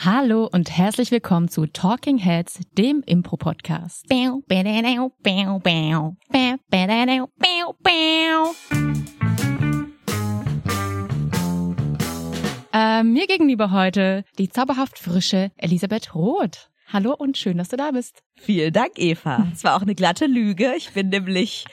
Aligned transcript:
Hallo 0.00 0.48
und 0.52 0.70
herzlich 0.70 1.10
willkommen 1.10 1.48
zu 1.48 1.66
Talking 1.66 2.18
Heads, 2.18 2.60
dem 2.78 3.02
Impro-Podcast. 3.04 4.04
Äh, 12.72 13.02
mir 13.02 13.26
gegenüber 13.26 13.72
heute 13.72 14.24
die 14.38 14.48
zauberhaft 14.48 15.00
frische 15.00 15.50
Elisabeth 15.56 16.14
Roth. 16.14 16.70
Hallo 16.86 17.12
und 17.18 17.36
schön, 17.36 17.58
dass 17.58 17.70
du 17.70 17.76
da 17.76 17.90
bist. 17.90 18.22
Vielen 18.36 18.72
Dank, 18.72 18.92
Eva. 18.94 19.48
Es 19.52 19.64
war 19.64 19.74
auch 19.74 19.82
eine 19.82 19.96
glatte 19.96 20.26
Lüge. 20.26 20.74
Ich 20.76 20.92
bin 20.92 21.08
nämlich 21.08 21.64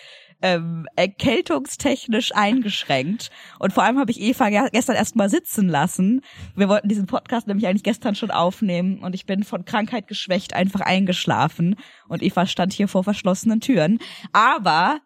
ähm, 0.42 0.88
erkältungstechnisch 0.96 2.34
eingeschränkt. 2.34 3.30
Und 3.60 3.74
vor 3.74 3.84
allem 3.84 4.00
habe 4.00 4.12
ich 4.12 4.22
Eva 4.22 4.50
gestern 4.70 4.96
erst 4.96 5.16
mal 5.16 5.30
sitzen 5.30 5.68
lassen. 5.68 6.22
Wir 6.56 6.70
wollten 6.70 6.88
diesen 6.88 7.08
Podcast 7.08 7.48
nämlich 7.48 7.68
eigentlich 7.68 7.84
gestern 7.84 8.16
schon 8.16 8.32
aufnehmen 8.32 9.00
und 9.00 9.16
ich 9.16 9.26
bin 9.26 9.44
von 9.44 9.66
Krankheit 9.66 10.08
geschwächt 10.08 10.54
einfach 10.54 10.82
eingeschlafen 10.82 11.76
und 12.08 12.22
Eva 12.24 12.46
stand 12.46 12.74
hier 12.74 12.88
vor 12.88 13.04
verschlossenen 13.04 13.62
Türen. 13.62 14.00
Aber 14.34 15.00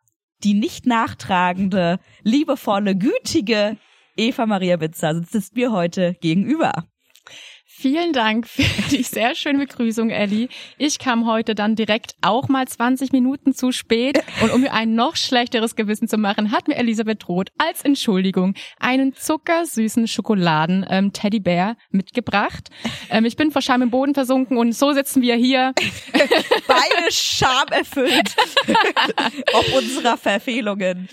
die 0.43 0.53
nicht 0.53 0.85
nachtragende, 0.85 1.99
liebevolle, 2.23 2.95
gütige 2.95 3.77
Eva 4.15 4.45
Maria 4.45 4.77
Bitzer 4.77 5.23
sitzt 5.23 5.55
mir 5.55 5.71
heute 5.71 6.15
gegenüber. 6.21 6.85
Vielen 7.81 8.11
Dank 8.11 8.45
für 8.45 8.63
die 8.91 9.03
sehr 9.03 9.35
schöne 9.35 9.59
Begrüßung, 9.59 10.09
Ellie. 10.09 10.49
Ich 10.77 10.99
kam 10.99 11.25
heute 11.25 11.55
dann 11.55 11.77
direkt 11.77 12.15
auch 12.21 12.49
mal 12.49 12.67
20 12.67 13.13
Minuten 13.13 13.53
zu 13.53 13.71
spät 13.71 14.21
und 14.41 14.51
um 14.51 14.59
mir 14.59 14.73
ein 14.73 14.95
noch 14.95 15.15
schlechteres 15.15 15.77
Gewissen 15.77 16.09
zu 16.09 16.17
machen, 16.17 16.51
hat 16.51 16.67
mir 16.67 16.75
Elisabeth 16.75 17.29
Roth 17.29 17.47
als 17.57 17.83
Entschuldigung 17.83 18.53
einen 18.81 19.15
zuckersüßen 19.15 20.09
Schokoladen-Teddybär 20.09 21.69
ähm, 21.69 21.75
mitgebracht. 21.91 22.67
Ähm, 23.09 23.23
ich 23.23 23.37
bin 23.37 23.49
vor 23.49 23.61
Scham 23.61 23.81
im 23.81 23.91
Boden 23.91 24.13
versunken 24.13 24.57
und 24.57 24.73
so 24.73 24.91
sitzen 24.91 25.21
wir 25.21 25.35
hier. 25.35 25.71
Beide 26.67 27.11
Scham 27.11 27.67
erfüllt. 27.69 28.35
Ob 29.53 29.73
unserer 29.77 30.17
Verfehlungen. 30.17 31.07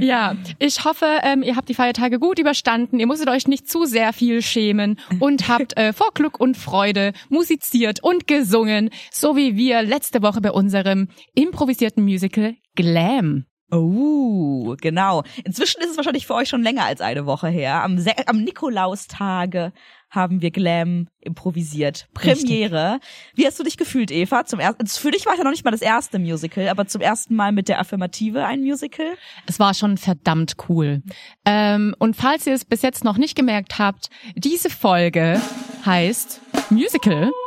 Ja, 0.00 0.34
ich 0.58 0.84
hoffe, 0.84 1.06
ähm, 1.22 1.44
ihr 1.44 1.54
habt 1.54 1.68
die 1.68 1.74
Feiertage 1.74 2.18
gut 2.18 2.40
überstanden. 2.40 2.98
Ihr 2.98 3.06
musstet 3.06 3.28
euch 3.28 3.46
nicht 3.46 3.70
zu 3.70 3.84
sehr 3.84 4.12
viel 4.12 4.42
schämen 4.42 4.98
und 5.20 5.46
habt 5.46 5.76
äh, 5.76 5.91
vor 5.92 6.10
Glück 6.14 6.40
und 6.40 6.56
Freude 6.56 7.12
musiziert 7.28 8.02
und 8.02 8.26
gesungen, 8.26 8.90
so 9.10 9.36
wie 9.36 9.56
wir 9.56 9.82
letzte 9.82 10.22
Woche 10.22 10.40
bei 10.40 10.50
unserem 10.50 11.08
improvisierten 11.34 12.04
Musical 12.04 12.54
Glam. 12.74 13.46
Oh, 13.72 14.76
genau. 14.78 15.22
Inzwischen 15.44 15.80
ist 15.80 15.90
es 15.90 15.96
wahrscheinlich 15.96 16.26
für 16.26 16.34
euch 16.34 16.50
schon 16.50 16.62
länger 16.62 16.84
als 16.84 17.00
eine 17.00 17.24
Woche 17.24 17.48
her. 17.48 17.82
Am, 17.82 17.98
am 18.26 18.44
Nikolaustage 18.44 19.72
haben 20.10 20.42
wir 20.42 20.50
Glam 20.50 21.08
improvisiert. 21.20 22.06
Premiere. 22.12 22.94
Richtig. 22.94 23.34
Wie 23.34 23.46
hast 23.46 23.58
du 23.58 23.64
dich 23.64 23.78
gefühlt, 23.78 24.10
Eva? 24.10 24.44
Zum 24.44 24.60
ersten, 24.60 24.86
für 24.86 25.10
dich 25.10 25.24
war 25.24 25.32
es 25.32 25.38
ja 25.38 25.44
noch 25.44 25.52
nicht 25.52 25.64
mal 25.64 25.70
das 25.70 25.80
erste 25.80 26.18
Musical, 26.18 26.68
aber 26.68 26.86
zum 26.86 27.00
ersten 27.00 27.34
Mal 27.34 27.52
mit 27.52 27.68
der 27.68 27.80
Affirmative 27.80 28.44
ein 28.44 28.60
Musical? 28.60 29.14
Es 29.46 29.58
war 29.58 29.72
schon 29.72 29.96
verdammt 29.96 30.56
cool. 30.68 31.02
Ähm, 31.46 31.94
und 31.98 32.14
falls 32.14 32.46
ihr 32.46 32.52
es 32.52 32.66
bis 32.66 32.82
jetzt 32.82 33.04
noch 33.04 33.16
nicht 33.16 33.34
gemerkt 33.34 33.78
habt, 33.78 34.10
diese 34.36 34.68
Folge 34.68 35.40
heißt 35.84 36.40
Musical. 36.70 37.30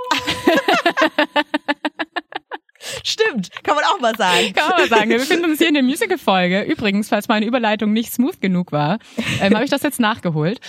Stimmt, 3.03 3.49
kann 3.63 3.75
man 3.75 3.83
auch 3.85 3.99
mal 3.99 4.15
sagen. 4.15 4.53
Kann 4.53 4.69
man 4.69 4.77
mal 4.77 4.87
sagen. 4.87 5.09
Wir 5.09 5.17
befinden 5.17 5.45
uns 5.45 5.57
hier 5.57 5.69
in 5.69 5.73
der 5.73 5.83
Musical-Folge. 5.83 6.61
Übrigens, 6.63 7.09
falls 7.09 7.27
meine 7.27 7.45
Überleitung 7.45 7.93
nicht 7.93 8.13
smooth 8.13 8.39
genug 8.41 8.71
war, 8.71 8.99
ähm, 9.41 9.55
habe 9.55 9.63
ich 9.63 9.71
das 9.71 9.81
jetzt 9.81 9.99
nachgeholt. 9.99 10.59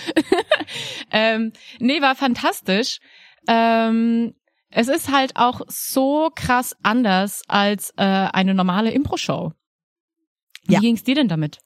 ähm, 1.11 1.53
nee, 1.79 2.01
war 2.01 2.15
fantastisch. 2.15 2.97
Ähm, 3.47 4.33
es 4.69 4.87
ist 4.87 5.11
halt 5.11 5.35
auch 5.35 5.61
so 5.67 6.29
krass 6.33 6.75
anders 6.83 7.43
als 7.47 7.91
äh, 7.97 8.03
eine 8.03 8.53
normale 8.53 8.91
Impro-Show. 8.91 9.53
Wie 10.67 10.73
ja. 10.73 10.79
ging's 10.79 11.03
dir 11.03 11.15
denn 11.15 11.29
damit? 11.29 11.59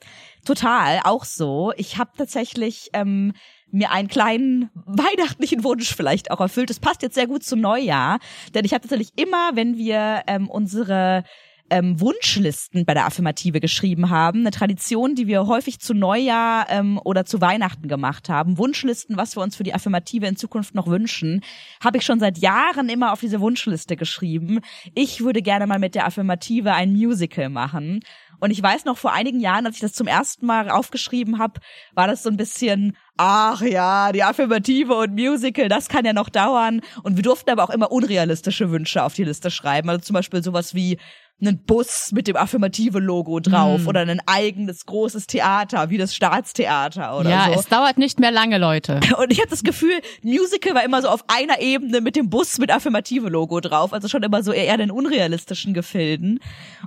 Total, 0.46 1.00
auch 1.04 1.26
so. 1.26 1.74
Ich 1.76 1.98
habe 1.98 2.12
tatsächlich 2.18 2.90
ähm, 2.94 3.34
mir 3.72 3.92
einen 3.92 4.08
kleinen 4.08 4.70
weihnachtlichen 4.74 5.64
Wunsch 5.64 5.94
vielleicht 5.96 6.32
auch 6.32 6.40
erfüllt. 6.40 6.70
Das 6.70 6.80
passt 6.80 7.02
jetzt 7.02 7.16
sehr 7.16 7.28
gut 7.28 7.44
zum 7.44 7.62
Neujahr, 7.62 8.20
denn 8.54 8.66
ich 8.66 8.74
habe 8.74 8.82
tatsächlich 8.82 9.12
immer, 9.16 9.52
wenn 9.56 9.78
wir 9.78 10.24
ähm, 10.28 10.50
unsere 10.50 11.24
ähm, 11.72 12.00
Wunschlisten 12.02 12.86
bei 12.86 12.94
der 12.94 13.06
Affirmative 13.06 13.62
geschrieben 13.62 14.10
haben. 14.10 14.42
Eine 14.42 14.52
Tradition, 14.52 15.16
die 15.16 15.26
wir 15.28 15.48
häufig 15.48 15.80
zu 15.80 15.94
Neujahr 15.94 16.70
ähm, 16.70 17.00
oder 17.04 17.26
zu 17.26 17.40
Weihnachten 17.40 17.88
gemacht 17.88 18.28
haben. 18.28 18.58
Wunschlisten, 18.58 19.16
was 19.16 19.38
wir 19.38 19.42
uns 19.42 19.56
für 19.56 19.64
die 19.64 19.74
Affirmative 19.74 20.28
in 20.28 20.36
Zukunft 20.36 20.76
noch 20.76 20.88
wünschen, 20.88 21.42
habe 21.82 21.98
ich 21.98 22.04
schon 22.04 22.20
seit 22.20 22.38
Jahren 22.38 22.90
immer 22.90 23.14
auf 23.14 23.22
diese 23.22 23.40
Wunschliste 23.40 23.96
geschrieben. 23.96 24.60
Ich 24.94 25.22
würde 25.22 25.42
gerne 25.42 25.66
mal 25.66 25.80
mit 25.80 25.96
der 25.96 26.06
Affirmative 26.06 26.74
ein 26.74 26.92
Musical 26.92 27.50
machen. 27.50 28.02
Und 28.42 28.52
ich 28.52 28.62
weiß 28.62 28.86
noch, 28.86 28.98
vor 28.98 29.14
einigen 29.14 29.40
Jahren, 29.40 29.66
als 29.66 29.76
ich 29.76 29.82
das 29.82 29.94
zum 29.94 30.08
ersten 30.08 30.46
Mal 30.46 30.70
aufgeschrieben 30.70 31.38
habe, 31.38 31.62
war 31.94 32.08
das 32.08 32.24
so 32.24 32.30
ein 32.30 32.38
bisschen, 32.38 32.98
ach 33.16 33.62
ja, 33.62 34.12
die 34.12 34.24
Affirmative 34.24 34.96
und 34.96 35.14
Musical, 35.14 35.70
das 35.70 35.88
kann 35.88 36.06
ja 36.06 36.12
noch 36.12 36.28
dauern. 36.28 36.82
Und 37.04 37.16
wir 37.16 37.24
durften 37.24 37.52
aber 37.52 37.64
auch 37.64 37.70
immer 37.70 37.92
unrealistische 37.92 38.72
Wünsche 38.72 39.04
auf 39.04 39.14
die 39.14 39.24
Liste 39.24 39.52
schreiben. 39.52 39.90
Also 39.90 40.02
zum 40.02 40.16
Beispiel 40.16 40.44
sowas 40.44 40.74
wie, 40.74 40.98
einen 41.42 41.64
Bus 41.64 42.12
mit 42.14 42.28
dem 42.28 42.36
affirmative 42.36 43.00
Logo 43.00 43.40
drauf 43.40 43.84
mm. 43.84 43.88
oder 43.88 44.02
ein 44.02 44.22
eigenes 44.26 44.86
großes 44.86 45.28
Theater 45.28 45.90
wie 45.90 45.98
das 45.98 46.16
Staatstheater 46.16 47.18
oder 47.18 47.30
ja, 47.30 47.46
so. 47.46 47.52
Ja, 47.52 47.60
es 47.60 47.68
dauert 47.68 47.98
nicht 47.98 48.20
mehr 48.20 48.32
lange, 48.32 48.58
Leute. 48.58 49.00
Und 49.18 49.32
ich 49.32 49.40
habe 49.40 49.50
das 49.50 49.64
Gefühl, 49.64 50.00
Musical 50.22 50.76
war 50.76 50.84
immer 50.84 51.02
so 51.02 51.10
auf 51.10 51.24
einer 51.28 51.60
Ebene 51.62 52.02
mit 52.02 52.16
dem 52.16 52.30
Bus 52.30 52.58
mit 52.60 52.72
affirmative 52.72 53.30
Logo 53.30 53.60
drauf, 53.60 53.94
also 53.94 54.08
schon 54.08 54.24
immer 54.24 54.44
so 54.44 54.52
eher 54.52 54.78
den 54.78 54.92
unrealistischen 54.92 55.74
Gefilden. 55.74 56.40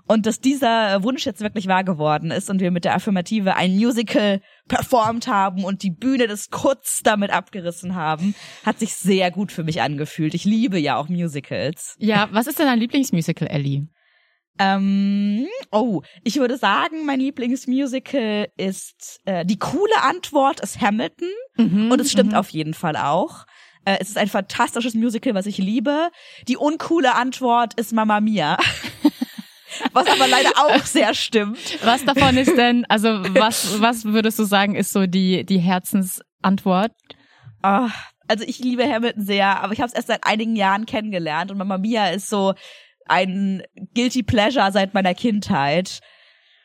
Und 0.07 0.27
dass 0.27 0.41
dieser 0.41 1.03
Wunsch 1.03 1.27
jetzt 1.27 1.41
wirklich 1.41 1.67
wahr 1.67 1.85
geworden 1.85 2.31
ist 2.31 2.49
und 2.51 2.61
wir 2.61 2.71
mit 2.71 2.85
der 2.85 2.95
Affirmative 2.95 3.57
ein 3.57 3.75
Musical 3.75 4.41
performt 4.69 5.27
haben 5.27 5.65
und 5.65 5.83
die 5.83 5.91
Bühne 5.91 6.27
des 6.27 6.51
Kurz 6.51 7.01
damit 7.03 7.31
abgerissen 7.31 7.95
haben, 7.95 8.35
hat 8.65 8.79
sich 8.79 8.95
sehr 8.95 9.31
gut 9.31 9.53
für 9.53 9.65
mich 9.65 9.83
angefühlt. 9.83 10.35
Ich 10.35 10.45
liebe 10.45 10.79
ja 10.79 10.97
auch 10.97 11.09
Musicals. 11.09 11.97
Ja, 11.99 12.29
was 12.33 12.47
ist 12.47 12.59
denn 12.59 12.67
dein 12.67 12.79
Lieblingsmusical, 12.79 13.49
Ellie? 13.49 13.89
Ähm, 14.59 15.47
oh, 15.73 16.03
ich 16.23 16.37
würde 16.37 16.57
sagen, 16.57 17.05
mein 17.07 17.19
Lieblingsmusical 17.21 18.49
ist 18.57 19.21
äh, 19.25 19.45
die 19.45 19.59
coole 19.59 20.03
Antwort 20.03 20.61
ist 20.61 20.81
Hamilton 20.81 21.29
mhm, 21.57 21.91
und 21.91 22.01
es 22.01 22.13
stimmt 22.13 22.33
mhm. 22.33 22.39
auf 22.39 22.51
jeden 22.51 22.75
Fall 22.75 22.97
auch. 22.97 23.47
Äh, 23.85 23.99
es 24.01 24.09
ist 24.09 24.19
ein 24.19 24.29
fantastisches 24.29 24.95
Musical, 24.95 25.35
was 25.35 25.47
ich 25.47 25.59
liebe. 25.59 26.11
Die 26.47 26.57
uncoole 26.57 27.15
Antwort 27.15 27.75
ist 27.75 27.93
Mamma 27.93 28.21
Mia. 28.21 28.57
was 29.93 30.07
aber 30.07 30.29
leider 30.29 30.51
auch 30.57 30.85
sehr 30.85 31.15
stimmt. 31.15 31.59
Was 31.85 32.05
davon 32.05 32.37
ist 32.37 32.57
denn, 32.57 32.85
also 32.89 33.09
was 33.35 33.81
was 33.81 34.05
würdest 34.05 34.39
du 34.39 34.45
sagen, 34.45 34.77
ist 34.77 34.93
so 34.93 35.07
die 35.07 35.45
die 35.45 35.59
Herzensantwort? 35.59 36.93
Oh, 37.65 37.89
also 38.29 38.45
ich 38.47 38.59
liebe 38.59 38.85
Hamilton 38.85 39.25
sehr, 39.25 39.63
aber 39.63 39.73
ich 39.73 39.81
habe 39.81 39.89
es 39.89 39.95
erst 39.95 40.09
seit 40.09 40.25
einigen 40.25 40.57
Jahren 40.57 40.87
kennengelernt 40.87 41.51
und 41.51 41.59
Mamma 41.59 41.79
Mia 41.79 42.09
ist 42.11 42.29
so 42.29 42.55
ein 43.07 43.63
Guilty 43.95 44.23
Pleasure 44.23 44.71
seit 44.73 44.95
meiner 44.95 45.15
Kindheit. 45.15 46.01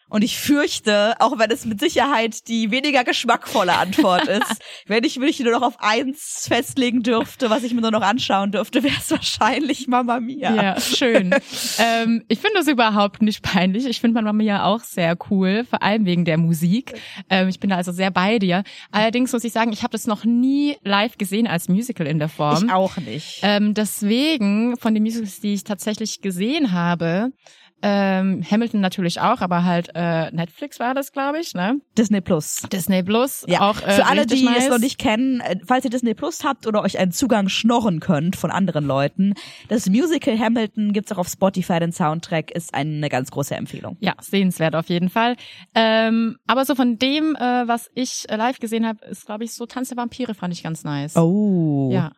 Und 0.10 0.24
ich 0.24 0.40
fürchte, 0.40 1.16
auch 1.20 1.38
wenn 1.38 1.52
es 1.52 1.66
mit 1.66 1.80
Sicherheit 1.80 2.48
die 2.48 2.72
weniger 2.72 3.04
geschmackvolle 3.04 3.74
Antwort 3.74 4.28
ist, 4.28 4.62
wenn 4.88 5.04
ich 5.04 5.18
mich 5.18 5.40
nur 5.40 5.52
noch 5.52 5.62
auf 5.62 5.76
eins 5.80 6.48
festlegen 6.48 7.04
dürfte, 7.04 7.50
was 7.50 7.64
ich 7.64 7.74
mir 7.74 7.82
nur 7.82 7.92
noch 7.92 8.02
anschauen 8.02 8.52
dürfte, 8.52 8.84
wäre 8.84 8.96
es 8.98 9.12
wahrscheinlich 9.12 9.88
Mama 9.88 10.20
Mia. 10.20 10.56
Ja, 10.56 10.80
schön. 10.80 11.32
ähm, 11.78 12.24
ich 12.28 12.40
finde 12.40 12.56
das 12.56 12.68
überhaupt 12.68 13.22
nicht 13.22 13.44
peinlich. 13.44 13.86
Ich 13.86 14.02
finde 14.02 14.16
Mama 14.16 14.34
Mia 14.34 14.66
auch 14.66 14.82
sehr 14.82 15.16
cool, 15.30 15.66
vor 15.70 15.84
allem 15.84 16.06
wegen 16.06 16.26
der 16.26 16.38
Musik. 16.38 16.94
Ähm, 17.30 17.48
ich 17.48 17.60
bin 17.60 17.70
da 17.70 17.78
also 17.78 17.92
sehr 17.92 18.12
bei 18.12 18.40
dir. 18.40 18.64
Allerdings 18.92 19.32
muss 19.32 19.44
ich 19.44 19.54
sagen, 19.54 19.72
ich 19.72 19.84
habe 19.84 19.92
das 19.92 20.08
noch 20.08 20.26
nie 20.26 20.78
live 20.84 21.18
gesehen 21.18 21.48
als 21.48 21.70
Musical 21.70 22.08
in 22.08 22.20
der 22.20 22.30
Form. 22.30 22.66
Ich 22.66 22.72
auch 22.72 22.98
nicht. 22.98 23.42
Ähm, 23.44 23.74
deswegen, 23.74 24.76
von 24.78 24.94
den 24.94 25.04
Musicals, 25.04 25.40
die 25.40 25.54
ich 25.54 25.64
tatsächlich 25.64 26.22
gesehen 26.22 26.72
habe, 26.72 27.32
ähm, 27.82 28.44
Hamilton 28.50 28.82
natürlich 28.82 29.20
auch, 29.22 29.42
aber 29.42 29.64
halt 29.64 29.90
äh, 29.96 30.32
Netflix 30.32 30.80
war 30.80 30.94
das, 30.94 31.12
glaube 31.12 31.40
ich, 31.40 31.54
ne? 31.54 31.80
Disney 31.98 32.22
Plus. 32.22 32.64
Disney 32.72 33.04
Plus. 33.04 33.46
Ja. 33.48 33.62
Auch, 33.62 33.82
äh, 33.82 33.92
Für 33.92 34.06
alle, 34.06 34.26
die 34.26 34.44
nice. 34.44 34.64
es 34.64 34.70
noch 34.70 34.80
nicht 34.80 34.98
kennen, 34.98 35.40
äh, 35.42 35.58
falls 35.66 35.86
ihr 35.86 35.92
Disney 35.92 36.14
Plus 36.14 36.44
habt 36.44 36.68
oder 36.68 36.82
euch 36.84 37.00
einen 37.00 37.12
Zugang 37.12 37.50
schnorren 37.50 38.00
könnt 38.00 38.36
von 38.36 38.52
anderen 38.52 38.86
Leuten, 38.86 39.34
das 39.68 39.90
Musical 39.90 40.38
Hamilton 40.38 40.94
gibt's 40.94 41.12
auch 41.12 41.18
auf 41.18 41.28
Spotify, 41.28 41.80
den 41.80 41.92
Soundtrack 41.92 42.52
ist 42.52 42.74
eine 42.74 43.10
ganz 43.10 43.32
große 43.32 43.56
Empfehlung. 43.56 43.98
Ja, 44.00 44.14
sehenswert 44.22 44.76
auf 44.76 44.90
jeden 44.90 45.10
Fall. 45.10 45.36
Ähm, 45.76 46.38
aber 46.48 46.66
so 46.66 46.76
von 46.76 46.98
dem, 46.98 47.36
äh, 47.36 47.68
was 47.68 47.90
ich 47.96 48.26
live 48.30 48.60
gesehen 48.60 48.86
habe, 48.86 49.06
ist, 49.06 49.26
glaube 49.26 49.44
ich, 49.44 49.54
so 49.54 49.66
Tanz 49.66 49.90
der 49.90 49.98
Vampire 49.98 50.34
fand 50.34 50.54
ich 50.54 50.64
ganz 50.64 50.84
nice. 50.84 51.16
Oh. 51.16 51.90
Ja. 51.92 52.12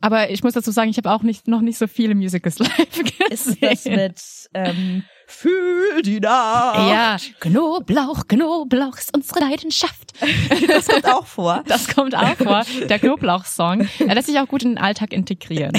Aber 0.00 0.30
ich 0.30 0.42
muss 0.44 0.52
dazu 0.54 0.70
sagen, 0.70 0.90
ich 0.90 0.96
habe 0.98 1.10
auch 1.10 1.22
nicht 1.22 1.48
noch 1.48 1.60
nicht 1.62 1.78
so 1.78 1.86
viele 1.86 2.14
Musicals 2.14 2.58
live 2.60 2.70
gesehen. 3.02 3.26
Ist 3.30 3.62
das 3.62 3.84
mit 3.86 4.20
ähm, 4.54 5.02
Fühl 5.26 6.02
die 6.02 6.20
Nacht? 6.20 6.78
Ja, 6.90 7.16
Knoblauch, 7.40 8.28
Knoblauch 8.28 8.96
ist 8.98 9.14
unsere 9.14 9.40
Leidenschaft. 9.40 10.12
Das 10.68 10.86
kommt 10.88 11.06
auch 11.12 11.26
vor. 11.26 11.62
Das 11.66 11.88
kommt 11.94 12.14
auch 12.14 12.36
vor. 12.36 12.62
Der 12.88 12.98
Knoblauch-Song. 12.98 13.86
Er 13.98 14.14
lässt 14.14 14.28
sich 14.28 14.38
auch 14.38 14.46
gut 14.48 14.62
in 14.62 14.70
den 14.70 14.78
Alltag 14.78 15.12
integrieren. 15.12 15.72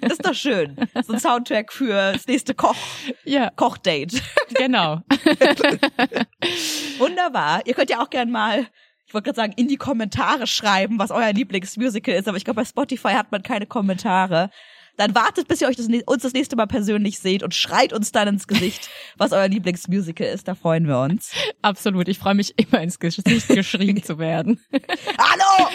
Das 0.00 0.12
ist 0.12 0.26
doch 0.26 0.34
schön. 0.34 0.76
So 1.06 1.14
ein 1.14 1.20
Soundtrack 1.20 1.72
für 1.72 2.12
das 2.12 2.26
nächste 2.26 2.54
Koch, 2.54 2.76
Ja, 3.24 3.50
Kochdate. 3.50 4.20
genau. 4.54 5.00
Wunderbar. 6.98 7.62
Ihr 7.66 7.74
könnt 7.74 7.90
ja 7.90 8.02
auch 8.02 8.10
gern 8.10 8.30
mal, 8.30 8.66
ich 9.06 9.14
wollte 9.14 9.26
gerade 9.26 9.36
sagen, 9.36 9.52
in 9.56 9.68
die 9.68 9.76
Kommentare 9.76 10.46
schreiben, 10.46 10.98
was 10.98 11.10
euer 11.10 11.32
Lieblingsmusical 11.32 12.14
ist, 12.14 12.26
aber 12.26 12.36
ich 12.36 12.44
glaube, 12.44 12.60
bei 12.60 12.64
Spotify 12.64 13.12
hat 13.12 13.30
man 13.30 13.42
keine 13.42 13.66
Kommentare. 13.66 14.50
Dann 14.96 15.14
wartet, 15.14 15.46
bis 15.46 15.60
ihr 15.60 15.68
euch 15.68 15.76
das, 15.76 15.88
uns 16.06 16.22
das 16.22 16.32
nächste 16.32 16.56
Mal 16.56 16.66
persönlich 16.66 17.18
seht 17.18 17.42
und 17.42 17.54
schreit 17.54 17.92
uns 17.92 18.12
dann 18.12 18.28
ins 18.28 18.48
Gesicht, 18.48 18.88
was 19.16 19.32
euer 19.32 19.46
Lieblingsmusical 19.46 20.26
ist. 20.26 20.48
Da 20.48 20.54
freuen 20.54 20.88
wir 20.88 20.98
uns. 20.98 21.32
Absolut. 21.62 22.08
Ich 22.08 22.18
freue 22.18 22.34
mich 22.34 22.58
immer 22.58 22.80
ins 22.82 22.98
Gesicht 22.98 23.48
geschrien 23.48 24.02
zu 24.02 24.18
werden. 24.18 24.64
Hallo! 24.72 25.68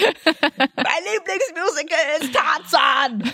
mein 0.76 1.04
Lieblingsmusical 1.14 2.00
ist 2.20 2.34
Tarzan! 2.34 3.32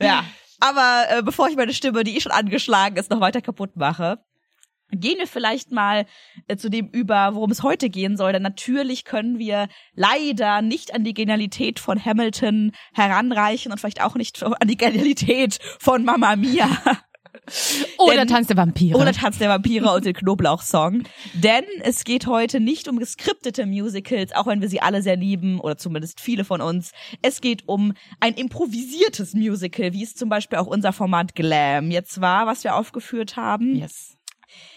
Ja, 0.00 0.24
aber 0.60 1.04
äh, 1.10 1.22
bevor 1.22 1.48
ich 1.48 1.56
meine 1.56 1.74
Stimme, 1.74 2.04
die 2.04 2.16
eh 2.16 2.20
schon 2.20 2.32
angeschlagen 2.32 2.96
ist, 2.96 3.10
noch 3.10 3.20
weiter 3.20 3.40
kaputt 3.40 3.76
mache, 3.76 4.18
gehen 4.90 5.18
wir 5.18 5.26
vielleicht 5.26 5.72
mal 5.72 6.06
äh, 6.48 6.56
zu 6.56 6.68
dem 6.70 6.88
über, 6.88 7.34
worum 7.34 7.50
es 7.50 7.62
heute 7.62 7.90
gehen 7.90 8.16
soll. 8.16 8.32
Denn 8.32 8.42
natürlich 8.42 9.04
können 9.04 9.38
wir 9.38 9.68
leider 9.94 10.62
nicht 10.62 10.94
an 10.94 11.04
die 11.04 11.14
Genialität 11.14 11.78
von 11.80 12.02
Hamilton 12.04 12.72
heranreichen 12.94 13.72
und 13.72 13.78
vielleicht 13.78 14.02
auch 14.02 14.14
nicht 14.14 14.42
an 14.42 14.68
die 14.68 14.76
Genialität 14.76 15.58
von 15.80 16.04
Mamma 16.04 16.36
Mia. 16.36 16.68
Oder 17.98 18.16
Denn- 18.16 18.28
Tanz 18.28 18.46
der 18.48 18.56
Vampire. 18.56 18.98
Oder 18.98 19.12
Tanz 19.12 19.38
der 19.38 19.48
Vampire 19.50 19.92
und 19.92 20.04
den 20.04 20.14
Knoblauch-Song. 20.14 21.02
Denn 21.34 21.64
es 21.82 22.04
geht 22.04 22.26
heute 22.26 22.60
nicht 22.60 22.88
um 22.88 22.98
geskriptete 22.98 23.66
Musicals, 23.66 24.32
auch 24.34 24.46
wenn 24.46 24.60
wir 24.62 24.68
sie 24.68 24.80
alle 24.80 25.02
sehr 25.02 25.16
lieben, 25.16 25.60
oder 25.60 25.76
zumindest 25.76 26.20
viele 26.20 26.44
von 26.44 26.60
uns. 26.60 26.92
Es 27.22 27.40
geht 27.40 27.68
um 27.68 27.92
ein 28.20 28.34
improvisiertes 28.34 29.34
Musical, 29.34 29.92
wie 29.92 30.02
es 30.02 30.14
zum 30.14 30.28
Beispiel 30.28 30.58
auch 30.58 30.66
unser 30.66 30.92
Format 30.92 31.34
Glam 31.34 31.90
jetzt 31.90 32.20
war, 32.20 32.46
was 32.46 32.64
wir 32.64 32.74
aufgeführt 32.74 33.36
haben. 33.36 33.76
yes. 33.76 34.15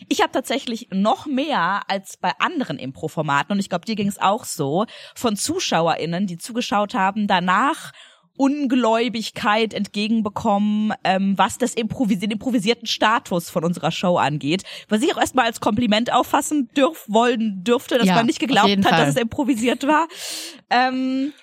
Ich 0.07 0.21
habe 0.21 0.31
tatsächlich 0.31 0.87
noch 0.91 1.25
mehr 1.25 1.81
als 1.87 2.17
bei 2.17 2.31
anderen 2.39 2.77
Impro-Formaten, 2.79 3.53
und 3.53 3.59
ich 3.59 3.69
glaube, 3.69 3.85
dir 3.85 3.95
ging 3.95 4.07
es 4.07 4.19
auch 4.19 4.45
so, 4.45 4.85
von 5.15 5.35
ZuschauerInnen, 5.35 6.27
die 6.27 6.37
zugeschaut 6.37 6.93
haben, 6.93 7.27
danach 7.27 7.91
Ungläubigkeit 8.37 9.73
entgegenbekommen, 9.73 10.93
ähm, 11.03 11.37
was 11.37 11.57
das 11.57 11.73
Improvisi 11.73 12.21
den 12.21 12.31
improvisierten 12.31 12.87
Status 12.87 13.49
von 13.49 13.65
unserer 13.65 13.91
Show 13.91 14.15
angeht. 14.17 14.63
Was 14.87 15.01
ich 15.01 15.13
auch 15.13 15.19
erstmal 15.19 15.45
als 15.45 15.59
Kompliment 15.59 16.13
auffassen 16.13 16.69
dürf 16.75 17.03
wollen 17.09 17.63
dürfte, 17.65 17.97
dass 17.97 18.07
Ja, 18.07 18.15
man 18.15 18.27
nicht 18.27 18.39
geglaubt 18.39 18.69
hat, 18.69 18.85
Fall. 18.85 19.05
dass 19.05 19.15
es 19.15 19.21
improvisiert 19.21 19.85
war. 19.85 20.07
Ähm, 20.69 21.33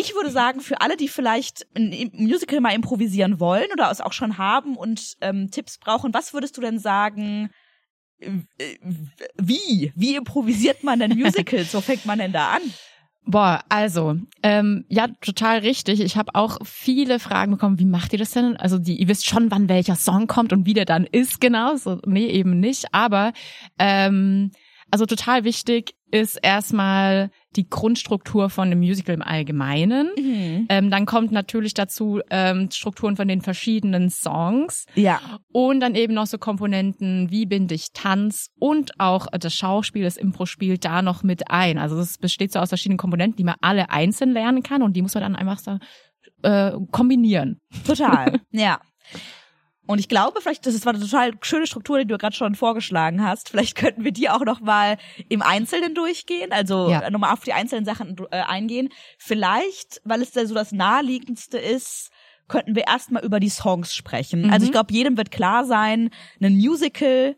ich 0.00 0.14
würde 0.14 0.30
sagen, 0.30 0.60
für 0.60 0.80
alle, 0.80 0.96
die 0.96 1.08
vielleicht 1.08 1.66
ein 1.76 2.10
Musical 2.14 2.60
mal 2.60 2.74
improvisieren 2.74 3.38
wollen 3.38 3.70
oder 3.72 3.90
es 3.90 4.00
auch 4.00 4.12
schon 4.12 4.38
haben 4.38 4.76
und 4.76 5.16
ähm, 5.20 5.50
Tipps 5.50 5.78
brauchen, 5.78 6.14
was 6.14 6.32
würdest 6.32 6.56
du 6.56 6.60
denn 6.60 6.78
sagen? 6.78 7.50
äh, 8.20 8.76
Wie? 9.36 9.92
Wie 9.94 10.16
improvisiert 10.16 10.82
man 10.82 10.98
denn 11.00 11.18
Musicals? 11.18 11.74
Wo 11.74 11.80
fängt 11.80 12.06
man 12.06 12.18
denn 12.18 12.32
da 12.32 12.52
an? 12.52 12.62
Boah, 13.26 13.62
also, 13.68 14.16
ähm, 14.42 14.86
ja, 14.88 15.08
total 15.20 15.58
richtig. 15.58 16.00
Ich 16.00 16.16
habe 16.16 16.34
auch 16.34 16.56
viele 16.64 17.18
Fragen 17.18 17.52
bekommen, 17.52 17.78
wie 17.78 17.84
macht 17.84 18.12
ihr 18.12 18.18
das 18.18 18.30
denn? 18.30 18.56
Also 18.56 18.78
die, 18.78 18.96
ihr 18.96 19.08
wisst 19.08 19.26
schon, 19.26 19.50
wann 19.50 19.68
welcher 19.68 19.94
Song 19.94 20.26
kommt 20.26 20.52
und 20.52 20.64
wie 20.64 20.74
der 20.74 20.86
dann 20.86 21.04
ist, 21.04 21.40
genau. 21.40 21.76
So, 21.76 22.00
nee, 22.06 22.26
eben 22.26 22.58
nicht. 22.58 22.86
Aber 22.92 23.32
ähm, 23.78 24.50
also 24.90 25.06
total 25.06 25.44
wichtig 25.44 25.94
ist 26.10 26.38
erstmal 26.42 27.30
die 27.56 27.68
Grundstruktur 27.68 28.48
von 28.50 28.66
einem 28.66 28.80
Musical 28.80 29.14
im 29.14 29.22
Allgemeinen. 29.22 30.10
Ähm, 30.68 30.90
dann 30.90 31.06
kommt 31.06 31.32
natürlich 31.32 31.74
dazu 31.74 32.20
ähm, 32.30 32.70
Strukturen 32.70 33.16
von 33.16 33.26
den 33.26 33.40
verschiedenen 33.40 34.10
Songs. 34.10 34.86
Ja. 34.94 35.20
Und 35.52 35.80
dann 35.80 35.94
eben 35.94 36.14
noch 36.14 36.26
so 36.26 36.38
Komponenten, 36.38 37.30
wie 37.30 37.46
binde 37.46 37.74
ich 37.74 37.92
Tanz 37.92 38.50
und 38.58 38.98
auch 39.00 39.26
das 39.32 39.54
Schauspiel, 39.54 40.04
das 40.04 40.16
Impro-Spiel 40.16 40.78
da 40.78 41.02
noch 41.02 41.22
mit 41.22 41.50
ein. 41.50 41.78
Also 41.78 41.98
es 41.98 42.18
besteht 42.18 42.52
so 42.52 42.60
aus 42.60 42.68
verschiedenen 42.68 42.98
Komponenten, 42.98 43.36
die 43.36 43.44
man 43.44 43.56
alle 43.60 43.90
einzeln 43.90 44.32
lernen 44.32 44.62
kann 44.62 44.82
und 44.82 44.94
die 44.94 45.02
muss 45.02 45.14
man 45.14 45.22
dann 45.22 45.36
einfach 45.36 45.58
so 45.58 45.78
äh, 46.42 46.72
kombinieren. 46.90 47.60
Total. 47.86 48.40
ja. 48.50 48.80
Und 49.90 49.98
ich 49.98 50.08
glaube, 50.08 50.40
vielleicht, 50.40 50.64
das 50.66 50.86
war 50.86 50.94
eine 50.94 51.02
total 51.02 51.32
schöne 51.42 51.66
Struktur, 51.66 51.98
die 51.98 52.06
du 52.06 52.16
gerade 52.16 52.36
schon 52.36 52.54
vorgeschlagen 52.54 53.24
hast. 53.26 53.48
Vielleicht 53.48 53.76
könnten 53.76 54.04
wir 54.04 54.12
die 54.12 54.30
auch 54.30 54.44
noch 54.44 54.60
mal 54.60 54.98
im 55.28 55.42
Einzelnen 55.42 55.96
durchgehen, 55.96 56.52
also 56.52 56.88
Ja. 56.88 57.00
äh, 57.00 57.10
nochmal 57.10 57.32
auf 57.32 57.40
die 57.40 57.52
einzelnen 57.52 57.84
Sachen 57.84 58.16
äh, 58.30 58.36
eingehen. 58.42 58.90
Vielleicht, 59.18 60.00
weil 60.04 60.22
es 60.22 60.30
da 60.30 60.46
so 60.46 60.54
das 60.54 60.70
naheliegendste 60.70 61.58
ist, 61.58 62.10
könnten 62.46 62.76
wir 62.76 62.86
erstmal 62.86 63.24
über 63.24 63.40
die 63.40 63.48
Songs 63.48 63.92
sprechen. 63.94 64.42
Mhm. 64.46 64.52
Also 64.52 64.66
ich 64.66 64.72
glaube, 64.72 64.92
jedem 64.92 65.16
wird 65.16 65.32
klar 65.32 65.64
sein, 65.64 66.10
ein 66.40 66.54
Musical, 66.54 67.36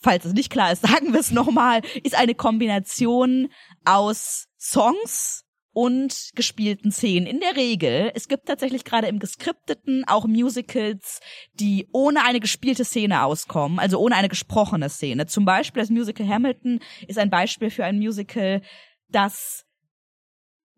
falls 0.00 0.26
es 0.26 0.34
nicht 0.34 0.50
klar 0.50 0.72
ist, 0.72 0.82
sagen 0.86 1.12
wir 1.14 1.20
es 1.20 1.30
nochmal, 1.30 1.80
ist 2.02 2.14
eine 2.18 2.34
Kombination 2.34 3.48
aus 3.86 4.48
Songs 4.58 5.43
und 5.74 6.30
gespielten 6.34 6.90
Szenen. 6.90 7.26
In 7.26 7.40
der 7.40 7.56
Regel, 7.56 8.10
es 8.14 8.28
gibt 8.28 8.46
tatsächlich 8.46 8.84
gerade 8.84 9.08
im 9.08 9.18
geskripteten 9.18 10.04
auch 10.06 10.26
Musicals, 10.26 11.20
die 11.54 11.88
ohne 11.92 12.24
eine 12.24 12.40
gespielte 12.40 12.84
Szene 12.84 13.24
auskommen, 13.24 13.78
also 13.78 13.98
ohne 13.98 14.14
eine 14.14 14.28
gesprochene 14.28 14.88
Szene. 14.88 15.26
Zum 15.26 15.44
Beispiel 15.44 15.82
das 15.82 15.90
Musical 15.90 16.26
Hamilton 16.26 16.80
ist 17.06 17.18
ein 17.18 17.28
Beispiel 17.28 17.70
für 17.70 17.84
ein 17.84 17.98
Musical, 17.98 18.62
das 19.08 19.63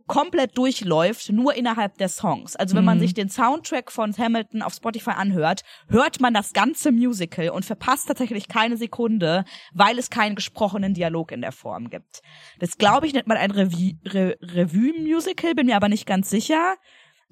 komplett 0.06 0.56
durchläuft, 0.56 1.30
nur 1.32 1.54
innerhalb 1.54 1.98
der 1.98 2.08
Songs. 2.08 2.54
Also 2.56 2.76
wenn 2.76 2.84
man 2.84 2.98
Mhm. 2.98 3.02
sich 3.02 3.14
den 3.14 3.28
Soundtrack 3.28 3.90
von 3.90 4.16
Hamilton 4.16 4.62
auf 4.62 4.74
Spotify 4.74 5.10
anhört, 5.10 5.62
hört 5.88 6.20
man 6.20 6.32
das 6.34 6.52
ganze 6.52 6.92
Musical 6.92 7.50
und 7.50 7.64
verpasst 7.64 8.08
tatsächlich 8.08 8.48
keine 8.48 8.76
Sekunde, 8.76 9.44
weil 9.72 9.98
es 9.98 10.08
keinen 10.10 10.34
gesprochenen 10.36 10.94
Dialog 10.94 11.32
in 11.32 11.40
der 11.40 11.52
Form 11.52 11.90
gibt. 11.90 12.20
Das 12.58 12.78
glaube 12.78 13.06
ich 13.06 13.12
nennt 13.12 13.26
man 13.26 13.36
ein 13.36 13.50
Revue- 13.50 13.98
Re 14.06 14.36
Revue-Musical, 14.40 15.54
bin 15.54 15.66
mir 15.66 15.76
aber 15.76 15.88
nicht 15.88 16.06
ganz 16.06 16.30
sicher. 16.30 16.76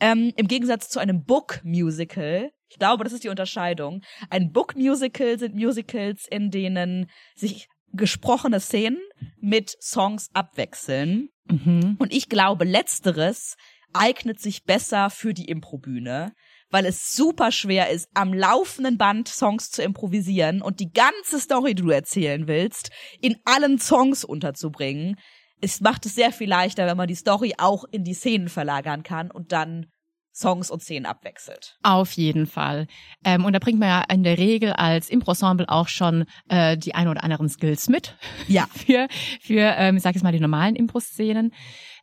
Ähm, 0.00 0.32
Im 0.36 0.48
Gegensatz 0.48 0.88
zu 0.88 0.98
einem 0.98 1.24
Book-Musical, 1.24 2.50
ich 2.68 2.78
glaube, 2.78 3.04
das 3.04 3.12
ist 3.12 3.22
die 3.22 3.28
Unterscheidung. 3.28 4.02
Ein 4.30 4.50
Book-Musical 4.50 5.38
sind 5.38 5.54
Musicals, 5.54 6.26
in 6.28 6.50
denen 6.50 7.08
sich 7.36 7.68
gesprochene 7.94 8.60
Szenen 8.60 8.98
mit 9.40 9.76
Songs 9.80 10.30
abwechseln. 10.34 11.28
Mhm. 11.50 11.96
Und 11.98 12.12
ich 12.12 12.28
glaube, 12.28 12.64
letzteres 12.64 13.56
eignet 13.92 14.40
sich 14.40 14.64
besser 14.64 15.10
für 15.10 15.34
die 15.34 15.48
Improbühne, 15.48 16.32
weil 16.70 16.86
es 16.86 17.12
super 17.12 17.52
schwer 17.52 17.90
ist, 17.90 18.08
am 18.14 18.34
laufenden 18.34 18.98
Band 18.98 19.28
Songs 19.28 19.70
zu 19.70 19.82
improvisieren 19.82 20.60
und 20.60 20.80
die 20.80 20.92
ganze 20.92 21.38
Story, 21.38 21.74
die 21.74 21.82
du 21.82 21.90
erzählen 21.90 22.48
willst, 22.48 22.90
in 23.20 23.36
allen 23.44 23.78
Songs 23.78 24.24
unterzubringen. 24.24 25.16
Es 25.60 25.80
macht 25.80 26.04
es 26.06 26.14
sehr 26.14 26.32
viel 26.32 26.48
leichter, 26.48 26.86
wenn 26.86 26.96
man 26.96 27.08
die 27.08 27.14
Story 27.14 27.54
auch 27.58 27.84
in 27.90 28.04
die 28.04 28.14
Szenen 28.14 28.48
verlagern 28.48 29.04
kann 29.04 29.30
und 29.30 29.52
dann 29.52 29.86
Songs 30.34 30.70
und 30.70 30.82
Szenen 30.82 31.06
abwechselt. 31.06 31.78
Auf 31.82 32.12
jeden 32.12 32.46
Fall. 32.46 32.88
Ähm, 33.24 33.44
und 33.44 33.52
da 33.52 33.60
bringt 33.60 33.78
man 33.78 33.88
ja 33.88 34.04
in 34.12 34.24
der 34.24 34.36
Regel 34.36 34.72
als 34.72 35.08
Impro-Ensemble 35.08 35.68
auch 35.68 35.88
schon 35.88 36.24
äh, 36.48 36.76
die 36.76 36.94
ein 36.94 37.06
oder 37.06 37.22
anderen 37.22 37.48
Skills 37.48 37.88
mit. 37.88 38.16
Ja. 38.48 38.66
für, 38.74 39.06
für 39.40 39.74
ähm, 39.76 39.96
ich 39.96 40.02
sag 40.02 40.14
jetzt 40.14 40.24
mal, 40.24 40.32
die 40.32 40.40
normalen 40.40 40.74
Impro-Szenen. 40.74 41.52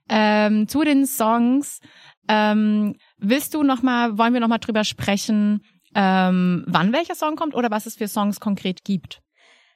Ähm, 0.09 0.67
zu 0.67 0.83
den 0.83 1.05
Songs. 1.05 1.81
Ähm, 2.27 2.95
willst 3.17 3.53
du 3.53 3.63
noch 3.63 3.81
mal, 3.81 4.17
wollen 4.17 4.33
wir 4.33 4.39
noch 4.39 4.47
mal 4.47 4.59
drüber 4.59 4.85
sprechen, 4.85 5.61
ähm, 5.93 6.63
wann 6.67 6.93
welcher 6.93 7.15
Song 7.15 7.35
kommt 7.35 7.53
oder 7.53 7.69
was 7.69 7.85
es 7.85 7.95
für 7.95 8.07
Songs 8.07 8.39
konkret 8.39 8.85
gibt? 8.85 9.21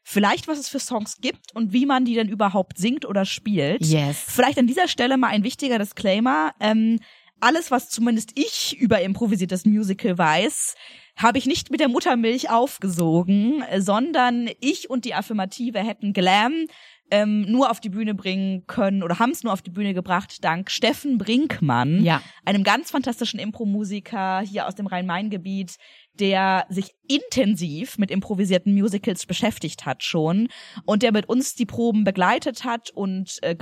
Vielleicht, 0.08 0.48
was 0.48 0.60
es 0.60 0.70
für 0.70 0.80
Songs 0.80 1.18
gibt 1.20 1.54
und 1.56 1.74
wie 1.74 1.86
man 1.86 2.06
die 2.06 2.14
denn 2.14 2.30
überhaupt 2.30 2.78
singt 2.78 3.06
oder 3.06 3.26
spielt. 3.26 3.84
Yes. 3.84 4.24
Vielleicht 4.28 4.60
an 4.60 4.68
dieser 4.68 4.88
Stelle 4.88 5.18
mal 5.18 5.30
ein 5.30 5.44
wichtiger 5.44 5.80
Disclaimer. 5.80 6.54
Ähm, 6.60 7.00
alles, 7.40 7.72
was 7.72 7.90
zumindest 7.90 8.32
ich 8.36 8.78
über 8.80 9.02
improvisiertes 9.02 9.66
Musical 9.66 10.18
weiß, 10.18 10.76
habe 11.18 11.38
ich 11.38 11.46
nicht 11.46 11.72
mit 11.72 11.80
der 11.80 11.90
Muttermilch 11.90 12.50
aufgesogen, 12.50 13.64
sondern 13.78 14.50
ich 14.60 14.90
und 14.90 15.06
die 15.06 15.14
Affirmative 15.14 15.80
hätten 15.80 16.14
Glam 16.14 16.68
ähm, 17.12 17.42
nur 17.42 17.70
auf 17.70 17.80
die 17.80 17.90
Bühne 17.90 18.16
bringen 18.16 18.66
können 18.66 19.04
oder 19.04 19.20
haben 19.20 19.30
es 19.30 19.44
nur 19.44 19.54
auf 19.54 19.62
die 19.62 19.70
Bühne 19.70 19.94
gebracht 19.94 20.44
dank 20.44 20.72
Steffen 20.72 21.18
Brinkmann, 21.18 22.04
Ja. 22.04 22.22
einem 22.46 22.64
ganz 22.64 22.92
fantastischen 22.92 23.40
Impro-Musiker 23.40 24.42
hier 24.42 24.68
aus 24.68 24.76
dem 24.76 24.88
Rhein-Main-Gebiet, 24.88 25.76
der 26.14 26.66
sich 26.70 26.96
intensiv 27.08 27.98
mit 27.98 28.10
improvisierten 28.10 28.74
Musicals 28.74 29.26
beschäftigt 29.26 29.86
hat 29.86 30.04
schon 30.04 30.48
und 30.86 31.04
der 31.04 31.12
mit 31.12 31.30
uns 31.30 31.54
die 31.54 31.66
Proben 31.68 32.04
begleitet 32.04 32.64
hat 32.64 32.90
und 32.90 33.38
äh, 33.44 33.56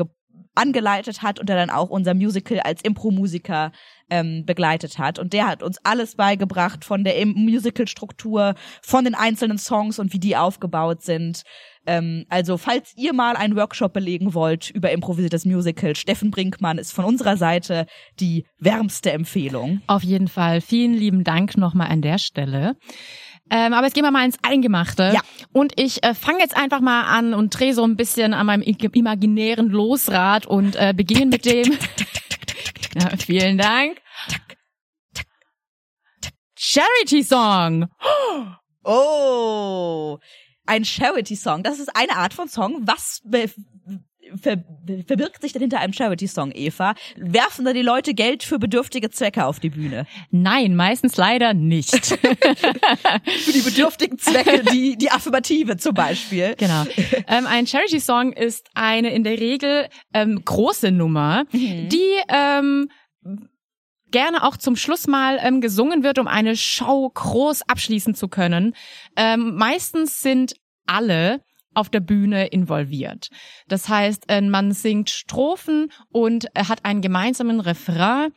angeleitet 0.55 1.22
hat 1.22 1.39
und 1.39 1.50
der 1.50 1.55
dann 1.55 1.69
auch 1.69 1.89
unser 1.89 2.13
Musical 2.13 2.60
als 2.60 2.81
Impro-Musiker 2.83 3.72
ähm, 4.10 4.45
begleitet 4.45 5.00
hat. 5.00 5.17
Und 5.19 5.33
der 5.33 5.48
hat 5.48 5.63
uns 5.63 5.77
alles 5.83 6.15
beigebracht 6.15 6.86
von 6.86 7.03
der 7.03 7.25
Musical-Struktur, 7.25 8.55
von 8.81 9.05
den 9.05 9.15
einzelnen 9.15 9.57
Songs 9.57 10.00
und 10.00 10.13
wie 10.13 10.19
die 10.19 10.38
aufgebaut 10.38 11.01
sind. 11.01 11.43
Ähm, 11.86 12.25
also 12.29 12.57
falls 12.57 12.93
ihr 12.95 13.13
mal 13.13 13.36
einen 13.36 13.55
Workshop 13.55 13.93
belegen 13.93 14.33
wollt 14.33 14.69
über 14.69 14.91
improvisiertes 14.91 15.45
Musical, 15.45 15.95
Steffen 15.95 16.31
Brinkmann 16.31 16.77
ist 16.77 16.91
von 16.91 17.05
unserer 17.05 17.38
Seite 17.38 17.88
die 18.19 18.45
wärmste 18.60 19.12
Empfehlung. 19.12 19.81
Auf 19.88 20.03
jeden 20.03 20.27
Fall. 20.27 20.62
Vielen 20.62 20.93
lieben 20.93 21.24
Dank 21.24 21.57
nochmal 21.57 21.89
an 21.89 22.01
der 22.01 22.19
Stelle. 22.19 22.75
Ähm, 23.50 23.73
aber 23.73 23.85
jetzt 23.85 23.93
gehen 23.93 24.03
wir 24.03 24.12
mal 24.12 24.25
ins 24.25 24.38
Eingemachte. 24.41 25.12
Ja. 25.13 25.21
Und 25.51 25.79
ich 25.79 26.03
äh, 26.03 26.13
fange 26.13 26.39
jetzt 26.39 26.55
einfach 26.55 26.79
mal 26.79 27.03
an 27.03 27.33
und 27.33 27.50
drehe 27.50 27.73
so 27.73 27.83
ein 27.83 27.95
bisschen 27.95 28.33
an 28.33 28.45
meinem 28.45 28.62
imaginären 28.62 29.69
Losrad 29.69 30.45
und 30.45 30.75
äh, 30.75 30.93
beginne 30.95 31.27
mit 31.27 31.45
dem. 31.45 31.71
ja, 32.95 33.09
vielen 33.17 33.57
Dank. 33.57 34.01
Charity 36.55 37.23
Song. 37.23 37.88
Oh, 38.83 40.17
ein 40.65 40.85
Charity-Song. 40.85 41.63
Das 41.63 41.79
ist 41.79 41.95
eine 41.95 42.15
Art 42.17 42.33
von 42.33 42.47
Song. 42.47 42.81
Was 42.85 43.21
ver 44.42 44.63
verbirgt 45.06 45.42
sich 45.42 45.54
denn 45.54 45.62
hinter 45.62 45.80
einem 45.80 45.94
Charity-Song, 45.94 46.52
Eva? 46.54 46.96
Werfen 47.16 47.66
da 47.66 47.74
die 47.74 47.82
Leute 47.82 48.13
Geld 48.13 48.44
für 48.44 48.60
bedürftige 48.60 49.10
Zwecke 49.10 49.46
auf 49.46 49.60
die 49.60 49.70
Bühne? 49.70 50.06
Nein, 50.32 50.75
meistens 50.75 51.18
leider 51.18 51.54
nicht. 51.54 52.06
für 52.06 53.52
die 53.52 53.62
bedürftigen 53.62 54.18
Zwecke, 54.18 54.63
die, 54.72 54.98
die 54.98 55.12
Affirmative 55.12 55.78
zum 55.78 55.94
Beispiel. 55.94 56.56
Genau. 56.58 56.84
Ähm, 57.28 57.48
ein 57.48 57.68
Charity-Song 57.68 58.34
ist 58.34 58.68
eine 58.74 59.13
in 59.13 59.24
der 59.24 59.40
Regel 59.40 59.88
ähm, 60.13 60.44
große 60.44 60.92
Nummer, 60.92 61.46
mhm. 61.52 61.90
die 61.90 62.12
ähm, 62.30 62.90
gerne 64.12 64.44
auch 64.44 64.56
zum 64.56 64.78
Schluss 64.78 65.08
mal 65.08 65.40
ähm, 65.42 65.60
gesungen 65.60 66.04
wird, 66.04 66.20
um 66.20 66.28
eine 66.28 66.56
Show 66.56 67.10
groß 67.13 67.63
abschließen 67.68 68.16
zu 68.16 68.30
können. 68.30 68.75
Ähm, 69.18 69.56
meistens 69.56 70.22
sind 70.22 70.56
alle 70.86 71.42
auf 71.74 71.89
der 71.89 72.00
Bühne 72.00 72.48
involviert. 72.48 73.30
Das 73.68 73.89
heißt, 73.89 74.25
äh, 74.30 74.42
man 74.42 74.72
singt 74.72 75.10
Strophen 75.10 75.92
und 76.10 76.48
hat 76.56 76.86
einen 76.86 77.01
gemeinsamen 77.01 77.60
Refrain, 77.60 78.32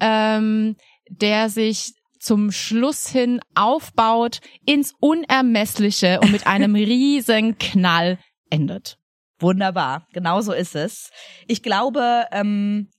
ähm, 0.00 0.76
der 1.08 1.48
sich 1.48 1.94
zum 2.18 2.52
Schluss 2.52 3.08
hin 3.08 3.40
aufbaut 3.54 4.40
ins 4.66 4.94
Unermessliche 5.00 6.20
und 6.20 6.32
mit 6.32 6.46
einem 6.46 6.74
riesen 6.76 7.58
Knall 7.58 8.18
endet. 8.50 8.98
Wunderbar, 9.40 10.06
genau 10.12 10.42
so 10.42 10.52
ist 10.52 10.76
es. 10.76 11.10
Ich 11.48 11.62
glaube, 11.62 12.26
ähm, 12.30 12.90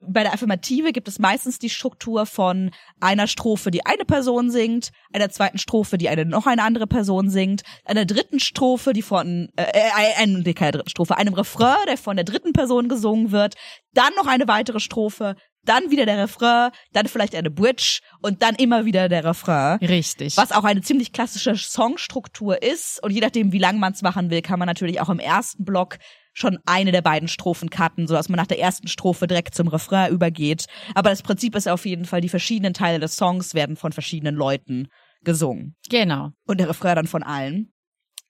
bei 0.00 0.22
der 0.22 0.34
Affirmative 0.34 0.92
gibt 0.92 1.08
es 1.08 1.18
meistens 1.18 1.58
die 1.58 1.70
Struktur 1.70 2.26
von 2.26 2.70
einer 3.00 3.26
Strophe, 3.26 3.70
die 3.70 3.86
eine 3.86 4.04
Person 4.04 4.50
singt, 4.50 4.90
einer 5.12 5.30
zweiten 5.30 5.58
Strophe, 5.58 5.98
die 5.98 6.08
eine 6.08 6.24
noch 6.24 6.46
eine 6.46 6.62
andere 6.62 6.86
Person 6.86 7.30
singt, 7.30 7.62
einer 7.84 8.04
dritten 8.04 8.40
Strophe, 8.40 8.92
die 8.92 9.02
von 9.02 9.48
äh, 9.56 9.62
äh 9.62 10.14
ein, 10.16 10.44
keine 10.54 10.72
dritten 10.72 10.90
Strophe, 10.90 11.16
einem 11.16 11.34
Refrain, 11.34 11.86
der 11.86 11.96
von 11.96 12.16
der 12.16 12.24
dritten 12.24 12.52
Person 12.52 12.88
gesungen 12.88 13.30
wird, 13.30 13.54
dann 13.94 14.14
noch 14.16 14.26
eine 14.26 14.46
weitere 14.48 14.80
Strophe, 14.80 15.36
dann 15.68 15.90
wieder 15.90 16.06
der 16.06 16.18
Refrain, 16.18 16.70
dann 16.92 17.06
vielleicht 17.06 17.34
eine 17.34 17.50
Bridge 17.50 18.00
und 18.22 18.42
dann 18.42 18.54
immer 18.56 18.84
wieder 18.84 19.08
der 19.08 19.24
Refrain. 19.24 19.78
Richtig. 19.78 20.36
Was 20.36 20.52
auch 20.52 20.64
eine 20.64 20.80
ziemlich 20.80 21.12
klassische 21.12 21.56
Songstruktur 21.56 22.62
ist 22.62 23.02
und 23.02 23.10
je 23.10 23.20
nachdem, 23.20 23.52
wie 23.52 23.58
lang 23.58 23.78
man 23.78 23.92
es 23.92 24.02
machen 24.02 24.30
will, 24.30 24.42
kann 24.42 24.58
man 24.58 24.66
natürlich 24.66 25.00
auch 25.00 25.10
im 25.10 25.18
ersten 25.18 25.64
Block 25.64 25.98
schon 26.32 26.58
eine 26.66 26.92
der 26.92 27.02
beiden 27.02 27.28
Strophen 27.28 27.70
cutten, 27.70 28.06
sodass 28.06 28.28
man 28.28 28.36
nach 28.36 28.46
der 28.46 28.60
ersten 28.60 28.88
Strophe 28.88 29.26
direkt 29.26 29.54
zum 29.54 29.68
Refrain 29.68 30.12
übergeht. 30.12 30.66
Aber 30.94 31.10
das 31.10 31.22
Prinzip 31.22 31.56
ist 31.56 31.66
auf 31.66 31.86
jeden 31.86 32.04
Fall, 32.04 32.20
die 32.20 32.28
verschiedenen 32.28 32.74
Teile 32.74 33.00
des 33.00 33.16
Songs 33.16 33.54
werden 33.54 33.76
von 33.76 33.92
verschiedenen 33.92 34.34
Leuten 34.34 34.88
gesungen. 35.22 35.76
Genau. 35.88 36.32
Und 36.46 36.60
der 36.60 36.68
Refrain 36.68 36.96
dann 36.96 37.06
von 37.06 37.22
allen. 37.22 37.72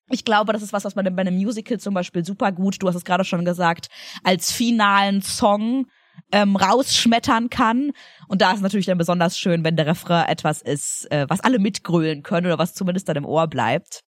Ich 0.09 0.25
glaube, 0.25 0.52
das 0.52 0.62
ist 0.62 0.73
was, 0.73 0.85
was 0.85 0.95
man 0.95 1.16
bei 1.16 1.21
einem 1.21 1.35
Musical 1.35 1.81
zum 1.81 1.95
Beispiel 1.95 2.25
super 2.25 2.52
gut, 2.52 2.81
du 2.81 2.87
hast 2.87 2.95
es 2.95 3.05
gerade 3.05 3.25
schon 3.25 3.45
gesagt, 3.45 3.88
als 4.23 4.52
finalen 4.52 5.21
Song 5.21 5.87
ähm, 6.32 6.56
rausschmettern 6.56 7.50
kann. 7.50 7.92
Und 8.28 8.42
da 8.42 8.52
ist 8.52 8.62
natürlich 8.62 8.87
dann 8.87 8.99
besonders 8.99 9.38
schön, 9.38 9.64
wenn 9.64 9.76
der 9.76 9.87
Refrain 9.87 10.26
etwas 10.28 10.62
ist, 10.62 11.11
äh, 11.11 11.26
was 11.28 11.40
alle 11.40 11.58
mitgrölen 11.58 12.23
können 12.23 12.46
oder 12.46 12.58
was 12.58 12.75
zumindest 12.75 13.08
dann 13.08 13.16
im 13.16 13.25
Ohr 13.25 13.46
bleibt. 13.46 14.06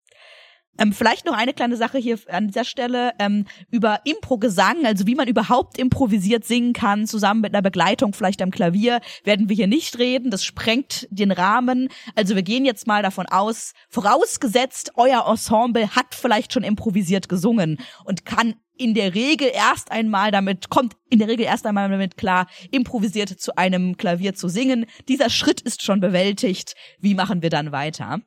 Ähm, 0.78 0.92
vielleicht 0.92 1.26
noch 1.26 1.36
eine 1.36 1.52
kleine 1.52 1.76
Sache 1.76 1.98
hier 1.98 2.18
an 2.28 2.46
dieser 2.46 2.64
Stelle 2.64 3.12
ähm, 3.18 3.44
über 3.70 4.00
Impro-Gesang, 4.04 4.86
also 4.86 5.06
wie 5.06 5.14
man 5.14 5.28
überhaupt 5.28 5.78
improvisiert 5.78 6.44
singen 6.44 6.72
kann, 6.72 7.06
zusammen 7.06 7.42
mit 7.42 7.54
einer 7.54 7.62
Begleitung, 7.62 8.14
vielleicht 8.14 8.40
am 8.40 8.50
Klavier, 8.50 9.00
werden 9.22 9.48
wir 9.48 9.56
hier 9.56 9.66
nicht 9.66 9.98
reden. 9.98 10.30
Das 10.30 10.44
sprengt 10.44 11.06
den 11.10 11.30
Rahmen. 11.30 11.88
Also 12.14 12.34
wir 12.34 12.42
gehen 12.42 12.64
jetzt 12.64 12.86
mal 12.86 13.02
davon 13.02 13.26
aus, 13.26 13.74
vorausgesetzt, 13.90 14.92
euer 14.96 15.26
Ensemble 15.28 15.94
hat 15.94 16.14
vielleicht 16.14 16.54
schon 16.54 16.64
improvisiert 16.64 17.28
gesungen 17.28 17.78
und 18.04 18.24
kann 18.24 18.54
in 18.76 18.94
der 18.94 19.14
Regel 19.14 19.50
erst 19.52 19.92
einmal 19.92 20.30
damit, 20.30 20.70
kommt 20.70 20.96
in 21.10 21.18
der 21.18 21.28
Regel 21.28 21.44
erst 21.44 21.66
einmal 21.66 21.90
damit 21.90 22.16
klar, 22.16 22.46
improvisiert 22.70 23.28
zu 23.28 23.56
einem 23.56 23.98
Klavier 23.98 24.34
zu 24.34 24.48
singen. 24.48 24.86
Dieser 25.08 25.28
Schritt 25.28 25.60
ist 25.60 25.82
schon 25.82 26.00
bewältigt. 26.00 26.74
Wie 26.98 27.14
machen 27.14 27.42
wir 27.42 27.50
dann 27.50 27.72
weiter? 27.72 28.22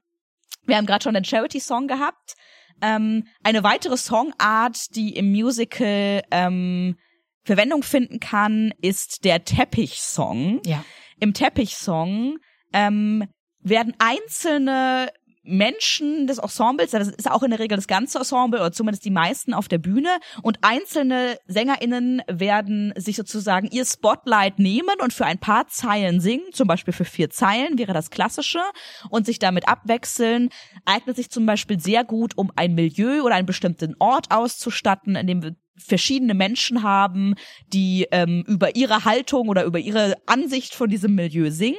Wir 0.65 0.77
haben 0.77 0.85
gerade 0.85 1.03
schon 1.03 1.13
den 1.13 1.25
Charity-Song 1.25 1.87
gehabt. 1.87 2.35
Ähm, 2.81 3.27
eine 3.43 3.63
weitere 3.63 3.97
Songart, 3.97 4.95
die 4.95 5.15
im 5.15 5.31
Musical 5.31 6.23
ähm, 6.31 6.97
Verwendung 7.43 7.83
finden 7.83 8.19
kann, 8.19 8.73
ist 8.81 9.23
der 9.23 9.45
Teppich-Song. 9.45 10.61
Ja. 10.65 10.83
Im 11.19 11.33
Teppich-Song 11.33 12.39
ähm, 12.73 13.27
werden 13.59 13.93
einzelne 13.99 15.09
Menschen 15.45 16.27
des 16.27 16.37
Ensembles, 16.37 16.91
das 16.91 17.07
ist 17.07 17.29
auch 17.29 17.43
in 17.43 17.51
der 17.51 17.59
Regel 17.59 17.75
das 17.75 17.87
ganze 17.87 18.19
Ensemble 18.19 18.59
oder 18.59 18.71
zumindest 18.71 19.05
die 19.05 19.11
meisten 19.11 19.53
auf 19.53 19.67
der 19.67 19.77
Bühne. 19.77 20.09
Und 20.41 20.59
einzelne 20.61 21.37
SängerInnen 21.47 22.21
werden 22.27 22.93
sich 22.95 23.15
sozusagen 23.15 23.67
ihr 23.67 23.85
Spotlight 23.85 24.59
nehmen 24.59 24.95
und 25.01 25.13
für 25.13 25.25
ein 25.25 25.39
paar 25.39 25.67
Zeilen 25.67 26.19
singen, 26.19 26.45
zum 26.51 26.67
Beispiel 26.67 26.93
für 26.93 27.05
vier 27.05 27.29
Zeilen 27.29 27.77
wäre 27.77 27.93
das 27.93 28.09
klassische. 28.09 28.61
Und 29.09 29.25
sich 29.25 29.39
damit 29.39 29.67
abwechseln, 29.67 30.49
eignet 30.85 31.15
sich 31.15 31.29
zum 31.29 31.45
Beispiel 31.45 31.79
sehr 31.79 32.03
gut, 32.03 32.37
um 32.37 32.51
ein 32.55 32.75
Milieu 32.75 33.21
oder 33.21 33.35
einen 33.35 33.45
bestimmten 33.45 33.95
Ort 33.99 34.31
auszustatten, 34.31 35.15
in 35.15 35.27
dem 35.27 35.43
wir 35.43 35.55
verschiedene 35.77 36.33
Menschen 36.33 36.83
haben, 36.83 37.35
die 37.73 38.07
ähm, 38.11 38.43
über 38.47 38.75
ihre 38.75 39.05
Haltung 39.05 39.49
oder 39.49 39.65
über 39.65 39.79
ihre 39.79 40.15
Ansicht 40.25 40.73
von 40.73 40.89
diesem 40.89 41.15
Milieu 41.15 41.51
singen. 41.51 41.77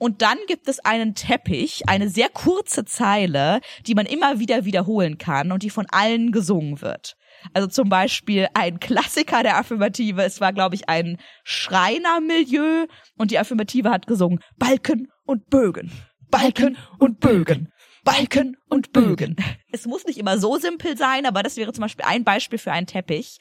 Und 0.00 0.22
dann 0.22 0.38
gibt 0.46 0.66
es 0.66 0.82
einen 0.82 1.14
Teppich, 1.14 1.82
eine 1.86 2.08
sehr 2.08 2.30
kurze 2.30 2.86
Zeile, 2.86 3.60
die 3.86 3.94
man 3.94 4.06
immer 4.06 4.38
wieder 4.38 4.64
wiederholen 4.64 5.18
kann 5.18 5.52
und 5.52 5.62
die 5.62 5.68
von 5.68 5.86
allen 5.90 6.32
gesungen 6.32 6.80
wird. 6.80 7.16
Also 7.52 7.68
zum 7.68 7.90
Beispiel 7.90 8.48
ein 8.54 8.80
Klassiker 8.80 9.42
der 9.42 9.58
Affirmative. 9.58 10.22
Es 10.22 10.40
war, 10.40 10.54
glaube 10.54 10.74
ich, 10.74 10.88
ein 10.88 11.18
Schreinermilieu 11.44 12.86
und 13.18 13.30
die 13.30 13.38
Affirmative 13.38 13.90
hat 13.90 14.06
gesungen 14.06 14.40
Balken 14.56 15.08
und 15.26 15.50
Bögen. 15.50 15.92
Balken 16.30 16.78
und 16.98 17.20
Bögen. 17.20 17.68
Balken 18.02 18.56
und 18.70 18.92
Bögen. 18.92 19.36
Es 19.70 19.84
muss 19.84 20.06
nicht 20.06 20.18
immer 20.18 20.38
so 20.38 20.56
simpel 20.56 20.96
sein, 20.96 21.26
aber 21.26 21.42
das 21.42 21.58
wäre 21.58 21.74
zum 21.74 21.82
Beispiel 21.82 22.06
ein 22.08 22.24
Beispiel 22.24 22.58
für 22.58 22.72
einen 22.72 22.86
Teppich. 22.86 23.36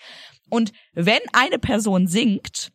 Und 0.50 0.74
wenn 0.94 1.22
eine 1.32 1.58
Person 1.58 2.08
singt, 2.08 2.74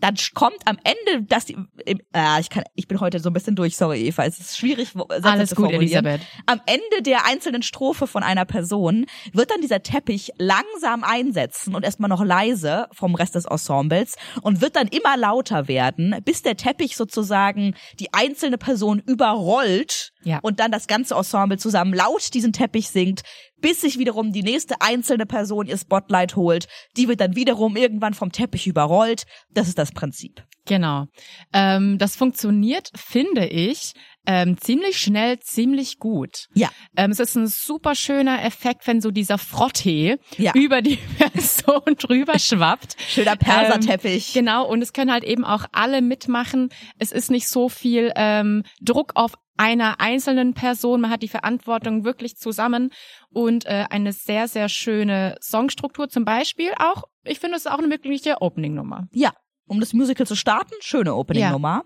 dann 0.00 0.14
kommt 0.34 0.58
am 0.64 0.78
Ende, 0.84 1.24
dass 1.26 1.46
die, 1.46 1.56
äh, 1.84 2.40
ich 2.40 2.50
kann, 2.50 2.64
ich 2.74 2.88
bin 2.88 3.00
heute 3.00 3.18
so 3.18 3.30
ein 3.30 3.32
bisschen 3.32 3.56
durch, 3.56 3.76
sorry 3.76 4.06
Eva, 4.06 4.24
es 4.24 4.38
ist 4.38 4.58
schwierig, 4.58 4.90
Sätze 4.92 5.24
Alles 5.24 5.54
gut, 5.54 5.72
Elisabeth. 5.72 6.20
Am 6.46 6.60
Ende 6.66 7.02
der 7.02 7.26
einzelnen 7.26 7.62
Strophe 7.62 8.06
von 8.06 8.22
einer 8.22 8.44
Person 8.44 9.06
wird 9.32 9.50
dann 9.50 9.60
dieser 9.60 9.82
Teppich 9.82 10.32
langsam 10.38 11.04
einsetzen 11.04 11.74
und 11.74 11.84
erstmal 11.84 12.08
noch 12.08 12.24
leise 12.24 12.88
vom 12.92 13.14
Rest 13.14 13.34
des 13.34 13.44
Ensembles 13.44 14.16
und 14.42 14.60
wird 14.60 14.76
dann 14.76 14.88
immer 14.88 15.16
lauter 15.16 15.68
werden, 15.68 16.16
bis 16.24 16.42
der 16.42 16.56
Teppich 16.56 16.96
sozusagen 16.96 17.74
die 17.98 18.12
einzelne 18.12 18.58
Person 18.58 19.02
überrollt 19.04 20.12
ja. 20.26 20.40
und 20.42 20.60
dann 20.60 20.70
das 20.70 20.86
ganze 20.86 21.14
Ensemble 21.14 21.56
zusammen 21.56 21.94
laut 21.94 22.34
diesen 22.34 22.52
Teppich 22.52 22.88
singt, 22.88 23.22
bis 23.60 23.80
sich 23.80 23.98
wiederum 23.98 24.32
die 24.32 24.42
nächste 24.42 24.80
einzelne 24.80 25.24
Person 25.24 25.66
ihr 25.66 25.78
Spotlight 25.78 26.36
holt. 26.36 26.66
Die 26.96 27.08
wird 27.08 27.20
dann 27.20 27.36
wiederum 27.36 27.76
irgendwann 27.76 28.12
vom 28.12 28.32
Teppich 28.32 28.66
überrollt. 28.66 29.24
Das 29.50 29.68
ist 29.68 29.78
das 29.78 29.92
Prinzip. 29.92 30.44
Genau. 30.66 31.06
Ähm, 31.52 31.96
das 31.96 32.16
funktioniert, 32.16 32.90
finde 32.94 33.46
ich, 33.46 33.92
ähm, 34.26 34.58
ziemlich 34.58 34.98
schnell, 34.98 35.38
ziemlich 35.38 35.98
gut. 35.98 36.48
Ja. 36.54 36.70
Ähm, 36.96 37.12
es 37.12 37.20
ist 37.20 37.36
ein 37.36 37.46
super 37.46 37.94
schöner 37.94 38.44
Effekt, 38.44 38.86
wenn 38.88 39.00
so 39.00 39.12
dieser 39.12 39.38
Frottee 39.38 40.16
ja. 40.36 40.52
über 40.54 40.82
die 40.82 40.96
Person 41.18 41.94
drüber 41.96 42.38
schwappt. 42.38 42.96
Schöner 43.08 43.36
Perserteppich. 43.36 44.34
Ähm, 44.34 44.44
genau, 44.44 44.66
und 44.66 44.82
es 44.82 44.92
können 44.92 45.12
halt 45.12 45.24
eben 45.24 45.44
auch 45.44 45.66
alle 45.72 46.02
mitmachen. 46.02 46.70
Es 46.98 47.12
ist 47.12 47.30
nicht 47.30 47.48
so 47.48 47.68
viel 47.68 48.12
ähm, 48.16 48.64
Druck 48.80 49.12
auf 49.14 49.34
einer 49.56 50.00
einzelnen 50.00 50.54
Person. 50.54 51.00
Man 51.00 51.10
hat 51.10 51.22
die 51.22 51.28
Verantwortung 51.28 52.04
wirklich 52.04 52.36
zusammen 52.36 52.90
und 53.30 53.66
äh, 53.66 53.84
eine 53.90 54.12
sehr, 54.12 54.48
sehr 54.48 54.68
schöne 54.68 55.36
Songstruktur. 55.40 56.08
Zum 56.08 56.24
Beispiel 56.24 56.72
auch, 56.78 57.04
ich 57.24 57.40
finde, 57.40 57.56
es 57.56 57.64
ist 57.64 57.70
auch 57.70 57.78
eine 57.78 57.88
mögliche 57.88 58.40
Opening-Nummer. 58.40 59.08
Ja, 59.12 59.32
um 59.66 59.80
das 59.80 59.92
Musical 59.92 60.26
zu 60.26 60.36
starten, 60.36 60.74
schöne 60.80 61.14
Opening-Nummer. 61.14 61.84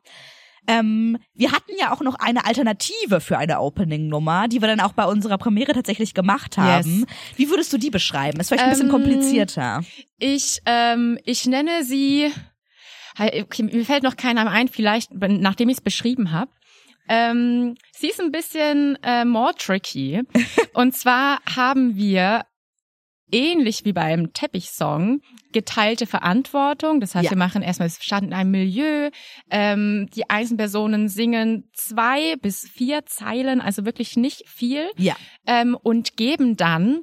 Ähm, 0.66 1.16
wir 1.32 1.52
hatten 1.52 1.72
ja 1.80 1.92
auch 1.92 2.02
noch 2.02 2.16
eine 2.16 2.44
Alternative 2.44 3.20
für 3.20 3.38
eine 3.38 3.60
Opening-Nummer, 3.60 4.46
die 4.46 4.60
wir 4.60 4.68
dann 4.68 4.80
auch 4.80 4.92
bei 4.92 5.06
unserer 5.06 5.38
Premiere 5.38 5.72
tatsächlich 5.72 6.12
gemacht 6.12 6.58
haben. 6.58 7.00
Yes. 7.00 7.06
Wie 7.36 7.48
würdest 7.48 7.72
du 7.72 7.78
die 7.78 7.90
beschreiben? 7.90 8.38
Ist 8.38 8.48
vielleicht 8.48 8.64
ein 8.64 8.70
bisschen 8.70 8.86
Ähm, 8.86 8.92
komplizierter. 8.92 9.82
Ich, 10.18 10.60
ähm, 10.66 11.18
ich 11.24 11.46
nenne 11.46 11.82
sie, 11.82 12.30
okay, 13.18 13.62
mir 13.62 13.84
fällt 13.86 14.02
noch 14.02 14.16
keiner 14.16 14.50
ein, 14.50 14.68
vielleicht, 14.68 15.12
nachdem 15.14 15.70
ich 15.70 15.78
es 15.78 15.82
beschrieben 15.82 16.30
habe. 16.30 16.50
Ähm, 17.10 17.74
sie 17.92 18.08
ist 18.08 18.20
ein 18.20 18.30
bisschen 18.30 18.96
äh, 19.02 19.24
more 19.24 19.52
tricky. 19.58 20.22
Und 20.74 20.94
zwar 20.94 21.40
haben 21.56 21.96
wir 21.96 22.44
ähnlich 23.32 23.84
wie 23.84 23.92
beim 23.92 24.32
Teppichsong 24.32 25.20
geteilte 25.52 26.06
Verantwortung. 26.06 27.00
Das 27.00 27.14
heißt, 27.14 27.24
Ja. 27.26 27.30
wir 27.30 27.38
machen 27.38 27.62
erstmal, 27.62 27.86
es 27.88 28.02
stand 28.02 28.28
in 28.28 28.32
einem 28.32 28.50
Milieu. 28.52 29.10
Ähm, 29.50 30.08
die 30.14 30.28
einzelnen 30.30 30.58
Personen 30.58 31.08
singen 31.08 31.68
zwei 31.74 32.36
bis 32.36 32.68
vier 32.68 33.06
Zeilen, 33.06 33.60
also 33.60 33.84
wirklich 33.84 34.16
nicht 34.16 34.48
viel 34.48 34.88
Ja. 34.96 35.16
ähm, 35.46 35.76
und 35.80 36.16
geben 36.16 36.56
dann 36.56 37.00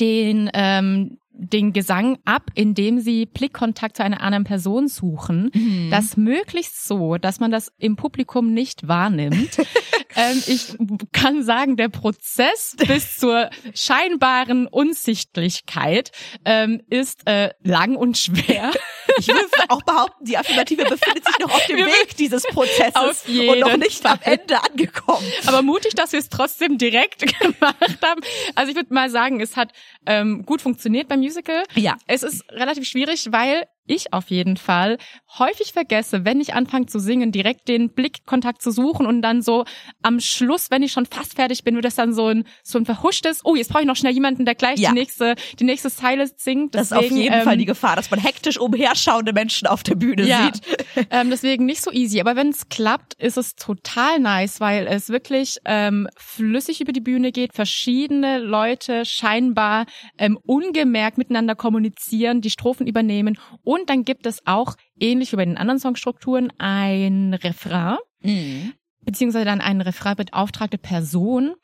den 0.00 0.50
ähm, 0.54 1.18
den 1.34 1.72
Gesang 1.72 2.18
ab, 2.24 2.50
indem 2.54 3.00
sie 3.00 3.26
Blickkontakt 3.26 3.96
zu 3.96 4.04
einer 4.04 4.20
anderen 4.20 4.44
Person 4.44 4.88
suchen. 4.88 5.50
Mhm. 5.54 5.88
Das 5.90 6.16
möglichst 6.16 6.86
so, 6.86 7.16
dass 7.16 7.40
man 7.40 7.50
das 7.50 7.72
im 7.78 7.96
Publikum 7.96 8.52
nicht 8.52 8.86
wahrnimmt. 8.86 9.58
ähm, 10.16 10.42
ich 10.46 10.76
kann 11.12 11.42
sagen, 11.42 11.76
der 11.76 11.88
Prozess 11.88 12.76
bis 12.86 13.18
zur 13.18 13.50
scheinbaren 13.74 14.66
Unsichtlichkeit 14.66 16.12
ähm, 16.44 16.82
ist 16.90 17.26
äh, 17.26 17.50
lang 17.62 17.96
und 17.96 18.18
schwer. 18.18 18.70
Ich 19.18 19.28
will 19.28 19.36
auch 19.68 19.82
behaupten, 19.82 20.24
die 20.24 20.36
Affirmative 20.36 20.84
befindet 20.84 21.24
sich 21.24 21.38
noch 21.38 21.52
auf 21.52 21.66
dem 21.66 21.78
Weg 21.78 22.16
dieses 22.16 22.42
Prozesses 22.44 23.24
und 23.26 23.58
noch 23.60 23.76
nicht 23.76 24.04
am 24.06 24.18
Fall. 24.18 24.34
Ende 24.34 24.62
angekommen. 24.62 25.26
Aber 25.46 25.62
mutig, 25.62 25.94
dass 25.94 26.12
wir 26.12 26.18
es 26.18 26.28
trotzdem 26.28 26.78
direkt 26.78 27.20
gemacht 27.40 27.98
haben. 28.02 28.20
Also 28.54 28.70
ich 28.70 28.76
würde 28.76 28.92
mal 28.92 29.10
sagen, 29.10 29.40
es 29.40 29.56
hat 29.56 29.72
ähm, 30.06 30.44
gut 30.44 30.62
funktioniert 30.62 31.08
beim 31.08 31.20
Musical. 31.20 31.64
Ja. 31.74 31.96
Es 32.06 32.22
ist 32.22 32.48
relativ 32.50 32.86
schwierig, 32.86 33.28
weil 33.30 33.66
ich 33.86 34.12
auf 34.12 34.30
jeden 34.30 34.56
Fall 34.56 34.98
häufig 35.38 35.72
vergesse, 35.72 36.24
wenn 36.24 36.40
ich 36.40 36.54
anfange 36.54 36.86
zu 36.86 36.98
singen, 36.98 37.32
direkt 37.32 37.68
den 37.68 37.92
Blickkontakt 37.92 38.62
zu 38.62 38.70
suchen 38.70 39.06
und 39.06 39.22
dann 39.22 39.42
so 39.42 39.64
am 40.02 40.20
Schluss, 40.20 40.70
wenn 40.70 40.82
ich 40.82 40.92
schon 40.92 41.06
fast 41.06 41.34
fertig 41.34 41.64
bin, 41.64 41.74
wird 41.74 41.84
das 41.84 41.94
dann 41.94 42.12
so 42.12 42.28
ein 42.28 42.44
so 42.62 42.78
ein 42.78 42.84
verhuschtes, 42.84 43.40
oh, 43.44 43.54
jetzt 43.54 43.70
brauche 43.70 43.82
ich 43.82 43.88
noch 43.88 43.96
schnell 43.96 44.12
jemanden, 44.12 44.44
der 44.44 44.54
gleich 44.54 44.78
Ja. 44.78 44.90
die 44.90 44.94
nächste 44.94 45.34
die 45.58 45.64
nächste 45.64 45.90
Zeile 45.90 46.30
singt. 46.36 46.74
Das 46.74 46.86
ist 46.86 46.92
auf 46.92 47.00
Deswegen, 47.00 47.20
jeden 47.20 47.34
ähm, 47.34 47.42
Fall 47.42 47.56
die 47.56 47.64
Gefahr, 47.64 47.96
dass 47.96 48.10
man 48.10 48.20
hektisch 48.20 48.58
umherschauende 48.58 49.32
Menschen 49.32 49.66
auf 49.66 49.82
der 49.82 49.94
Bühne 49.94 50.24
ja, 50.26 50.44
sieht. 50.52 50.62
ähm, 51.10 51.30
deswegen 51.30 51.66
nicht 51.66 51.82
so 51.82 51.90
easy. 51.90 52.20
Aber 52.20 52.36
wenn 52.36 52.48
es 52.48 52.68
klappt, 52.68 53.14
ist 53.14 53.36
es 53.36 53.54
total 53.54 54.18
nice, 54.20 54.60
weil 54.60 54.86
es 54.86 55.08
wirklich 55.08 55.58
ähm, 55.64 56.08
flüssig 56.16 56.80
über 56.80 56.92
die 56.92 57.00
Bühne 57.00 57.32
geht, 57.32 57.54
verschiedene 57.54 58.38
Leute 58.38 59.04
scheinbar 59.04 59.86
ähm, 60.18 60.38
ungemerkt 60.44 61.18
miteinander 61.18 61.54
kommunizieren, 61.54 62.40
die 62.40 62.50
Strophen 62.50 62.86
übernehmen 62.86 63.38
und 63.72 63.88
dann 63.88 64.04
gibt 64.04 64.26
es 64.26 64.46
auch, 64.46 64.76
ähnlich 64.98 65.32
wie 65.32 65.36
bei 65.36 65.44
den 65.44 65.56
anderen 65.56 65.80
Songstrukturen, 65.80 66.52
ein 66.58 67.34
Refrain, 67.34 67.96
Mhm. 68.22 68.74
beziehungsweise 69.04 69.44
dann 69.44 69.60
eine 69.60 69.86
Refrain 69.86 70.16
beauftragte 70.16 70.78
Person, 70.78 71.54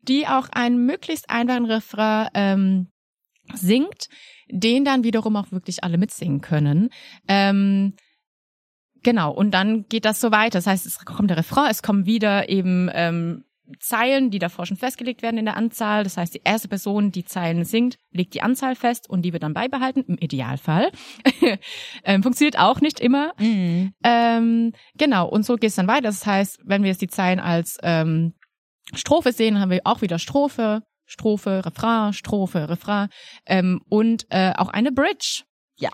die 0.00 0.26
auch 0.26 0.48
einen 0.50 0.86
möglichst 0.86 1.28
einfachen 1.28 1.66
Refrain 1.66 2.28
ähm, 2.34 2.88
singt, 3.54 4.08
den 4.48 4.84
dann 4.84 5.04
wiederum 5.04 5.36
auch 5.36 5.50
wirklich 5.52 5.84
alle 5.84 5.98
mitsingen 5.98 6.40
können. 6.40 6.90
Ähm, 7.28 7.94
genau, 9.02 9.32
und 9.32 9.52
dann 9.52 9.86
geht 9.88 10.04
das 10.04 10.20
so 10.20 10.30
weiter. 10.30 10.58
Das 10.58 10.66
heißt, 10.66 10.86
es 10.86 11.04
kommt 11.04 11.30
der 11.30 11.36
Refrain, 11.36 11.70
es 11.70 11.82
kommen 11.82 12.06
wieder 12.06 12.48
eben 12.48 12.88
ähm, 12.92 13.44
Zeilen, 13.80 14.30
die 14.30 14.38
davor 14.38 14.66
schon 14.66 14.76
festgelegt 14.76 15.22
werden 15.22 15.38
in 15.38 15.44
der 15.44 15.56
Anzahl. 15.56 16.04
Das 16.04 16.16
heißt, 16.16 16.34
die 16.34 16.42
erste 16.44 16.68
Person, 16.68 17.10
die 17.10 17.24
Zeilen 17.24 17.64
singt, 17.64 17.96
legt 18.10 18.34
die 18.34 18.42
Anzahl 18.42 18.76
fest 18.76 19.08
und 19.08 19.22
die 19.22 19.32
wird 19.32 19.42
dann 19.42 19.54
beibehalten, 19.54 20.04
im 20.06 20.18
Idealfall. 20.18 20.90
ähm, 22.04 22.22
funktioniert 22.22 22.58
auch 22.58 22.80
nicht 22.80 23.00
immer. 23.00 23.32
Mhm. 23.38 23.92
Ähm, 24.04 24.72
genau, 24.96 25.28
und 25.28 25.44
so 25.44 25.56
geht 25.56 25.70
es 25.70 25.76
dann 25.76 25.88
weiter. 25.88 26.02
Das 26.02 26.26
heißt, 26.26 26.60
wenn 26.64 26.82
wir 26.82 26.90
jetzt 26.90 27.02
die 27.02 27.08
Zeilen 27.08 27.40
als 27.40 27.78
ähm, 27.82 28.34
Strophe 28.94 29.32
sehen, 29.32 29.60
haben 29.60 29.70
wir 29.70 29.80
auch 29.84 30.00
wieder 30.00 30.18
Strophe, 30.18 30.82
Strophe, 31.04 31.64
Refrain, 31.64 32.12
Strophe, 32.12 32.68
Refrain 32.68 33.08
ähm, 33.46 33.80
und 33.88 34.26
äh, 34.30 34.52
auch 34.56 34.68
eine 34.68 34.92
Bridge. 34.92 35.42
Ja. 35.76 35.90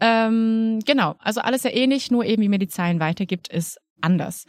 Ähm, 0.00 0.80
genau, 0.84 1.14
also 1.18 1.40
alles 1.40 1.62
sehr 1.62 1.74
ähnlich, 1.74 2.10
nur 2.10 2.24
eben 2.24 2.42
wie 2.42 2.48
mir 2.48 2.58
die 2.58 2.68
Zeilen 2.68 3.00
weitergibt, 3.00 3.48
ist 3.48 3.78
anders. 4.00 4.44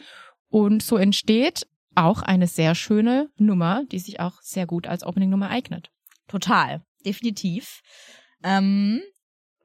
Und 0.49 0.83
so 0.83 0.97
entsteht 0.97 1.67
auch 1.97 2.21
eine 2.21 2.47
sehr 2.47 2.75
schöne 2.75 3.29
Nummer, 3.37 3.83
die 3.91 3.99
sich 3.99 4.19
auch 4.19 4.41
sehr 4.41 4.65
gut 4.65 4.87
als 4.87 5.03
Opening-Nummer 5.03 5.49
eignet. 5.49 5.89
Total, 6.27 6.81
definitiv. 7.05 7.81
Ähm, 8.43 9.01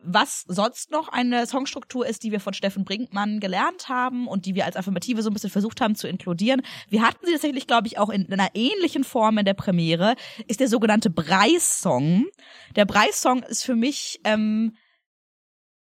was 0.05 0.45
sonst 0.49 0.90
noch 0.90 1.09
eine 1.09 1.47
Songstruktur 1.47 2.07
ist, 2.07 2.23
die 2.23 2.33
wir 2.33 2.40
von 2.40 2.55
Steffen 2.55 2.85
Brinkmann 2.85 3.40
gelernt 3.40 3.88
haben 3.88 4.27
und 4.27 4.47
die 4.47 4.55
wir 4.55 4.66
als 4.66 4.77
Affirmative 4.77 5.23
so 5.23 5.31
ein 5.31 5.33
bisschen 5.33 5.51
versucht 5.51 5.81
haben 5.81 5.95
zu 5.95 6.09
inkludieren. 6.09 6.62
Wir 6.88 7.03
hatten 7.03 7.25
sie 7.25 7.33
tatsächlich, 7.33 7.66
glaube 7.66 7.87
ich, 7.87 7.99
auch 7.99 8.11
in 8.11 8.33
einer 8.33 8.51
ähnlichen 8.55 9.05
Form 9.05 9.38
in 9.38 9.45
der 9.45 9.55
Premiere, 9.55 10.16
ist 10.49 10.61
der 10.61 10.68
sogenannte 10.68 11.11
Breis-Song. 11.11 12.27
Der 12.75 12.85
Breis-Song 12.85 13.42
ist 13.45 13.64
für 13.64 13.77
mich 13.77 14.21
ähm, 14.25 14.75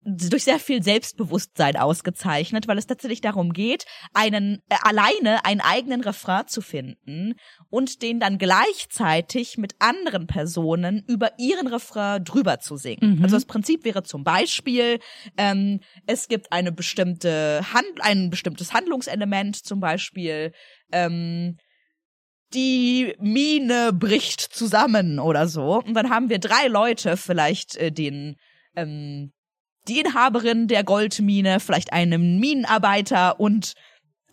durch 0.04 0.44
sehr 0.44 0.58
viel 0.58 0.82
Selbstbewusstsein 0.82 1.76
ausgezeichnet, 1.76 2.68
weil 2.68 2.78
es 2.78 2.86
tatsächlich 2.86 3.20
darum 3.20 3.52
geht, 3.52 3.86
einen 4.12 4.62
äh, 4.68 4.76
alleine 4.82 5.44
einen 5.44 5.60
eigenen 5.60 6.02
Refrain 6.02 6.46
zu 6.46 6.60
finden 6.60 7.34
und 7.70 8.02
den 8.02 8.20
dann 8.20 8.38
gleichzeitig 8.38 9.56
mit 9.58 9.74
anderen 9.78 10.26
Personen 10.26 11.04
über 11.08 11.38
ihren 11.38 11.66
Refrain 11.66 12.24
drüber 12.24 12.60
zu 12.60 12.76
singen. 12.76 13.16
Mhm. 13.16 13.24
Also 13.24 13.36
das 13.36 13.46
Prinzip 13.46 13.84
wäre 13.84 14.02
zum 14.02 14.24
Beispiel, 14.24 15.00
ähm, 15.36 15.80
es 16.06 16.28
gibt 16.28 16.52
eine 16.52 16.72
bestimmte 16.72 17.60
Hand, 17.72 18.00
ein 18.00 18.30
bestimmtes 18.30 18.72
Handlungselement, 18.72 19.56
zum 19.56 19.80
Beispiel 19.80 20.52
ähm, 20.92 21.56
die 22.52 23.14
Mine 23.18 23.92
bricht 23.92 24.40
zusammen 24.40 25.18
oder 25.18 25.48
so. 25.48 25.82
Und 25.82 25.94
dann 25.94 26.10
haben 26.10 26.28
wir 26.28 26.38
drei 26.38 26.68
Leute, 26.68 27.16
vielleicht 27.16 27.76
äh, 27.76 27.90
den 27.90 28.36
ähm, 28.76 29.32
die 29.88 30.00
Inhaberin 30.00 30.68
der 30.68 30.84
Goldmine, 30.84 31.60
vielleicht 31.60 31.92
einen 31.92 32.38
Minenarbeiter 32.40 33.38
und 33.38 33.74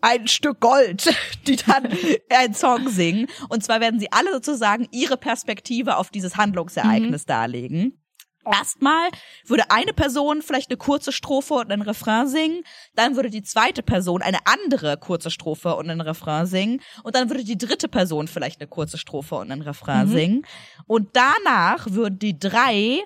ein 0.00 0.26
Stück 0.26 0.60
Gold, 0.60 1.14
die 1.46 1.56
dann 1.56 1.88
einen 2.30 2.54
Song 2.54 2.88
singen. 2.88 3.28
Und 3.48 3.62
zwar 3.64 3.80
werden 3.80 4.00
sie 4.00 4.10
alle 4.10 4.32
sozusagen 4.32 4.88
ihre 4.90 5.16
Perspektive 5.16 5.96
auf 5.96 6.10
dieses 6.10 6.36
Handlungsereignis 6.36 7.24
darlegen. 7.24 7.98
Erstmal 8.44 9.08
würde 9.46 9.70
eine 9.70 9.92
Person 9.92 10.42
vielleicht 10.42 10.68
eine 10.70 10.76
kurze 10.76 11.12
Strophe 11.12 11.54
und 11.54 11.70
einen 11.70 11.82
Refrain 11.82 12.26
singen, 12.26 12.64
dann 12.96 13.14
würde 13.14 13.30
die 13.30 13.44
zweite 13.44 13.84
Person 13.84 14.20
eine 14.20 14.38
andere 14.46 14.96
kurze 14.96 15.30
Strophe 15.30 15.76
und 15.76 15.88
einen 15.88 16.00
Refrain 16.00 16.46
singen 16.46 16.80
und 17.04 17.14
dann 17.14 17.30
würde 17.30 17.44
die 17.44 17.56
dritte 17.56 17.86
Person 17.86 18.26
vielleicht 18.26 18.60
eine 18.60 18.68
kurze 18.68 18.98
Strophe 18.98 19.36
und 19.36 19.52
einen 19.52 19.62
Refrain 19.62 20.08
Mhm. 20.08 20.12
singen 20.12 20.46
und 20.88 21.10
danach 21.12 21.86
würden 21.90 22.18
die 22.18 22.36
drei 22.36 23.04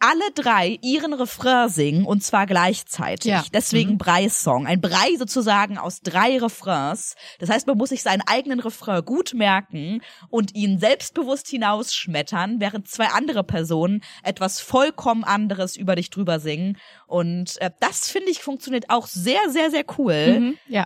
alle 0.00 0.30
drei 0.34 0.78
ihren 0.82 1.12
Refrain 1.12 1.68
singen 1.68 2.04
und 2.04 2.22
zwar 2.22 2.46
gleichzeitig. 2.46 3.30
Ja. 3.30 3.44
Deswegen 3.52 3.92
Mhm. 3.92 3.98
Brei-Song. 3.98 4.66
Ein 4.66 4.80
Brei 4.80 5.16
sozusagen 5.18 5.78
aus 5.78 6.00
drei 6.00 6.38
Refrains. 6.38 7.16
Das 7.38 7.50
heißt, 7.50 7.66
man 7.66 7.76
muss 7.76 7.88
sich 7.88 8.02
seinen 8.02 8.22
eigenen 8.26 8.60
Refrain 8.60 9.04
gut 9.04 9.34
merken 9.34 10.00
und 10.30 10.54
ihn 10.54 10.78
selbstbewusst 10.78 11.48
hinausschmettern, 11.48 12.60
während 12.60 12.88
zwei 12.88 13.06
andere 13.08 13.44
Personen 13.44 14.02
etwas 14.22 14.60
vollkommen 14.60 15.24
anderes 15.24 15.76
über 15.76 15.96
dich 15.96 16.10
drüber 16.10 16.38
singen. 16.40 16.78
Und 17.06 17.60
äh, 17.60 17.70
das 17.80 18.08
finde 18.08 18.30
ich 18.30 18.40
funktioniert 18.40 18.90
auch 18.90 19.06
sehr, 19.06 19.50
sehr, 19.50 19.70
sehr 19.70 19.84
cool. 19.98 20.40
Mhm, 20.40 20.58
ja. 20.68 20.84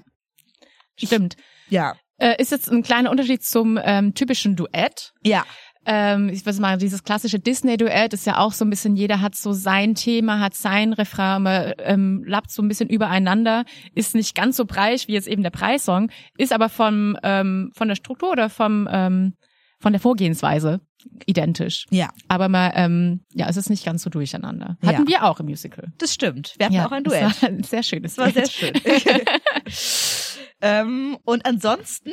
Stimmt. 0.96 1.37
Ja. 1.68 1.96
Äh, 2.18 2.40
ist 2.40 2.53
jetzt 2.53 2.70
ein 2.70 2.83
kleiner 2.83 3.11
Unterschied 3.11 3.44
zum 3.44 3.79
ähm, 3.83 4.14
typischen 4.14 4.57
Duett. 4.57 5.12
Ja. 5.25 5.44
Ähm, 5.85 6.29
ich 6.29 6.45
weiß 6.47 6.61
mal, 6.61 6.79
dieses 6.79 7.03
klassische 7.03 7.38
Disney-Duett 7.38 8.12
ist 8.12 8.27
ja 8.27 8.38
auch 8.38 8.53
so 8.53 8.64
ein 8.64 8.71
bisschen, 8.71 8.95
jeder 8.97 9.21
hat 9.21 9.35
so 9.35 9.53
sein 9.53 9.95
Thema, 9.95 10.38
hat 10.40 10.55
sein 10.55 10.92
Refrain, 10.92 11.42
man, 11.42 11.73
ähm, 11.79 12.23
lappt 12.27 12.51
so 12.51 12.62
ein 12.62 12.68
bisschen 12.68 12.88
übereinander, 12.88 13.64
ist 13.95 14.14
nicht 14.14 14.35
ganz 14.35 14.57
so 14.57 14.64
breich 14.64 15.09
wie 15.09 15.12
jetzt 15.12 15.27
eben 15.29 15.42
der 15.42 15.51
Preissong, 15.51 16.11
ist 16.38 16.53
aber 16.53 16.68
vom, 16.68 17.16
ähm, 17.23 17.73
von 17.75 17.88
der 17.88 17.97
Struktur 17.97 18.31
oder 18.31 18.49
vom, 18.49 18.88
ähm, 18.90 19.35
von 19.81 19.92
der 19.92 20.01
Vorgehensweise 20.01 20.81
identisch. 21.27 21.87
Ja. 21.90 22.11
Aber 22.29 22.49
man, 22.49 22.71
ähm, 22.77 23.25
ja, 23.35 23.49
es 23.49 23.57
ist 23.57 23.68
nicht 23.68 23.85
ganz 23.85 24.05
so 24.05 24.11
durcheinander. 24.11 24.77
Hatten 24.87 25.03
Ja. 25.03 25.09
wir 25.09 25.25
auch 25.25 25.40
im 25.40 25.47
Musical. 25.47 25.88
Das 25.99 26.14
stimmt. 26.14 26.55
Wir 26.59 26.66
hatten 26.66 26.75
ja, 26.77 26.87
auch 26.87 26.92
ein 26.92 27.03
Duett. 27.03 27.42
War 27.42 27.49
ein 27.49 27.64
sehr 27.64 27.83
schönes 27.83 28.14
Das 28.14 28.25
war 28.25 28.33
sehr 28.33 28.49
schön. 28.49 28.73
ähm, 30.61 31.18
und 31.25 31.45
ansonsten 31.45 32.12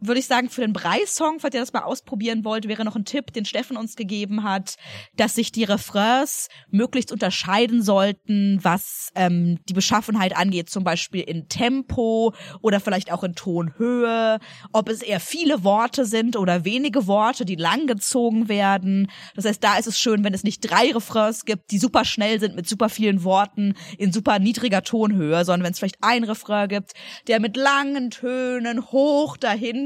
würde 0.00 0.20
ich 0.20 0.26
sagen, 0.26 0.50
für 0.50 0.60
den 0.60 0.72
Brei-Song, 0.72 1.40
falls 1.40 1.54
ihr 1.54 1.60
das 1.60 1.72
mal 1.72 1.82
ausprobieren 1.82 2.44
wollt, 2.44 2.68
wäre 2.68 2.84
noch 2.84 2.96
ein 2.96 3.04
Tipp, 3.04 3.32
den 3.32 3.44
Steffen 3.44 3.76
uns 3.76 3.96
gegeben 3.96 4.42
hat, 4.42 4.76
dass 5.16 5.34
sich 5.34 5.52
die 5.52 5.64
Refrains 5.64 6.48
möglichst 6.70 7.12
unterscheiden 7.12 7.82
sollten, 7.82 8.58
was 8.62 9.10
ähm, 9.14 9.58
die 9.68 9.72
Beschaffenheit 9.72 10.36
angeht, 10.36 10.68
zum 10.68 10.84
Beispiel 10.84 11.22
in 11.22 11.48
Tempo 11.48 12.34
oder 12.60 12.80
vielleicht 12.80 13.12
auch 13.12 13.24
in 13.24 13.34
Tonhöhe, 13.34 14.40
ob 14.72 14.88
es 14.88 15.02
eher 15.02 15.20
viele 15.20 15.64
Worte 15.64 16.04
sind 16.04 16.36
oder 16.36 16.64
wenige 16.64 17.06
Worte, 17.06 17.44
die 17.44 17.56
langgezogen 17.56 18.48
werden. 18.48 19.10
Das 19.34 19.44
heißt, 19.44 19.62
da 19.62 19.78
ist 19.78 19.86
es 19.86 19.98
schön, 19.98 20.24
wenn 20.24 20.34
es 20.34 20.44
nicht 20.44 20.60
drei 20.60 20.92
Refrains 20.92 21.44
gibt, 21.44 21.70
die 21.70 21.78
super 21.78 22.04
schnell 22.04 22.40
sind 22.40 22.56
mit 22.56 22.68
super 22.68 22.88
vielen 22.88 23.24
Worten 23.24 23.74
in 23.96 24.12
super 24.12 24.38
niedriger 24.38 24.82
Tonhöhe, 24.82 25.44
sondern 25.44 25.64
wenn 25.64 25.72
es 25.72 25.78
vielleicht 25.78 25.98
ein 26.02 26.24
Refrain 26.24 26.68
gibt, 26.68 26.92
der 27.26 27.40
mit 27.40 27.56
langen 27.56 28.10
Tönen 28.10 28.90
hoch 28.90 29.36
dahin 29.36 29.83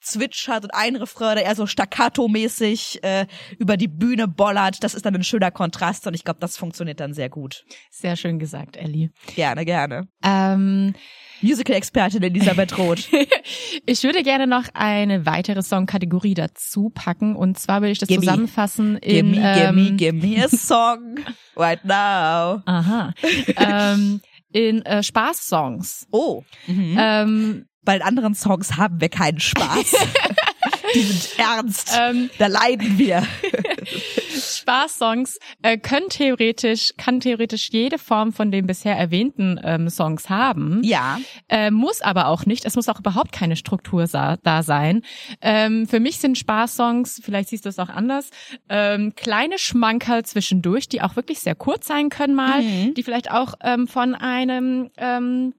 zwitschert 0.00 0.64
und 0.64 0.70
ein 0.74 0.96
Refrain, 0.96 1.36
der 1.36 1.44
eher 1.44 1.54
so 1.54 1.66
staccato-mäßig 1.66 3.02
äh, 3.02 3.26
über 3.58 3.76
die 3.76 3.88
Bühne 3.88 4.28
bollert. 4.28 4.82
Das 4.82 4.94
ist 4.94 5.04
dann 5.04 5.14
ein 5.14 5.24
schöner 5.24 5.50
Kontrast 5.50 6.06
und 6.06 6.14
ich 6.14 6.24
glaube, 6.24 6.40
das 6.40 6.56
funktioniert 6.56 7.00
dann 7.00 7.12
sehr 7.14 7.28
gut. 7.28 7.64
Sehr 7.90 8.16
schön 8.16 8.38
gesagt, 8.38 8.76
Ellie. 8.76 9.10
Gerne, 9.34 9.64
gerne. 9.64 10.08
Ähm, 10.22 10.94
Musical-Expertin 11.42 12.22
Elisabeth 12.22 12.78
Roth. 12.78 13.08
ich 13.86 14.02
würde 14.02 14.22
gerne 14.22 14.46
noch 14.46 14.64
eine 14.74 15.26
weitere 15.26 15.62
Songkategorie 15.62 16.34
dazu 16.34 16.90
packen 16.94 17.36
und 17.36 17.58
zwar 17.58 17.80
würde 17.80 17.92
ich 17.92 17.98
das 17.98 18.08
Gimme. 18.08 18.22
zusammenfassen 18.22 18.96
in 18.98 19.32
gimme, 19.32 19.56
ähm, 19.56 19.96
gimme, 19.96 20.20
gimme 20.20 20.44
a 20.44 20.48
song 20.56 21.16
right 21.56 21.84
now. 21.84 22.62
Aha. 22.64 23.12
ähm, 23.56 24.20
in 24.52 24.84
äh, 24.86 25.02
Spaßsongs. 25.02 26.06
Oh. 26.10 26.42
Mhm. 26.66 26.96
Ähm, 26.98 27.66
Bei 27.86 28.02
anderen 28.04 28.34
Songs 28.34 28.76
haben 28.76 29.00
wir 29.00 29.08
keinen 29.08 29.40
Spaß. 29.40 29.94
Die 30.94 31.00
sind 31.00 31.38
ernst. 31.38 31.96
ähm, 31.98 32.30
da 32.38 32.46
leiden 32.48 32.98
wir. 32.98 33.22
Spaßsongs 34.36 35.38
äh, 35.62 35.78
können 35.78 36.08
theoretisch, 36.08 36.92
kann 36.96 37.20
theoretisch 37.20 37.68
jede 37.70 37.98
Form 37.98 38.32
von 38.32 38.50
den 38.50 38.66
bisher 38.66 38.96
erwähnten 38.96 39.60
ähm, 39.62 39.88
Songs 39.88 40.28
haben. 40.30 40.80
Ja. 40.84 41.18
Äh, 41.48 41.70
muss 41.70 42.02
aber 42.02 42.28
auch 42.28 42.46
nicht. 42.46 42.64
Es 42.64 42.76
muss 42.76 42.88
auch 42.88 42.98
überhaupt 43.00 43.32
keine 43.32 43.56
Struktur 43.56 44.06
da 44.06 44.62
sein. 44.62 45.02
Ähm, 45.40 45.86
für 45.86 46.00
mich 46.00 46.18
sind 46.18 46.38
Spaßsongs, 46.38 47.20
vielleicht 47.24 47.48
siehst 47.50 47.64
du 47.64 47.68
es 47.68 47.78
auch 47.78 47.88
anders, 47.88 48.30
ähm, 48.68 49.14
kleine 49.16 49.58
Schmankerl 49.58 50.24
zwischendurch, 50.24 50.88
die 50.88 51.02
auch 51.02 51.16
wirklich 51.16 51.40
sehr 51.40 51.54
kurz 51.54 51.86
sein 51.86 52.08
können 52.10 52.34
mal, 52.34 52.62
Mhm. 52.62 52.94
die 52.94 53.02
vielleicht 53.02 53.30
auch 53.30 53.54
ähm, 53.62 53.86
von 53.86 54.14
einem 54.14 54.90
ähm, 54.96 55.54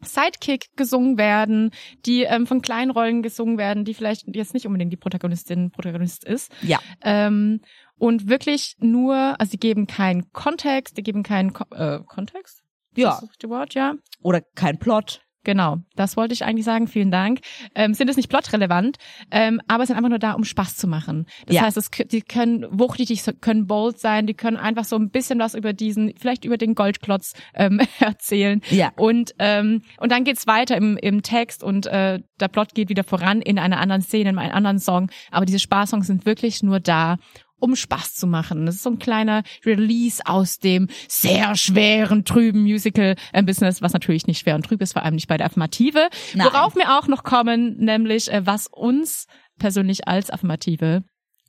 Sidekick 0.00 0.68
gesungen 0.76 1.18
werden, 1.18 1.70
die 2.06 2.22
ähm, 2.22 2.46
von 2.46 2.62
kleinen 2.62 2.90
Rollen 2.90 3.22
gesungen 3.22 3.58
werden, 3.58 3.84
die 3.84 3.94
vielleicht 3.94 4.24
jetzt 4.34 4.54
nicht 4.54 4.66
unbedingt 4.66 4.92
die 4.92 4.96
Protagonistin, 4.96 5.70
Protagonist 5.70 6.24
ist. 6.24 6.52
Ja. 6.62 6.78
Ähm, 7.02 7.60
und 7.98 8.28
wirklich 8.28 8.76
nur, 8.78 9.16
also 9.40 9.50
sie 9.50 9.58
geben 9.58 9.86
keinen 9.86 10.32
Kontext, 10.32 10.96
die 10.96 11.02
geben 11.02 11.22
keinen 11.22 11.52
Ko 11.52 11.64
äh, 11.74 12.00
Kontext? 12.06 12.62
Ist 12.92 12.98
Ja. 12.98 13.10
Das 13.10 13.20
das 13.20 13.30
richtige 13.30 13.50
Wort, 13.52 13.74
ja. 13.74 13.94
Oder 14.22 14.40
kein 14.40 14.78
Plot. 14.78 15.20
Genau, 15.48 15.78
das 15.96 16.18
wollte 16.18 16.34
ich 16.34 16.44
eigentlich 16.44 16.66
sagen. 16.66 16.88
Vielen 16.88 17.10
Dank. 17.10 17.40
Ähm, 17.74 17.94
sind 17.94 18.10
es 18.10 18.18
nicht 18.18 18.28
plotrelevant, 18.28 18.98
ähm, 19.30 19.62
aber 19.66 19.86
sind 19.86 19.96
einfach 19.96 20.10
nur 20.10 20.18
da, 20.18 20.32
um 20.32 20.44
Spaß 20.44 20.76
zu 20.76 20.86
machen. 20.86 21.24
Das 21.46 21.56
Ja. 21.56 21.62
heißt, 21.62 21.78
es, 21.78 21.90
die 21.90 22.20
können 22.20 22.66
wuchtig, 22.70 23.06
die 23.06 23.32
können 23.32 23.66
bold 23.66 23.98
sein, 23.98 24.26
die 24.26 24.34
können 24.34 24.58
einfach 24.58 24.84
so 24.84 24.96
ein 24.96 25.08
bisschen 25.08 25.38
was 25.38 25.54
über 25.54 25.72
diesen, 25.72 26.12
vielleicht 26.20 26.44
über 26.44 26.58
den 26.58 26.74
Goldklotz 26.74 27.32
ähm, 27.54 27.80
erzählen. 27.98 28.60
Ja. 28.68 28.92
Und 28.96 29.30
ähm, 29.38 29.80
und 29.98 30.12
dann 30.12 30.24
geht's 30.24 30.46
weiter 30.46 30.76
im, 30.76 30.98
im 30.98 31.22
Text 31.22 31.64
und 31.64 31.86
äh, 31.86 32.20
der 32.40 32.48
Plot 32.48 32.74
geht 32.74 32.90
wieder 32.90 33.02
voran 33.04 33.40
in 33.40 33.58
einer 33.58 33.80
anderen 33.80 34.02
Szene, 34.02 34.28
in 34.28 34.38
einem 34.38 34.54
anderen 34.54 34.78
Song. 34.78 35.10
Aber 35.30 35.46
diese 35.46 35.60
Spaßsongs 35.60 36.08
sind 36.08 36.26
wirklich 36.26 36.62
nur 36.62 36.78
da, 36.78 37.16
um 37.58 37.76
Spaß 37.76 38.14
zu 38.14 38.26
machen. 38.26 38.66
Das 38.66 38.76
ist 38.76 38.82
so 38.82 38.90
ein 38.90 38.98
kleiner 38.98 39.42
Release 39.64 40.22
aus 40.24 40.58
dem 40.58 40.88
sehr 41.08 41.56
schweren, 41.56 42.24
trüben 42.24 42.62
Musical-Business, 42.62 43.82
was 43.82 43.92
natürlich 43.92 44.26
nicht 44.26 44.40
schwer 44.40 44.54
und 44.54 44.64
trüb 44.64 44.80
ist, 44.80 44.92
vor 44.92 45.02
allem 45.02 45.14
nicht 45.14 45.28
bei 45.28 45.36
der 45.36 45.46
Affirmative. 45.46 46.08
Nein. 46.34 46.46
Worauf 46.46 46.74
wir 46.76 46.98
auch 46.98 47.08
noch 47.08 47.24
kommen, 47.24 47.76
nämlich 47.78 48.30
äh, 48.32 48.46
was 48.46 48.66
uns 48.66 49.26
persönlich 49.58 50.06
als 50.08 50.30
Affirmative 50.30 51.02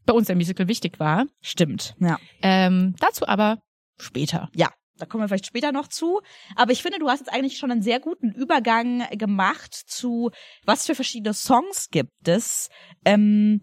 bei 0.05 0.13
uns 0.13 0.29
im 0.29 0.37
Musical 0.37 0.67
wichtig 0.67 0.99
war. 0.99 1.25
Stimmt. 1.41 1.95
Ja. 1.99 2.17
Ähm, 2.41 2.95
dazu 2.99 3.27
aber 3.27 3.59
später. 3.97 4.49
Ja. 4.55 4.69
Da 4.97 5.05
kommen 5.05 5.23
wir 5.23 5.29
vielleicht 5.29 5.45
später 5.45 5.71
noch 5.71 5.87
zu. 5.87 6.19
Aber 6.55 6.73
ich 6.73 6.81
finde, 6.81 6.99
du 6.99 7.07
hast 7.07 7.19
jetzt 7.19 7.31
eigentlich 7.31 7.57
schon 7.57 7.71
einen 7.71 7.81
sehr 7.81 8.01
guten 8.01 8.31
Übergang 8.31 9.07
gemacht 9.11 9.73
zu, 9.73 10.31
was 10.65 10.85
für 10.85 10.93
verschiedene 10.93 11.33
Songs 11.33 11.89
gibt 11.89 12.27
es 12.27 12.69
ähm, 13.05 13.61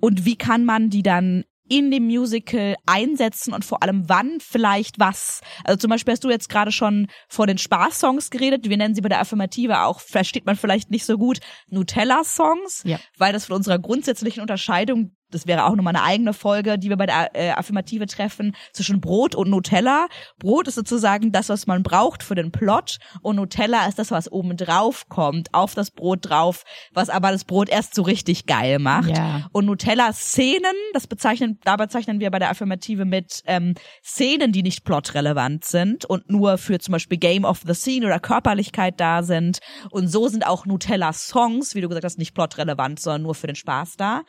und 0.00 0.24
wie 0.24 0.36
kann 0.36 0.64
man 0.64 0.88
die 0.88 1.02
dann 1.02 1.44
in 1.72 1.90
dem 1.90 2.04
Musical 2.04 2.76
einsetzen 2.84 3.54
und 3.54 3.64
vor 3.64 3.82
allem 3.82 4.06
wann 4.06 4.40
vielleicht 4.40 5.00
was. 5.00 5.40
Also 5.64 5.78
zum 5.78 5.88
Beispiel 5.88 6.12
hast 6.12 6.22
du 6.22 6.28
jetzt 6.28 6.50
gerade 6.50 6.70
schon 6.70 7.06
vor 7.28 7.46
den 7.46 7.56
Spaßsongs 7.56 8.28
geredet. 8.30 8.68
Wir 8.68 8.76
nennen 8.76 8.94
sie 8.94 9.00
bei 9.00 9.08
der 9.08 9.20
Affirmative 9.20 9.80
auch, 9.80 9.98
versteht 10.00 10.44
man 10.44 10.56
vielleicht 10.56 10.90
nicht 10.90 11.06
so 11.06 11.16
gut, 11.16 11.40
Nutella-Songs, 11.68 12.82
Ja. 12.84 12.98
weil 13.16 13.32
das 13.32 13.46
von 13.46 13.56
unserer 13.56 13.78
grundsätzlichen 13.78 14.40
Unterscheidung, 14.42 15.16
das 15.34 15.46
wäre 15.46 15.64
auch 15.64 15.74
nochmal 15.74 15.96
eine 15.96 16.04
eigene 16.04 16.32
Folge, 16.32 16.78
die 16.78 16.88
wir 16.88 16.96
bei 16.96 17.06
der 17.06 17.30
äh, 17.34 17.50
Affirmative 17.50 18.06
treffen, 18.06 18.54
zwischen 18.72 19.00
Brot 19.00 19.34
und 19.34 19.50
Nutella. 19.50 20.06
Brot 20.38 20.68
ist 20.68 20.76
sozusagen 20.76 21.32
das, 21.32 21.48
was 21.48 21.66
man 21.66 21.82
braucht 21.82 22.22
für 22.22 22.34
den 22.34 22.52
Plot 22.52 22.98
und 23.22 23.36
Nutella 23.36 23.86
ist 23.86 23.98
das, 23.98 24.10
was 24.10 24.30
oben 24.30 24.56
drauf 24.56 25.08
kommt, 25.08 25.52
auf 25.52 25.74
das 25.74 25.90
Brot 25.90 26.20
drauf, 26.22 26.64
was 26.92 27.08
aber 27.08 27.32
das 27.32 27.44
Brot 27.44 27.68
erst 27.68 27.94
so 27.94 28.02
richtig 28.02 28.46
geil 28.46 28.78
macht. 28.78 29.10
Ja. 29.10 29.48
Und 29.52 29.66
Nutella-Szenen, 29.66 30.74
das 30.92 31.06
bezeichnen, 31.06 31.58
da 31.64 31.76
bezeichnen 31.76 32.20
wir 32.20 32.30
bei 32.30 32.38
der 32.38 32.50
Affirmative 32.50 33.04
mit 33.04 33.42
ähm, 33.46 33.74
Szenen, 34.04 34.52
die 34.52 34.62
nicht 34.62 34.84
plotrelevant 34.84 35.64
sind 35.64 36.04
und 36.04 36.30
nur 36.30 36.58
für 36.58 36.78
zum 36.78 36.92
Beispiel 36.92 37.18
Game 37.18 37.44
of 37.44 37.62
the 37.66 37.74
Scene 37.74 38.06
oder 38.06 38.20
Körperlichkeit 38.20 39.00
da 39.00 39.22
sind. 39.22 39.58
Und 39.90 40.08
so 40.08 40.28
sind 40.28 40.46
auch 40.46 40.66
Nutella-Songs, 40.66 41.74
wie 41.74 41.80
du 41.80 41.88
gesagt 41.88 42.04
hast, 42.04 42.18
nicht 42.18 42.34
plotrelevant, 42.34 43.00
sondern 43.00 43.22
nur 43.22 43.34
für 43.34 43.46
den 43.46 43.56
Spaß 43.56 43.96
da. 43.96 44.22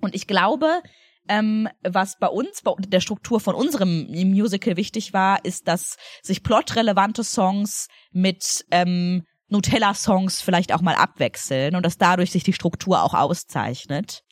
Und 0.00 0.14
ich 0.14 0.26
glaube, 0.26 0.82
ähm, 1.28 1.68
was 1.82 2.18
bei 2.18 2.26
uns, 2.26 2.62
bei 2.62 2.72
der 2.78 3.00
Struktur 3.00 3.40
von 3.40 3.54
unserem 3.54 4.06
Musical 4.08 4.76
wichtig 4.76 5.12
war, 5.12 5.44
ist, 5.44 5.68
dass 5.68 5.96
sich 6.22 6.42
plotrelevante 6.42 7.24
Songs 7.24 7.88
mit 8.12 8.64
ähm, 8.70 9.24
Nutella-Songs 9.48 10.42
vielleicht 10.42 10.72
auch 10.72 10.82
mal 10.82 10.94
abwechseln 10.94 11.76
und 11.76 11.84
dass 11.84 11.98
dadurch 11.98 12.30
sich 12.30 12.44
die 12.44 12.52
Struktur 12.52 13.02
auch 13.02 13.14
auszeichnet. 13.14 14.22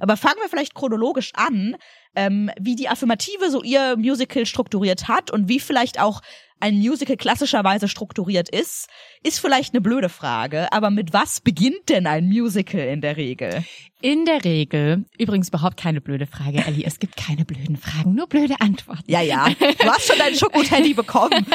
Aber 0.00 0.16
fangen 0.16 0.38
wir 0.40 0.48
vielleicht 0.48 0.74
chronologisch 0.74 1.32
an, 1.34 1.76
ähm, 2.14 2.50
wie 2.60 2.76
die 2.76 2.88
Affirmative 2.88 3.50
so 3.50 3.62
ihr 3.62 3.96
Musical 3.96 4.46
strukturiert 4.46 5.08
hat 5.08 5.30
und 5.30 5.48
wie 5.48 5.60
vielleicht 5.60 6.00
auch 6.00 6.20
ein 6.62 6.76
Musical 6.76 7.16
klassischerweise 7.16 7.88
strukturiert 7.88 8.48
ist, 8.48 8.88
ist 9.24 9.40
vielleicht 9.40 9.74
eine 9.74 9.80
blöde 9.80 10.08
Frage, 10.08 10.72
aber 10.72 10.90
mit 10.90 11.12
was 11.12 11.40
beginnt 11.40 11.88
denn 11.88 12.06
ein 12.06 12.28
Musical 12.28 12.80
in 12.80 13.00
der 13.00 13.16
Regel? 13.16 13.64
In 14.00 14.24
der 14.24 14.44
Regel, 14.44 15.04
übrigens 15.18 15.48
überhaupt 15.48 15.76
keine 15.76 16.00
blöde 16.00 16.26
Frage, 16.26 16.64
Ellie, 16.66 16.84
es 16.84 16.98
gibt 16.98 17.16
keine 17.16 17.44
blöden 17.44 17.76
Fragen, 17.76 18.14
nur 18.14 18.28
blöde 18.28 18.60
Antworten. 18.60 19.04
Ja, 19.06 19.20
ja, 19.20 19.48
du 19.48 19.86
hast 19.86 20.06
schon 20.06 20.18
deinen 20.18 20.36
Schokoteddy 20.36 20.94
bekommen. 20.94 21.46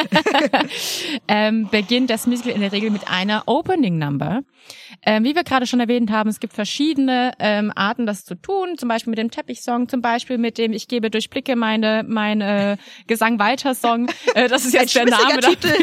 ähm, 1.28 1.68
beginnt 1.70 2.10
das 2.10 2.26
Musical 2.26 2.54
in 2.54 2.62
der 2.62 2.72
Regel 2.72 2.90
mit 2.90 3.10
einer 3.10 3.44
Opening 3.48 3.98
Number. 3.98 4.44
Ähm, 5.06 5.26
wie 5.26 5.36
wir 5.36 5.44
gerade 5.44 5.68
schon 5.68 5.82
erwähnt 5.82 6.10
haben, 6.10 6.30
es 6.30 6.40
gibt 6.40 6.54
verschiedene 6.54 7.34
ähm, 7.40 7.72
Arten, 7.76 8.06
das 8.06 8.24
zu 8.24 8.36
tun. 8.36 8.78
Zum 8.78 8.88
Beispiel 8.88 9.12
mit 9.12 9.20
dem 9.20 9.30
Teppichsong, 9.30 9.90
zum 9.90 10.02
Beispiel 10.02 10.38
mit 10.38 10.47
dem 10.52 10.74
Ich 10.74 10.88
gebe 10.88 11.10
durch 11.10 11.30
Blicke 11.30 11.56
meine 11.56 12.04
mein 12.08 12.42
äh, 12.42 12.78
Gesang 13.08 13.40
weiter 13.40 13.76
Song. 13.76 14.08
Äh, 14.36 14.50
das 14.50 14.66
ist 14.66 14.74
jetzt 14.74 14.94
der 14.94 15.06
Name. 15.06 15.40
Titel. 15.40 15.74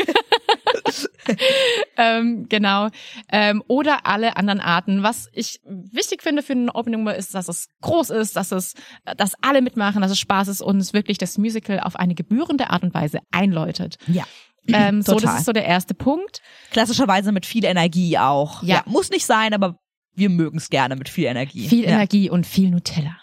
ähm, 1.97 2.47
genau. 2.49 2.89
Ähm, 3.33 3.63
oder 3.67 4.07
alle 4.07 4.37
anderen 4.37 4.61
Arten. 4.61 5.03
Was 5.03 5.29
ich 5.33 5.61
wichtig 5.65 6.23
finde 6.23 6.43
für 6.43 6.53
eine 6.53 6.75
Opening 6.75 7.01
Number 7.01 7.17
ist, 7.17 7.35
dass 7.35 7.49
es 7.49 7.69
groß 7.81 8.11
ist, 8.11 8.37
dass 8.37 8.53
es, 8.53 8.75
dass 9.17 9.33
alle 9.41 9.63
mitmachen, 9.63 10.03
dass 10.03 10.11
es 10.11 10.19
Spaß 10.19 10.49
ist 10.49 10.61
und 10.61 10.79
es 10.79 10.93
wirklich 10.93 11.19
das 11.19 11.39
Musical 11.39 11.81
auf 11.81 11.97
eine 11.97 12.15
gebührende 12.15 12.71
Art 12.71 12.83
und 12.83 12.95
Weise 12.95 13.21
einläutet. 13.31 13.97
Ja. 14.07 14.25
Ähm, 14.69 15.03
so, 15.03 15.19
das 15.19 15.41
ist 15.41 15.45
so 15.45 15.53
der 15.53 15.67
erste 15.67 15.95
Punkt. 15.95 16.41
Klassischerweise 16.71 17.33
mit 17.33 17.47
viel 17.47 17.65
Energie 17.65 18.19
auch. 18.19 18.63
Ja. 18.63 18.83
muss 18.87 19.11
nicht 19.11 19.27
sein, 19.27 19.53
aber 19.53 19.79
wir 20.15 20.31
mögen 20.31 20.59
es 20.59 20.71
gerne 20.71 20.97
mit 20.97 21.09
viel 21.09 21.25
Energie. 21.25 21.69
Viel 21.69 21.85
ja. 21.85 21.91
Energie 21.91 22.31
und 22.31 22.47
viel 22.47 22.71
Nutella. 22.71 23.17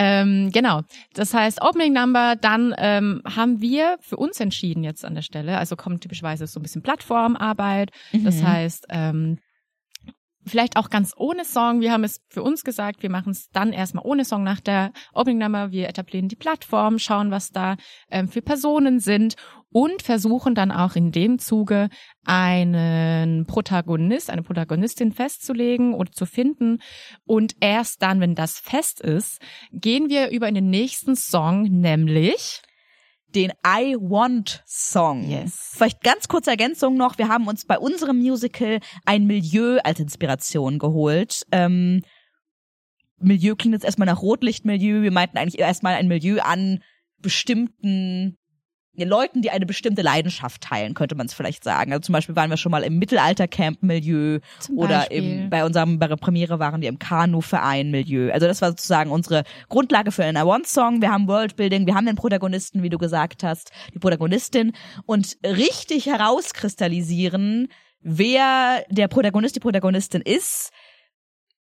Ähm, 0.00 0.50
genau. 0.52 0.82
Das 1.12 1.34
heißt, 1.34 1.60
Opening 1.60 1.92
Number, 1.92 2.36
dann 2.40 2.72
ähm, 2.78 3.20
haben 3.24 3.60
wir 3.60 3.96
für 4.00 4.16
uns 4.16 4.38
entschieden 4.38 4.84
jetzt 4.84 5.04
an 5.04 5.16
der 5.16 5.22
Stelle, 5.22 5.58
also 5.58 5.74
kommt 5.74 6.02
typischerweise 6.02 6.46
so 6.46 6.60
ein 6.60 6.62
bisschen 6.62 6.82
Plattformarbeit. 6.82 7.90
Das 8.12 8.40
Mhm. 8.40 8.46
heißt, 8.46 8.86
ähm, 8.90 9.38
vielleicht 10.48 10.76
auch 10.76 10.90
ganz 10.90 11.12
ohne 11.16 11.44
Song. 11.44 11.80
Wir 11.80 11.92
haben 11.92 12.04
es 12.04 12.20
für 12.28 12.42
uns 12.42 12.64
gesagt, 12.64 13.02
wir 13.02 13.10
machen 13.10 13.30
es 13.30 13.50
dann 13.50 13.72
erstmal 13.72 14.04
ohne 14.04 14.24
Song 14.24 14.42
nach 14.42 14.60
der 14.60 14.92
Opening 15.12 15.38
Nummer. 15.38 15.70
Wir 15.70 15.88
etablieren 15.88 16.28
die 16.28 16.36
Plattform, 16.36 16.98
schauen, 16.98 17.30
was 17.30 17.50
da 17.50 17.76
ähm, 18.10 18.28
für 18.28 18.42
Personen 18.42 19.00
sind 19.00 19.36
und 19.70 20.02
versuchen 20.02 20.54
dann 20.54 20.70
auch 20.70 20.96
in 20.96 21.12
dem 21.12 21.38
Zuge 21.38 21.88
einen 22.24 23.46
Protagonist, 23.46 24.30
eine 24.30 24.42
Protagonistin 24.42 25.12
festzulegen 25.12 25.94
oder 25.94 26.10
zu 26.10 26.26
finden. 26.26 26.80
Und 27.26 27.56
erst 27.60 28.02
dann, 28.02 28.20
wenn 28.20 28.34
das 28.34 28.58
fest 28.58 29.00
ist, 29.00 29.40
gehen 29.72 30.08
wir 30.08 30.30
über 30.30 30.48
in 30.48 30.54
den 30.54 30.70
nächsten 30.70 31.16
Song, 31.16 31.62
nämlich 31.62 32.62
den 33.38 33.52
I 33.64 33.94
Want 33.94 34.64
Song. 34.66 35.30
Yes. 35.30 35.70
Vielleicht 35.74 36.02
ganz 36.02 36.26
kurze 36.26 36.50
Ergänzung 36.50 36.96
noch. 36.96 37.18
Wir 37.18 37.28
haben 37.28 37.46
uns 37.46 37.64
bei 37.64 37.78
unserem 37.78 38.18
Musical 38.18 38.80
ein 39.04 39.26
Milieu 39.28 39.78
als 39.84 40.00
Inspiration 40.00 40.80
geholt. 40.80 41.46
Ähm, 41.52 42.02
Milieu 43.20 43.54
klingt 43.54 43.74
jetzt 43.74 43.84
erstmal 43.84 44.06
nach 44.06 44.22
Rotlichtmilieu. 44.22 45.02
Wir 45.02 45.12
meinten 45.12 45.38
eigentlich 45.38 45.60
erstmal 45.60 45.94
ein 45.94 46.08
Milieu 46.08 46.40
an 46.40 46.82
bestimmten 47.18 48.36
Leuten, 49.04 49.42
die 49.42 49.50
eine 49.50 49.66
bestimmte 49.66 50.02
Leidenschaft 50.02 50.62
teilen, 50.62 50.94
könnte 50.94 51.14
man 51.14 51.26
es 51.26 51.34
vielleicht 51.34 51.62
sagen. 51.62 51.92
Also 51.92 52.00
zum 52.00 52.14
Beispiel 52.14 52.34
waren 52.36 52.50
wir 52.50 52.56
schon 52.56 52.72
mal 52.72 52.82
im 52.82 52.98
Mittelalter-Camp-Milieu 52.98 54.40
oder 54.74 55.10
im, 55.10 55.50
bei 55.50 55.64
unserem 55.64 55.98
bei 55.98 56.08
der 56.08 56.16
Premiere 56.16 56.58
waren 56.58 56.80
wir 56.80 56.88
im 56.88 56.98
Kanu-Verein-Milieu. 56.98 58.32
Also 58.32 58.46
das 58.46 58.62
war 58.62 58.70
sozusagen 58.70 59.10
unsere 59.10 59.44
Grundlage 59.68 60.10
für 60.10 60.24
einen 60.24 60.36
I 60.36 60.46
Want-Song. 60.46 61.00
Wir 61.02 61.12
haben 61.12 61.28
Worldbuilding, 61.28 61.86
wir 61.86 61.94
haben 61.94 62.06
den 62.06 62.16
Protagonisten, 62.16 62.82
wie 62.82 62.88
du 62.88 62.98
gesagt 62.98 63.44
hast, 63.44 63.70
die 63.94 63.98
Protagonistin 63.98 64.72
und 65.06 65.36
richtig 65.44 66.06
herauskristallisieren, 66.06 67.68
wer 68.00 68.84
der 68.90 69.08
Protagonist, 69.08 69.56
die 69.56 69.60
Protagonistin 69.60 70.22
ist, 70.22 70.70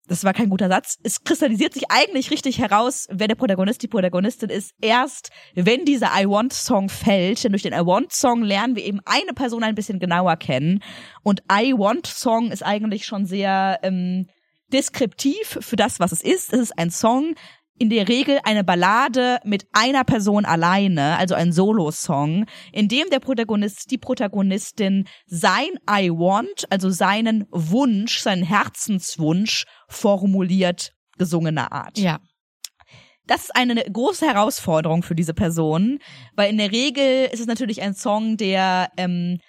das 0.07 0.23
war 0.23 0.33
kein 0.33 0.49
guter 0.49 0.67
Satz. 0.67 0.97
Es 1.03 1.23
kristallisiert 1.23 1.73
sich 1.73 1.83
eigentlich 1.89 2.31
richtig 2.31 2.59
heraus, 2.59 3.07
wer 3.09 3.27
der 3.27 3.35
Protagonist, 3.35 3.81
die 3.81 3.87
Protagonistin 3.87 4.49
ist, 4.49 4.73
erst 4.81 5.29
wenn 5.53 5.85
dieser 5.85 6.09
I 6.19 6.27
Want 6.27 6.53
Song 6.53 6.89
fällt. 6.89 7.43
Denn 7.43 7.51
durch 7.51 7.63
den 7.63 7.73
I 7.73 7.85
Want 7.85 8.11
Song 8.11 8.43
lernen 8.43 8.75
wir 8.75 8.83
eben 8.83 8.99
eine 9.05 9.33
Person 9.33 9.63
ein 9.63 9.75
bisschen 9.75 9.99
genauer 9.99 10.37
kennen. 10.37 10.83
Und 11.23 11.43
I 11.51 11.73
Want 11.73 12.07
Song 12.07 12.51
ist 12.51 12.63
eigentlich 12.63 13.05
schon 13.05 13.25
sehr 13.25 13.79
ähm, 13.83 14.27
deskriptiv 14.73 15.59
für 15.61 15.75
das, 15.75 15.99
was 15.99 16.11
es 16.11 16.21
ist. 16.21 16.51
Es 16.53 16.59
ist 16.59 16.77
ein 16.77 16.89
Song, 16.89 17.35
in 17.77 17.89
der 17.89 18.07
Regel 18.07 18.39
eine 18.43 18.63
Ballade 18.63 19.39
mit 19.43 19.65
einer 19.71 20.03
Person 20.03 20.45
alleine, 20.45 21.17
also 21.17 21.33
ein 21.35 21.51
Solo-Song, 21.51 22.45
in 22.71 22.87
dem 22.87 23.09
der 23.09 23.19
Protagonist, 23.19 23.89
die 23.89 23.97
Protagonistin 23.97 25.07
sein 25.25 25.69
I 25.89 26.11
want, 26.11 26.65
also 26.69 26.89
seinen 26.89 27.47
Wunsch, 27.49 28.19
seinen 28.19 28.43
Herzenswunsch 28.43 29.65
formuliert, 29.87 30.93
gesungener 31.17 31.71
Art. 31.71 31.97
Ja. 31.97 32.19
Das 33.27 33.43
ist 33.43 33.55
eine 33.55 33.75
große 33.75 34.27
Herausforderung 34.27 35.03
für 35.03 35.15
diese 35.15 35.33
Person, 35.33 35.99
weil 36.35 36.49
in 36.49 36.57
der 36.57 36.71
Regel 36.71 37.29
ist 37.31 37.39
es 37.39 37.47
natürlich 37.47 37.81
ein 37.81 37.93
Song, 37.93 38.37
der 38.37 38.91
ähm, 38.97 39.39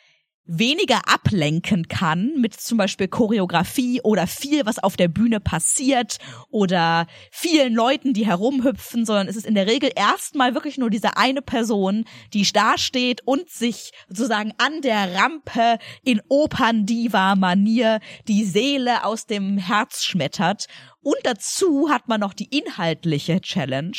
weniger 0.59 1.09
ablenken 1.09 1.89
kann 1.89 2.33
mit 2.37 2.55
zum 2.55 2.79
Beispiel 2.79 3.09
Choreografie 3.09 4.01
oder 4.03 4.27
viel, 4.27 4.67
was 4.67 4.79
auf 4.79 4.97
der 4.97 5.09
Bühne 5.09 5.41
passiert 5.41 6.19
oder 6.51 7.07
vielen 7.31 7.75
Leuten, 7.75 8.13
die 8.13 8.27
herumhüpfen, 8.27 9.07
sondern 9.07 9.29
es 9.29 9.37
ist 9.37 9.47
in 9.47 9.55
der 9.55 9.67
Regel 9.67 9.91
erstmal 9.95 10.55
wirklich 10.55 10.77
nur 10.77 10.91
diese 10.91 11.17
eine 11.17 11.43
Person, 11.43 12.05
die 12.35 12.43
da 12.53 12.77
steht 12.77 13.27
und 13.27 13.49
sich 13.49 13.93
sozusagen 14.09 14.53
an 14.59 14.83
der 14.83 15.15
Rampe 15.15 15.79
in 16.05 16.21
Operndiva-Manier 16.29 18.01
die 18.29 18.45
Seele 18.45 19.05
aus 19.05 19.27
dem 19.27 19.57
Herz 19.57 20.05
schmettert 20.05 20.67
und 21.03 21.17
dazu 21.25 21.89
hat 21.91 22.09
man 22.09 22.21
noch 22.21 22.33
die 22.33 22.57
inhaltliche 22.57 23.41
Challenge, 23.41 23.97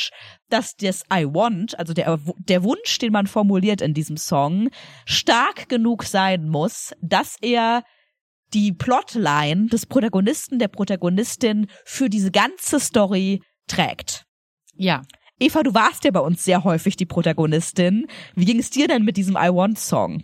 dass 0.50 0.76
das 0.76 1.04
I 1.14 1.26
want, 1.26 1.78
also 1.78 1.94
der, 1.94 2.20
der 2.38 2.64
Wunsch, 2.64 2.98
den 2.98 3.12
man 3.12 3.28
formuliert 3.28 3.82
in 3.82 3.94
diesem 3.94 4.18
Song, 4.18 4.70
stark 5.06 5.68
genug 5.68 6.04
sein 6.04 6.48
muss, 6.48 6.94
dass 7.02 7.36
er 7.42 7.84
die 8.54 8.72
Plotline 8.72 9.68
des 9.68 9.86
Protagonisten, 9.86 10.60
der 10.60 10.70
Protagonistin 10.70 11.68
für 11.86 12.10
diese 12.10 12.32
ganze 12.32 12.80
Story 12.80 13.42
trägt. 13.68 14.26
Ja. 14.76 15.02
Eva, 15.40 15.64
du 15.64 15.74
warst 15.74 16.06
ja 16.06 16.12
bei 16.12 16.20
uns 16.20 16.46
sehr 16.46 16.64
häufig 16.64 16.96
die 16.96 17.06
Protagonistin. 17.06 18.08
Wie 18.36 18.46
ging 18.46 18.60
es 18.60 18.70
dir 18.70 18.88
denn 18.88 19.04
mit 19.04 19.18
diesem 19.18 19.36
I 19.36 19.50
Want 19.50 19.78
Song? 19.78 20.24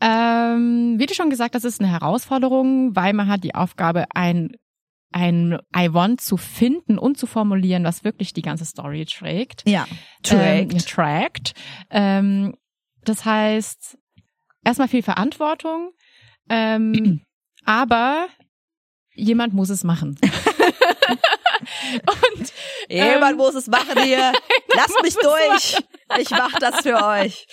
Ähm, 0.00 0.94
wie 0.98 1.06
du 1.06 1.14
schon 1.14 1.30
gesagt, 1.30 1.54
das 1.54 1.64
ist 1.64 1.80
eine 1.80 1.90
Herausforderung, 1.90 2.96
weil 2.96 3.12
man 3.12 3.28
hat 3.28 3.44
die 3.44 3.54
Aufgabe, 3.54 4.06
ein 4.14 4.56
ein 5.14 5.58
I 5.76 5.94
want 5.94 6.20
zu 6.20 6.36
finden 6.36 6.98
und 6.98 7.16
zu 7.16 7.26
formulieren, 7.26 7.84
was 7.84 8.02
wirklich 8.02 8.32
die 8.32 8.42
ganze 8.42 8.64
Story 8.64 9.06
trägt. 9.06 9.62
Ja, 9.64 9.86
trägt. 10.24 10.72
Ähm, 10.72 10.78
trägt. 10.80 11.54
Ähm, 11.90 12.54
das 13.04 13.24
heißt, 13.24 13.96
erstmal 14.64 14.88
viel 14.88 15.02
Verantwortung, 15.02 15.92
ähm, 16.48 17.20
aber 17.64 18.26
jemand 19.14 19.54
muss 19.54 19.70
es 19.70 19.84
machen. 19.84 20.18
und 22.02 22.52
jemand 22.88 23.32
ähm, 23.32 23.36
muss 23.36 23.54
es 23.54 23.66
machen 23.66 24.02
hier. 24.02 24.32
Lasst 24.74 25.02
mich 25.02 25.14
durch. 25.14 25.76
Ich 26.18 26.30
mach 26.30 26.58
das 26.58 26.80
für 26.82 27.02
euch. 27.02 27.46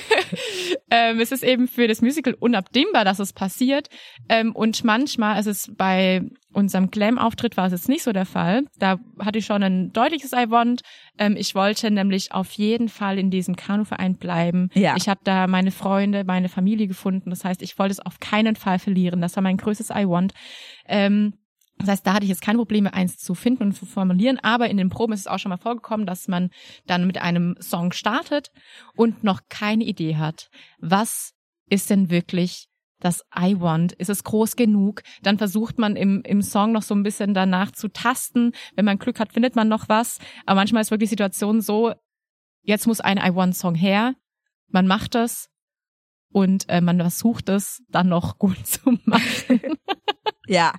ähm, 0.90 1.20
es 1.20 1.32
ist 1.32 1.44
eben 1.44 1.68
für 1.68 1.86
das 1.86 2.00
Musical 2.00 2.34
unabdingbar, 2.34 3.04
dass 3.04 3.18
es 3.18 3.32
passiert. 3.32 3.88
Ähm, 4.28 4.54
und 4.54 4.84
manchmal, 4.84 5.34
also 5.34 5.50
es 5.50 5.70
bei 5.76 6.22
unserem 6.52 6.90
Glam-Auftritt 6.90 7.56
war 7.56 7.66
es 7.66 7.72
jetzt 7.72 7.88
nicht 7.88 8.02
so 8.02 8.12
der 8.12 8.26
Fall. 8.26 8.64
Da 8.78 8.98
hatte 9.18 9.38
ich 9.38 9.46
schon 9.46 9.62
ein 9.62 9.92
deutliches 9.92 10.32
I 10.32 10.50
want. 10.50 10.82
Ähm, 11.18 11.36
ich 11.36 11.54
wollte 11.54 11.90
nämlich 11.90 12.32
auf 12.32 12.52
jeden 12.52 12.88
Fall 12.88 13.18
in 13.18 13.30
diesem 13.30 13.56
Kanuverein 13.56 14.16
bleiben. 14.16 14.68
Ja. 14.74 14.94
Ich 14.96 15.08
habe 15.08 15.20
da 15.24 15.46
meine 15.46 15.70
Freunde, 15.70 16.24
meine 16.24 16.48
Familie 16.48 16.86
gefunden. 16.86 17.30
Das 17.30 17.44
heißt, 17.44 17.62
ich 17.62 17.78
wollte 17.78 17.92
es 17.92 18.00
auf 18.00 18.20
keinen 18.20 18.56
Fall 18.56 18.78
verlieren. 18.78 19.20
Das 19.20 19.36
war 19.36 19.42
mein 19.42 19.56
größtes 19.56 19.90
I 19.90 20.06
want. 20.06 20.32
Ähm, 20.86 21.34
das 21.82 21.90
heißt, 21.90 22.06
da 22.06 22.14
hatte 22.14 22.24
ich 22.24 22.30
jetzt 22.30 22.42
keine 22.42 22.58
Probleme, 22.58 22.94
eins 22.94 23.18
zu 23.18 23.34
finden 23.34 23.64
und 23.64 23.72
zu 23.72 23.86
formulieren, 23.86 24.38
aber 24.40 24.68
in 24.68 24.76
den 24.76 24.88
Proben 24.88 25.12
ist 25.12 25.20
es 25.20 25.26
auch 25.26 25.38
schon 25.38 25.50
mal 25.50 25.58
vorgekommen, 25.58 26.06
dass 26.06 26.28
man 26.28 26.50
dann 26.86 27.06
mit 27.06 27.18
einem 27.20 27.56
Song 27.60 27.92
startet 27.92 28.50
und 28.94 29.24
noch 29.24 29.42
keine 29.48 29.84
Idee 29.84 30.16
hat, 30.16 30.48
was 30.78 31.34
ist 31.68 31.90
denn 31.90 32.10
wirklich 32.10 32.68
das 33.00 33.24
I 33.36 33.60
want? 33.60 33.92
Ist 33.92 34.10
es 34.10 34.22
groß 34.22 34.56
genug? 34.56 35.02
Dann 35.22 35.38
versucht 35.38 35.78
man 35.78 35.96
im, 35.96 36.22
im 36.22 36.40
Song 36.40 36.72
noch 36.72 36.82
so 36.82 36.94
ein 36.94 37.02
bisschen 37.02 37.34
danach 37.34 37.72
zu 37.72 37.88
tasten. 37.88 38.52
Wenn 38.76 38.84
man 38.84 38.98
Glück 38.98 39.18
hat, 39.18 39.32
findet 39.32 39.56
man 39.56 39.68
noch 39.68 39.88
was. 39.88 40.18
Aber 40.46 40.60
manchmal 40.60 40.82
ist 40.82 40.92
wirklich 40.92 41.08
die 41.08 41.14
Situation 41.14 41.60
so, 41.60 41.92
jetzt 42.62 42.86
muss 42.86 43.00
ein 43.00 43.18
I 43.18 43.34
want 43.34 43.56
Song 43.56 43.74
her. 43.74 44.14
Man 44.68 44.86
macht 44.86 45.16
das 45.16 45.50
und 46.30 46.68
äh, 46.68 46.80
man 46.80 46.98
versucht 46.98 47.48
es 47.48 47.82
dann 47.88 48.08
noch 48.08 48.38
gut 48.38 48.66
zu 48.66 48.98
machen. 49.04 49.60
Ja, 50.48 50.72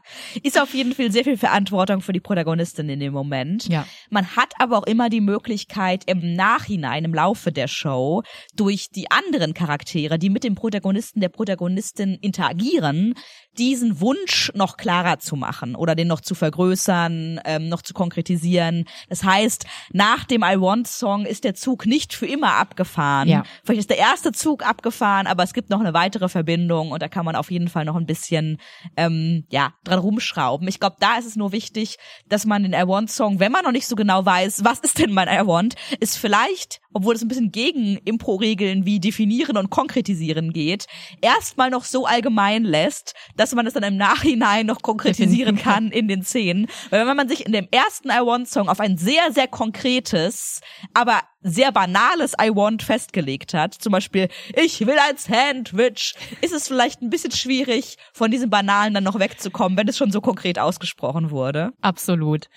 ist 0.43 0.59
auf 0.59 0.73
jeden 0.73 0.93
Fall 0.93 1.11
sehr 1.11 1.23
viel 1.23 1.37
Verantwortung 1.37 2.01
für 2.01 2.11
die 2.11 2.19
Protagonistin 2.19 2.89
in 2.89 2.99
dem 2.99 3.13
Moment. 3.13 3.69
Ja. 3.69 3.87
Man 4.09 4.35
hat 4.35 4.53
aber 4.59 4.77
auch 4.77 4.85
immer 4.85 5.09
die 5.09 5.21
Möglichkeit 5.21 6.03
im 6.05 6.35
Nachhinein, 6.35 7.05
im 7.05 7.13
Laufe 7.13 7.53
der 7.53 7.69
Show, 7.69 8.23
durch 8.55 8.89
die 8.89 9.09
anderen 9.09 9.53
Charaktere, 9.53 10.19
die 10.19 10.29
mit 10.29 10.43
dem 10.43 10.55
Protagonisten, 10.55 11.21
der 11.21 11.29
Protagonistin 11.29 12.15
interagieren, 12.15 13.13
diesen 13.57 13.99
Wunsch 14.01 14.51
noch 14.55 14.77
klarer 14.77 15.19
zu 15.19 15.35
machen 15.35 15.75
oder 15.75 15.95
den 15.95 16.07
noch 16.07 16.21
zu 16.21 16.35
vergrößern, 16.35 17.39
ähm, 17.45 17.69
noch 17.69 17.81
zu 17.81 17.93
konkretisieren. 17.93 18.85
Das 19.09 19.23
heißt, 19.23 19.65
nach 19.91 20.25
dem 20.25 20.43
I 20.43 20.59
Want 20.59 20.87
Song 20.87 21.25
ist 21.25 21.43
der 21.43 21.55
Zug 21.55 21.85
nicht 21.85 22.13
für 22.13 22.25
immer 22.25 22.55
abgefahren. 22.55 23.29
Ja. 23.29 23.43
Vielleicht 23.63 23.81
ist 23.81 23.89
der 23.89 23.97
erste 23.97 24.31
Zug 24.31 24.67
abgefahren, 24.67 25.27
aber 25.27 25.43
es 25.43 25.53
gibt 25.53 25.69
noch 25.69 25.79
eine 25.79 25.93
weitere 25.93 26.29
Verbindung 26.29 26.91
und 26.91 27.01
da 27.01 27.07
kann 27.07 27.25
man 27.25 27.35
auf 27.35 27.51
jeden 27.51 27.67
Fall 27.67 27.85
noch 27.85 27.95
ein 27.95 28.05
bisschen 28.05 28.57
ähm, 28.97 29.45
ja 29.49 29.73
dran 29.83 29.99
rumschrauben. 29.99 30.67
Ich 30.67 30.79
glaube, 30.79 30.97
da 30.99 31.17
ist 31.17 31.25
es 31.25 31.35
nur 31.35 31.51
wichtig, 31.51 31.97
dass 32.29 32.45
man 32.45 32.63
den 32.63 32.73
I 32.73 32.87
Want 32.87 33.11
Song, 33.11 33.39
wenn 33.39 33.51
man 33.51 33.63
noch 33.63 33.71
nicht 33.71 33.87
so 33.87 33.95
genau 33.95 34.25
weiß, 34.25 34.63
was 34.63 34.79
ist 34.79 34.99
denn 34.99 35.13
mein 35.13 35.27
I 35.27 35.45
Want, 35.45 35.75
ist 35.99 36.17
vielleicht 36.17 36.81
obwohl 36.93 37.15
es 37.15 37.21
ein 37.21 37.27
bisschen 37.27 37.51
gegen 37.51 37.97
Impro-Regeln 37.97 38.85
wie 38.85 38.99
definieren 38.99 39.57
und 39.57 39.69
konkretisieren 39.69 40.53
geht, 40.53 40.85
erstmal 41.21 41.69
noch 41.69 41.83
so 41.83 42.05
allgemein 42.05 42.63
lässt, 42.63 43.13
dass 43.43 43.53
man 43.53 43.67
es 43.67 43.73
dann 43.73 43.83
im 43.83 43.97
Nachhinein 43.97 44.65
noch 44.65 44.81
konkretisieren 44.81 45.57
kann 45.57 45.91
in 45.91 46.07
den 46.07 46.23
Szenen. 46.23 46.67
Weil 46.89 47.05
wenn 47.05 47.17
man 47.17 47.27
sich 47.27 47.45
in 47.45 47.51
dem 47.51 47.67
ersten 47.71 48.09
I 48.09 48.25
Want 48.25 48.47
Song 48.47 48.69
auf 48.69 48.79
ein 48.79 48.97
sehr, 48.97 49.33
sehr 49.33 49.47
konkretes, 49.47 50.61
aber 50.93 51.19
sehr 51.41 51.73
banales 51.73 52.33
I 52.41 52.55
Want 52.55 52.83
festgelegt 52.83 53.53
hat, 53.53 53.73
zum 53.73 53.91
Beispiel, 53.91 54.29
ich 54.55 54.79
will 54.87 54.95
ein 55.09 55.17
Sandwich, 55.17 56.15
ist 56.39 56.53
es 56.53 56.69
vielleicht 56.69 57.01
ein 57.01 57.09
bisschen 57.09 57.31
schwierig, 57.31 57.97
von 58.13 58.31
diesem 58.31 58.49
Banalen 58.49 58.93
dann 58.93 59.03
noch 59.03 59.19
wegzukommen, 59.19 59.77
wenn 59.77 59.89
es 59.89 59.97
schon 59.97 60.11
so 60.11 60.21
konkret 60.21 60.57
ausgesprochen 60.57 61.29
wurde. 61.29 61.71
Absolut. 61.81 62.47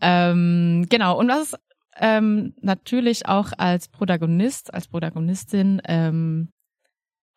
Ähm, 0.00 0.86
genau. 0.88 1.18
Und 1.18 1.28
was 1.28 1.56
ähm, 1.98 2.54
natürlich 2.60 3.26
auch 3.26 3.50
als 3.58 3.88
Protagonist, 3.88 4.72
als 4.72 4.86
Protagonistin 4.86 5.82
ähm, 5.86 6.52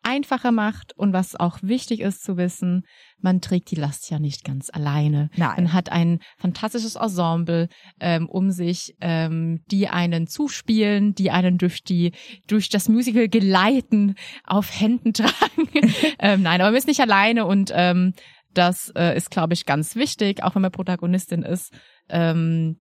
einfacher 0.02 0.52
macht 0.52 0.96
und 0.96 1.12
was 1.12 1.36
auch 1.36 1.58
wichtig 1.62 2.00
ist 2.00 2.24
zu 2.24 2.36
wissen, 2.36 2.86
man 3.18 3.40
trägt 3.40 3.70
die 3.70 3.76
Last 3.76 4.10
ja 4.10 4.18
nicht 4.18 4.44
ganz 4.44 4.70
alleine. 4.70 5.30
Nein. 5.36 5.54
Man 5.56 5.72
hat 5.72 5.92
ein 5.92 6.20
fantastisches 6.38 6.96
Ensemble 6.96 7.68
ähm, 8.00 8.28
um 8.28 8.50
sich, 8.50 8.96
ähm, 9.00 9.62
die 9.70 9.88
einen 9.88 10.26
zuspielen, 10.26 11.14
die 11.14 11.30
einen 11.30 11.58
durch 11.58 11.84
die 11.84 12.12
durch 12.46 12.68
das 12.68 12.88
Musical 12.88 13.28
geleiten, 13.28 14.14
auf 14.44 14.80
Händen 14.80 15.12
tragen. 15.14 15.94
ähm, 16.18 16.42
nein, 16.42 16.60
aber 16.60 16.70
man 16.70 16.78
ist 16.78 16.88
nicht 16.88 17.00
alleine 17.00 17.46
und 17.46 17.70
ähm, 17.74 18.14
das 18.52 18.92
äh, 18.96 19.16
ist, 19.16 19.30
glaube 19.30 19.54
ich, 19.54 19.64
ganz 19.64 19.94
wichtig. 19.94 20.42
Auch 20.42 20.54
wenn 20.54 20.62
man 20.62 20.72
Protagonistin 20.72 21.42
ist, 21.42 21.72
ähm, 22.08 22.80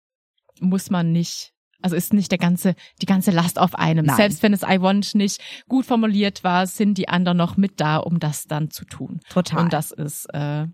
muss 0.59 0.89
man 0.89 1.11
nicht 1.11 1.53
also 1.81 1.95
ist 1.95 2.13
nicht 2.13 2.31
der 2.31 2.37
ganze, 2.37 2.75
die 3.01 3.05
ganze 3.05 3.31
Last 3.31 3.57
auf 3.59 3.75
einem. 3.75 4.05
Nein. 4.05 4.15
Selbst 4.15 4.43
wenn 4.43 4.53
es 4.53 4.63
I 4.63 4.81
want 4.81 5.15
nicht 5.15 5.41
gut 5.67 5.85
formuliert 5.85 6.43
war, 6.43 6.67
sind 6.67 6.97
die 6.97 7.07
anderen 7.07 7.37
noch 7.37 7.57
mit 7.57 7.79
da, 7.79 7.97
um 7.97 8.19
das 8.19 8.45
dann 8.45 8.69
zu 8.69 8.85
tun. 8.85 9.21
Total. 9.29 9.63
Und 9.63 9.73
das 9.73 9.91
ist 9.91 10.25
äh, 10.33 10.67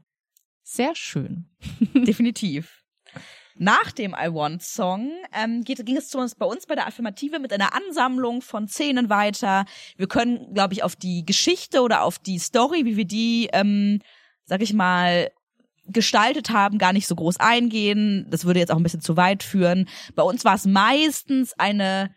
sehr 0.63 0.95
schön. 0.95 1.49
Definitiv. 1.93 2.83
Nach 3.57 3.91
dem 3.91 4.13
I 4.13 4.33
Want 4.33 4.61
Song 4.61 5.11
ähm, 5.31 5.63
geht, 5.63 5.85
ging 5.85 5.95
es 5.95 6.09
zu 6.09 6.17
uns 6.17 6.35
bei 6.35 6.45
uns 6.45 6.65
bei 6.65 6.75
der 6.75 6.87
Affirmative 6.87 7.39
mit 7.39 7.53
einer 7.53 7.73
Ansammlung 7.73 8.41
von 8.41 8.67
Szenen 8.67 9.09
weiter. 9.09 9.65
Wir 9.95 10.07
können, 10.07 10.53
glaube 10.53 10.73
ich, 10.73 10.83
auf 10.83 10.97
die 10.97 11.25
Geschichte 11.25 11.81
oder 11.81 12.03
auf 12.03 12.19
die 12.19 12.37
Story, 12.37 12.83
wie 12.83 12.97
wir 12.97 13.05
die, 13.05 13.47
ähm, 13.53 14.01
sag 14.43 14.61
ich 14.61 14.73
mal, 14.73 15.31
gestaltet 15.87 16.49
haben, 16.49 16.77
gar 16.77 16.93
nicht 16.93 17.07
so 17.07 17.15
groß 17.15 17.39
eingehen. 17.39 18.27
Das 18.29 18.45
würde 18.45 18.59
jetzt 18.59 18.71
auch 18.71 18.77
ein 18.77 18.83
bisschen 18.83 19.01
zu 19.01 19.17
weit 19.17 19.43
führen. 19.43 19.87
Bei 20.15 20.23
uns 20.23 20.45
war 20.45 20.55
es 20.55 20.65
meistens 20.65 21.53
eine 21.57 22.11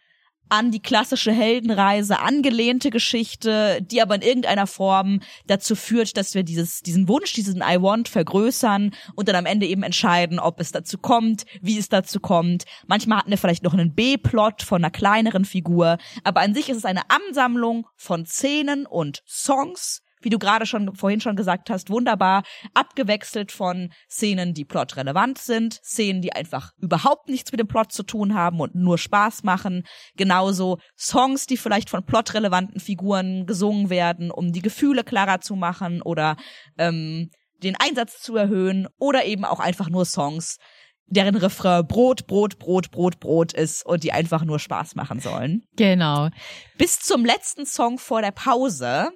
an 0.48 0.70
die 0.70 0.80
klassische 0.80 1.32
Heldenreise 1.32 2.20
angelehnte 2.20 2.90
Geschichte, 2.90 3.80
die 3.82 4.00
aber 4.00 4.14
in 4.14 4.22
irgendeiner 4.22 4.66
Form 4.66 5.20
dazu 5.46 5.74
führt, 5.74 6.16
dass 6.16 6.34
wir 6.34 6.42
dieses, 6.42 6.80
diesen 6.80 7.08
Wunsch, 7.08 7.32
diesen 7.32 7.60
I 7.60 7.80
want 7.80 8.08
vergrößern 8.08 8.94
und 9.14 9.28
dann 9.28 9.36
am 9.36 9.46
Ende 9.46 9.66
eben 9.66 9.82
entscheiden, 9.82 10.38
ob 10.38 10.60
es 10.60 10.72
dazu 10.72 10.98
kommt, 10.98 11.44
wie 11.60 11.78
es 11.78 11.88
dazu 11.88 12.20
kommt. 12.20 12.64
Manchmal 12.86 13.18
hatten 13.18 13.30
wir 13.30 13.38
vielleicht 13.38 13.62
noch 13.62 13.74
einen 13.74 13.94
B-Plot 13.94 14.62
von 14.62 14.82
einer 14.82 14.90
kleineren 14.90 15.44
Figur, 15.44 15.98
aber 16.24 16.40
an 16.40 16.54
sich 16.54 16.68
ist 16.68 16.78
es 16.78 16.84
eine 16.84 17.02
Ansammlung 17.10 17.86
von 17.96 18.26
Szenen 18.26 18.86
und 18.86 19.22
Songs, 19.26 20.02
wie 20.20 20.30
du 20.30 20.38
gerade 20.38 20.66
schon 20.66 20.94
vorhin 20.94 21.20
schon 21.20 21.36
gesagt 21.36 21.70
hast, 21.70 21.90
wunderbar 21.90 22.42
abgewechselt 22.74 23.52
von 23.52 23.92
Szenen, 24.08 24.54
die 24.54 24.64
plotrelevant 24.64 25.38
sind, 25.38 25.74
Szenen, 25.84 26.22
die 26.22 26.32
einfach 26.32 26.72
überhaupt 26.78 27.28
nichts 27.28 27.52
mit 27.52 27.60
dem 27.60 27.68
Plot 27.68 27.92
zu 27.92 28.02
tun 28.02 28.34
haben 28.34 28.60
und 28.60 28.74
nur 28.74 28.98
Spaß 28.98 29.42
machen, 29.42 29.84
genauso 30.16 30.78
Songs, 30.96 31.46
die 31.46 31.56
vielleicht 31.56 31.90
von 31.90 32.04
plotrelevanten 32.04 32.80
Figuren 32.80 33.46
gesungen 33.46 33.90
werden, 33.90 34.30
um 34.30 34.52
die 34.52 34.62
Gefühle 34.62 35.04
klarer 35.04 35.40
zu 35.40 35.56
machen 35.56 36.02
oder 36.02 36.36
ähm, 36.78 37.30
den 37.62 37.76
Einsatz 37.76 38.20
zu 38.20 38.36
erhöhen 38.36 38.88
oder 38.98 39.24
eben 39.24 39.44
auch 39.44 39.60
einfach 39.60 39.88
nur 39.88 40.04
Songs, 40.04 40.58
deren 41.06 41.36
Refrain 41.36 41.86
Brot, 41.86 42.26
Brot, 42.26 42.58
Brot, 42.58 42.90
Brot, 42.90 43.20
Brot 43.20 43.52
ist 43.52 43.84
und 43.84 44.04
die 44.04 44.12
einfach 44.12 44.44
nur 44.44 44.58
Spaß 44.58 44.94
machen 44.94 45.20
sollen. 45.20 45.64
Genau. 45.76 46.28
Bis 46.76 47.00
zum 47.00 47.24
letzten 47.24 47.66
Song 47.66 47.98
vor 47.98 48.22
der 48.22 48.30
Pause 48.30 49.10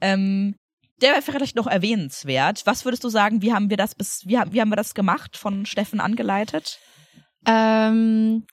ähm, 0.00 0.54
der 1.00 1.12
wäre 1.12 1.22
vielleicht 1.22 1.56
noch 1.56 1.66
erwähnenswert. 1.66 2.62
Was 2.66 2.84
würdest 2.84 3.04
du 3.04 3.08
sagen, 3.08 3.42
wie 3.42 3.52
haben 3.52 3.70
wir 3.70 3.76
das 3.76 3.94
bis, 3.94 4.26
wie, 4.26 4.38
wie 4.50 4.60
haben 4.60 4.70
wir 4.70 4.76
das 4.76 4.94
gemacht, 4.94 5.36
von 5.36 5.66
Steffen 5.66 6.00
angeleitet? 6.00 6.78
Ähm, 7.46 8.44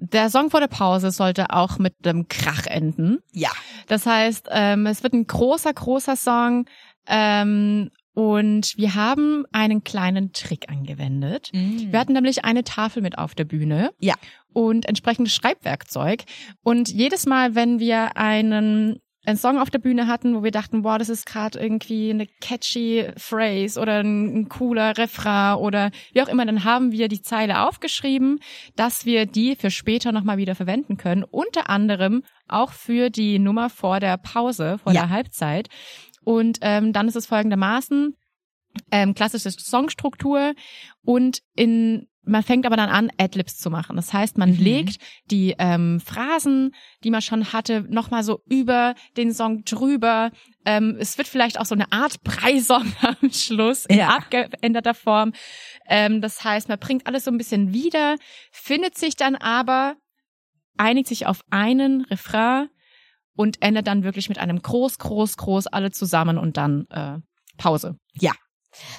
der 0.00 0.30
Song 0.30 0.50
vor 0.50 0.60
der 0.60 0.68
Pause 0.68 1.10
sollte 1.10 1.50
auch 1.50 1.78
mit 1.78 1.94
einem 2.04 2.28
Krach 2.28 2.66
enden. 2.66 3.18
Ja. 3.32 3.50
Das 3.86 4.06
heißt, 4.06 4.48
ähm, 4.50 4.86
es 4.86 5.02
wird 5.02 5.12
ein 5.12 5.26
großer, 5.26 5.72
großer 5.72 6.16
Song. 6.16 6.66
Ähm, 7.06 7.90
und 8.14 8.76
wir 8.76 8.96
haben 8.96 9.44
einen 9.52 9.84
kleinen 9.84 10.32
Trick 10.32 10.68
angewendet. 10.68 11.50
Mhm. 11.52 11.92
Wir 11.92 12.00
hatten 12.00 12.12
nämlich 12.12 12.44
eine 12.44 12.64
Tafel 12.64 13.02
mit 13.02 13.16
auf 13.16 13.34
der 13.34 13.44
Bühne. 13.44 13.92
Ja. 14.00 14.14
Und 14.52 14.86
entsprechendes 14.86 15.34
Schreibwerkzeug. 15.34 16.24
Und 16.62 16.88
jedes 16.88 17.26
Mal, 17.26 17.54
wenn 17.54 17.78
wir 17.78 18.16
einen 18.16 19.00
einen 19.28 19.36
Song 19.38 19.58
auf 19.58 19.68
der 19.68 19.78
Bühne 19.78 20.06
hatten, 20.06 20.34
wo 20.34 20.42
wir 20.42 20.50
dachten, 20.50 20.82
boah, 20.82 20.98
das 20.98 21.10
ist 21.10 21.26
gerade 21.26 21.58
irgendwie 21.58 22.10
eine 22.10 22.26
catchy 22.40 23.06
Phrase 23.16 23.78
oder 23.78 24.00
ein, 24.00 24.34
ein, 24.34 24.48
cooler 24.48 24.96
Refrain 24.96 25.56
oder 25.58 25.90
wie 26.12 26.22
auch 26.22 26.28
immer, 26.28 26.46
dann 26.46 26.64
haben 26.64 26.92
wir 26.92 27.08
die 27.08 27.20
Zeile 27.20 27.60
aufgeschrieben, 27.66 28.40
dass 28.74 29.04
wir 29.04 29.26
die 29.26 29.54
für 29.54 29.70
später 29.70 30.12
nochmal 30.12 30.38
wieder 30.38 30.54
verwenden 30.54 30.96
können. 30.96 31.24
Unter 31.24 31.68
anderem 31.68 32.22
auch 32.48 32.72
für 32.72 33.10
die 33.10 33.38
Nummer 33.38 33.68
vor 33.68 34.00
der 34.00 34.16
Pause, 34.16 34.78
vor 34.78 34.92
Ja. 34.92 35.02
der 35.02 35.10
Halbzeit. 35.10 35.68
Und 36.24 36.58
ähm, 36.62 36.92
dann 36.94 37.06
ist 37.06 37.16
es 37.16 37.26
folgendermaßen, 37.26 38.16
ähm, 38.90 39.14
klassische 39.14 39.50
Songstruktur 39.50 40.54
und 41.04 41.40
in 41.54 42.06
man 42.24 42.42
fängt 42.42 42.66
aber 42.66 42.76
dann 42.76 42.90
an, 42.90 43.10
Adlibs 43.18 43.56
zu 43.56 43.70
machen. 43.70 43.96
Das 43.96 44.12
heißt, 44.12 44.36
man 44.36 44.50
Mhm. 44.50 44.56
legt 44.58 44.98
die 45.30 45.54
ähm, 45.58 45.98
Phrasen, 46.00 46.74
die 47.02 47.10
man 47.10 47.22
schon 47.22 47.52
hatte, 47.52 47.82
nochmal 47.88 48.22
so 48.22 48.42
über 48.46 48.94
den 49.16 49.32
Song 49.32 49.64
drüber. 49.64 50.30
Ähm, 50.66 50.96
es 51.00 51.16
wird 51.16 51.26
vielleicht 51.28 51.58
auch 51.58 51.64
so 51.64 51.74
eine 51.74 51.90
Art 51.90 52.22
Preisong 52.24 52.92
am 53.02 53.30
Schluss 53.30 53.86
in 53.86 53.98
Ja. 53.98 54.08
abgeänderter 54.16 54.94
Form. 54.94 55.32
Ähm, 55.86 56.20
das 56.20 56.44
heißt, 56.44 56.68
man 56.68 56.78
bringt 56.78 57.06
alles 57.06 57.24
so 57.24 57.30
ein 57.30 57.38
bisschen 57.38 57.72
wieder, 57.72 58.16
findet 58.52 58.98
sich 58.98 59.16
dann 59.16 59.34
aber, 59.36 59.94
einigt 60.76 61.08
sich 61.08 61.26
auf 61.26 61.40
einen 61.50 62.02
Refrain 62.04 62.68
und 63.34 63.62
endet 63.62 63.86
dann 63.86 64.02
wirklich 64.04 64.28
mit 64.28 64.38
einem 64.38 64.60
groß, 64.60 64.98
groß, 64.98 65.36
groß 65.38 65.66
alle 65.68 65.92
zusammen 65.92 66.36
und 66.36 66.56
dann 66.56 66.86
äh, 66.90 67.18
Pause. 67.56 67.96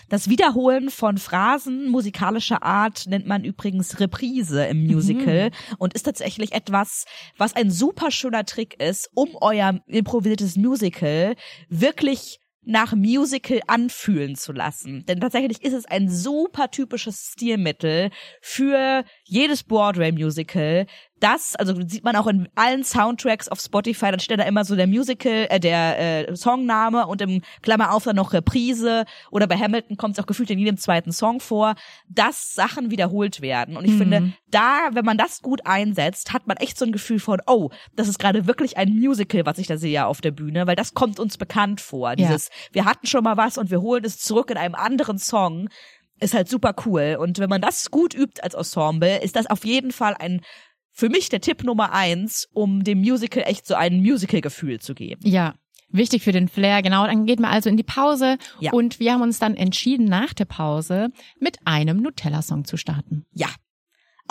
Das 0.10 0.30
Wiederholen 0.30 0.90
von 0.90 1.18
Phrasen 1.18 1.90
musikalischer 1.90 2.64
Art 2.64 3.06
nennt 3.08 3.28
man 3.28 3.44
übrigens 3.44 4.00
Reprise 4.00 4.66
im 4.66 4.86
Musical 4.86 5.52
und 5.78 5.94
ist 5.94 6.04
tatsächlich 6.04 6.54
etwas, 6.54 7.06
was 7.38 7.56
ein 7.56 7.72
super 7.72 8.12
schöner 8.12 8.46
Trick 8.46 8.82
ist, 8.82 9.10
um 9.14 9.36
euer 9.40 9.80
improvisiertes 9.88 10.56
Musical 10.56 11.36
wirklich 11.70 12.40
nach 12.70 12.94
Musical 12.94 13.62
anfühlen 13.68 14.36
zu 14.36 14.52
lassen. 14.52 15.06
Denn 15.08 15.20
tatsächlich 15.20 15.64
ist 15.64 15.74
es 15.74 15.86
ein 15.86 16.10
super 16.10 16.70
typisches 16.70 17.32
Stilmittel 17.34 18.12
für 18.42 19.04
jedes 19.24 19.64
Broadway-Musical. 19.64 20.86
Das, 21.20 21.56
also 21.56 21.76
sieht 21.88 22.04
man 22.04 22.16
auch 22.16 22.28
in 22.28 22.48
allen 22.56 22.84
Soundtracks 22.84 23.50
auf 23.50 23.60
Spotify, 23.60 24.12
dann 24.12 24.20
steht 24.20 24.40
da 24.40 24.44
immer 24.44 24.64
so 24.66 24.76
der 24.76 24.88
Musical, 24.88 25.48
äh, 25.50 25.60
der 25.60 26.30
äh, 26.30 26.36
Songname 26.36 27.08
und 27.08 27.22
im 27.22 27.42
Klammer 27.62 27.94
auf 27.94 28.06
dann 28.06 28.16
noch 28.16 28.32
Reprise 28.34 29.06
oder 29.32 29.48
bei 29.48 29.58
Hamilton 29.58 29.98
kommt 29.98 30.18
es 30.18 30.24
auch 30.24 30.28
gefühlt 30.28 30.50
in 30.50 30.60
jedem 30.60 30.78
zweiten 30.78 31.12
Song 31.12 31.40
vor, 31.40 31.76
dass 32.08 32.54
Sachen 32.56 32.90
wiederholt 32.92 33.42
werden. 33.42 33.76
Und 33.78 33.86
ich 33.86 33.92
Mhm. 33.92 33.98
finde, 33.98 34.34
da, 34.48 34.90
wenn 34.94 35.06
man 35.06 35.18
das 35.18 35.42
gut 35.42 35.66
einsetzt, 35.66 36.34
hat 36.34 36.48
man 36.48 36.58
echt 36.58 36.78
so 36.78 36.86
ein 36.86 36.92
Gefühl 36.92 37.20
von, 37.20 37.42
oh, 37.48 37.70
das 37.96 38.08
ist 38.08 38.20
gerade 38.20 38.48
wirklich 38.48 38.78
ein 38.78 38.96
Musical, 38.96 39.46
was 39.46 39.58
ich 39.58 39.68
da 39.68 39.78
sehe 39.78 40.06
auf 40.06 40.22
der 40.22 40.32
Bühne, 40.32 40.68
weil 40.68 40.76
das 40.76 40.94
kommt 40.94 41.20
uns 41.20 41.38
bekannt 41.38 41.82
vor. 41.82 42.16
Dieses, 42.16 42.50
wir 42.72 42.86
hatten 42.86 43.08
schon 43.08 43.24
mal 43.24 43.38
was 43.38 43.58
und 43.58 43.72
wir 43.72 43.82
holen 43.82 44.06
es 44.06 44.20
zurück 44.20 44.50
in 44.52 44.58
einem 44.58 44.76
anderen 44.76 45.18
Song. 45.18 45.70
Ist 46.22 46.34
halt 46.34 46.50
super 46.50 46.74
cool. 46.86 47.18
Und 47.20 47.40
wenn 47.40 47.50
man 47.50 47.62
das 47.62 47.92
gut 47.92 48.14
übt 48.14 48.42
als 48.42 48.54
Ensemble, 48.54 49.22
ist 49.22 49.36
das 49.36 49.46
auf 49.48 49.64
jeden 49.66 49.92
Fall 49.92 50.16
ein, 50.20 50.42
für 51.00 51.08
mich 51.10 51.30
der 51.30 51.40
Tipp 51.40 51.64
Nummer 51.64 51.94
eins, 51.94 52.50
um 52.54 52.84
dem 52.84 53.00
Musical 53.00 53.44
echt 53.46 53.66
so 53.66 53.74
ein 53.76 54.02
Musical-Gefühl 54.02 54.80
zu 54.80 54.94
geben. 54.94 55.22
Ja, 55.24 55.54
wichtig 55.90 56.24
für 56.24 56.34
den 56.34 56.50
Flair, 56.50 56.82
genau. 56.82 57.06
Dann 57.08 57.26
geht 57.26 57.40
man 57.40 57.52
also 57.52 57.70
in 57.70 57.78
die 57.78 57.84
Pause 57.84 58.38
Ja. 58.60 58.74
und 58.74 59.00
wir 59.00 59.14
haben 59.14 59.22
uns 59.22 59.40
dann 59.40 59.56
entschieden, 59.56 60.06
nach 60.06 60.34
der 60.34 60.44
Pause 60.46 61.10
mit 61.40 61.58
einem 61.66 62.02
Nutella-Song 62.02 62.66
zu 62.66 62.76
starten. 62.76 63.26
Ja. 63.34 63.48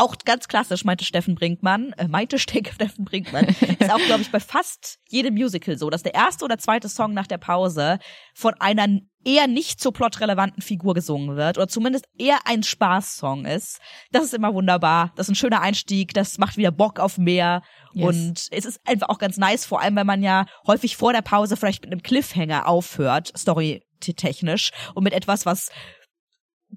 Auch 0.00 0.14
ganz 0.24 0.46
klassisch, 0.46 0.84
meinte 0.84 1.04
Steffen 1.04 1.34
Brinkmann, 1.34 1.92
äh, 1.98 2.06
meinte 2.06 2.38
Steffen 2.38 3.04
Brinkmann, 3.04 3.46
ist 3.46 3.92
auch, 3.92 3.98
glaube 4.06 4.22
ich, 4.22 4.30
bei 4.30 4.38
fast 4.38 5.00
jedem 5.08 5.34
Musical 5.34 5.76
so, 5.76 5.90
dass 5.90 6.04
der 6.04 6.14
erste 6.14 6.44
oder 6.44 6.56
zweite 6.56 6.88
Song 6.88 7.14
nach 7.14 7.26
der 7.26 7.38
Pause 7.38 7.98
von 8.32 8.54
einer 8.60 8.86
eher 9.24 9.48
nicht 9.48 9.80
so 9.80 9.90
plotrelevanten 9.90 10.62
Figur 10.62 10.94
gesungen 10.94 11.36
wird 11.36 11.58
oder 11.58 11.66
zumindest 11.66 12.06
eher 12.16 12.38
ein 12.44 12.62
Spaßsong 12.62 13.44
ist. 13.44 13.80
Das 14.12 14.22
ist 14.22 14.34
immer 14.34 14.54
wunderbar. 14.54 15.12
Das 15.16 15.26
ist 15.26 15.32
ein 15.32 15.34
schöner 15.34 15.62
Einstieg. 15.62 16.14
Das 16.14 16.38
macht 16.38 16.56
wieder 16.56 16.70
Bock 16.70 17.00
auf 17.00 17.18
mehr. 17.18 17.62
Yes. 17.92 18.06
Und 18.06 18.48
es 18.52 18.64
ist 18.64 18.80
einfach 18.86 19.08
auch 19.08 19.18
ganz 19.18 19.36
nice, 19.36 19.66
vor 19.66 19.80
allem, 19.80 19.96
wenn 19.96 20.06
man 20.06 20.22
ja 20.22 20.46
häufig 20.68 20.96
vor 20.96 21.12
der 21.12 21.22
Pause 21.22 21.56
vielleicht 21.56 21.82
mit 21.82 21.90
einem 21.90 22.02
Cliffhanger 22.02 22.68
aufhört, 22.68 23.32
storytechnisch, 23.36 24.70
und 24.94 25.02
mit 25.02 25.12
etwas, 25.12 25.44
was 25.44 25.70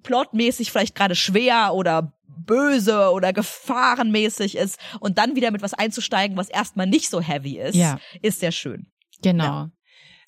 plotmäßig 0.03 0.71
vielleicht 0.71 0.95
gerade 0.95 1.15
schwer 1.15 1.73
oder 1.73 2.13
böse 2.27 3.11
oder 3.11 3.33
gefahrenmäßig 3.33 4.57
ist 4.57 4.79
und 4.99 5.17
dann 5.17 5.35
wieder 5.35 5.51
mit 5.51 5.61
was 5.61 5.73
einzusteigen, 5.73 6.37
was 6.37 6.49
erstmal 6.49 6.87
nicht 6.87 7.09
so 7.09 7.21
heavy 7.21 7.59
ist, 7.59 7.75
Ja. 7.75 7.99
ist 8.21 8.39
sehr 8.39 8.51
schön. 8.51 8.87
Genau. 9.21 9.67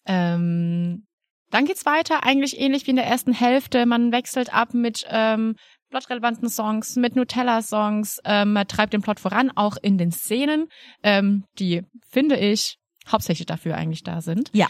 Ähm, 0.05 1.05
dann 1.49 1.65
geht's 1.65 1.86
weiter, 1.86 2.23
eigentlich 2.23 2.59
ähnlich 2.59 2.86
wie 2.88 2.91
in 2.91 2.95
der 2.97 3.05
ersten 3.05 3.33
Hälfte. 3.33 3.86
Man 3.86 4.12
wechselt 4.12 4.53
ab 4.53 4.73
mit 4.73 5.05
ähm, 5.09 5.55
plotrelevanten 5.89 6.49
Songs, 6.49 6.95
mit 6.95 7.15
Nutella-Songs. 7.15 8.19
Ähm, 8.25 8.53
man 8.53 8.67
treibt 8.67 8.93
den 8.93 9.01
Plot 9.01 9.19
voran, 9.19 9.51
auch 9.55 9.77
in 9.81 9.97
den 9.97 10.12
Szenen, 10.12 10.67
ähm, 11.03 11.45
die, 11.59 11.84
finde 12.09 12.38
ich, 12.38 12.78
hauptsächlich 13.07 13.45
dafür 13.45 13.76
eigentlich 13.76 14.03
da 14.03 14.21
sind. 14.21 14.49
Ja. 14.53 14.67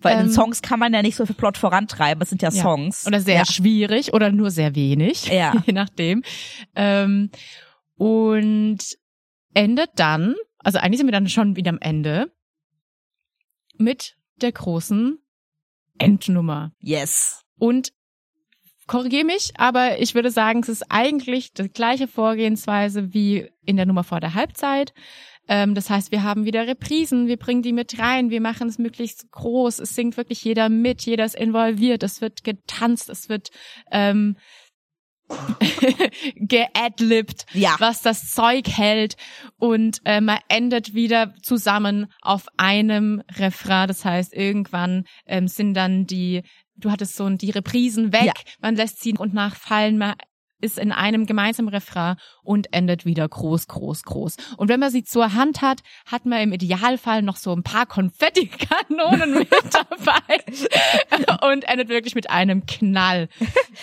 Weil 0.00 0.18
Ähm, 0.18 0.26
in 0.26 0.32
Songs 0.32 0.62
kann 0.62 0.78
man 0.78 0.94
ja 0.94 1.02
nicht 1.02 1.16
so 1.16 1.26
viel 1.26 1.34
Plot 1.34 1.58
vorantreiben, 1.58 2.22
es 2.22 2.28
sind 2.30 2.42
ja, 2.42 2.50
Ja. 2.50 2.62
Songs. 2.62 3.06
Oder 3.06 3.20
sehr 3.20 3.36
ja. 3.36 3.44
schwierig 3.44 4.12
oder 4.12 4.30
nur 4.30 4.50
sehr 4.50 4.74
wenig, 4.74 5.26
Ja. 5.26 5.54
je 5.66 5.72
nachdem. 5.72 6.22
Ähm, 6.74 7.30
und 7.96 8.78
endet 9.54 9.90
dann, 9.96 10.34
also 10.58 10.78
eigentlich 10.78 10.98
sind 10.98 11.06
wir 11.06 11.12
dann 11.12 11.28
schon 11.28 11.56
wieder 11.56 11.70
am 11.70 11.78
Ende, 11.80 12.32
mit 13.76 14.16
der 14.40 14.52
großen 14.52 15.18
Endnummer. 15.98 16.72
Yes. 16.80 17.42
Und 17.58 17.92
korrigiere 18.86 19.24
mich, 19.24 19.52
aber 19.56 20.00
ich 20.00 20.14
würde 20.14 20.30
sagen, 20.30 20.60
es 20.60 20.68
ist 20.68 20.84
eigentlich 20.88 21.52
die 21.52 21.68
gleiche 21.68 22.08
Vorgehensweise 22.08 23.12
wie 23.12 23.50
in 23.64 23.76
der 23.76 23.86
Nummer 23.86 24.04
vor 24.04 24.20
der 24.20 24.34
Halbzeit. 24.34 24.92
Ähm, 25.48 25.74
das 25.74 25.90
heißt, 25.90 26.12
wir 26.12 26.22
haben 26.22 26.44
wieder 26.44 26.66
Reprisen, 26.66 27.26
wir 27.26 27.36
bringen 27.38 27.62
die 27.62 27.72
mit 27.72 27.98
rein, 27.98 28.30
wir 28.30 28.40
machen 28.40 28.68
es 28.68 28.78
möglichst 28.78 29.30
groß, 29.32 29.78
es 29.78 29.94
singt 29.94 30.16
wirklich 30.16 30.44
jeder 30.44 30.68
mit, 30.68 31.02
jeder 31.06 31.24
ist 31.24 31.34
involviert, 31.36 32.02
es 32.02 32.20
wird 32.20 32.44
getanzt, 32.44 33.08
es 33.08 33.28
wird 33.28 33.48
ähm, 33.90 34.36
geadlibt, 36.36 37.46
Ja. 37.52 37.76
was 37.78 38.02
das 38.02 38.30
Zeug 38.32 38.68
hält 38.68 39.16
und 39.58 40.00
äh, 40.04 40.20
man 40.20 40.38
endet 40.48 40.94
wieder 40.94 41.34
zusammen 41.42 42.06
auf 42.22 42.46
einem 42.56 43.22
Refrain. 43.36 43.88
Das 43.88 44.04
heißt, 44.04 44.32
irgendwann 44.34 45.04
ähm, 45.26 45.48
sind 45.48 45.74
dann 45.74 46.06
die, 46.06 46.42
du 46.76 46.90
hattest 46.90 47.16
so 47.16 47.28
die 47.30 47.50
Reprisen 47.50 48.12
weg, 48.12 48.24
Ja. 48.26 48.32
man 48.60 48.76
lässt 48.76 49.00
sie 49.02 49.14
und 49.16 49.34
nachfallen, 49.34 49.98
man 49.98 50.14
ist 50.60 50.78
in 50.78 50.92
einem 50.92 51.26
gemeinsamen 51.26 51.68
Refrain 51.68 52.16
und 52.42 52.72
endet 52.72 53.04
wieder 53.04 53.28
groß, 53.28 53.66
groß, 53.68 54.02
groß. 54.02 54.36
Und 54.56 54.68
wenn 54.68 54.80
man 54.80 54.90
sie 54.90 55.04
zur 55.04 55.34
Hand 55.34 55.62
hat, 55.62 55.80
hat 56.06 56.26
man 56.26 56.40
im 56.40 56.52
Idealfall 56.52 57.22
noch 57.22 57.36
so 57.36 57.54
ein 57.54 57.62
paar 57.62 57.86
Konfettikanonen 57.86 59.34
mit 59.38 59.50
dabei 59.50 61.48
und 61.52 61.68
endet 61.68 61.88
wirklich 61.88 62.14
mit 62.14 62.30
einem 62.30 62.66
Knall. 62.66 63.28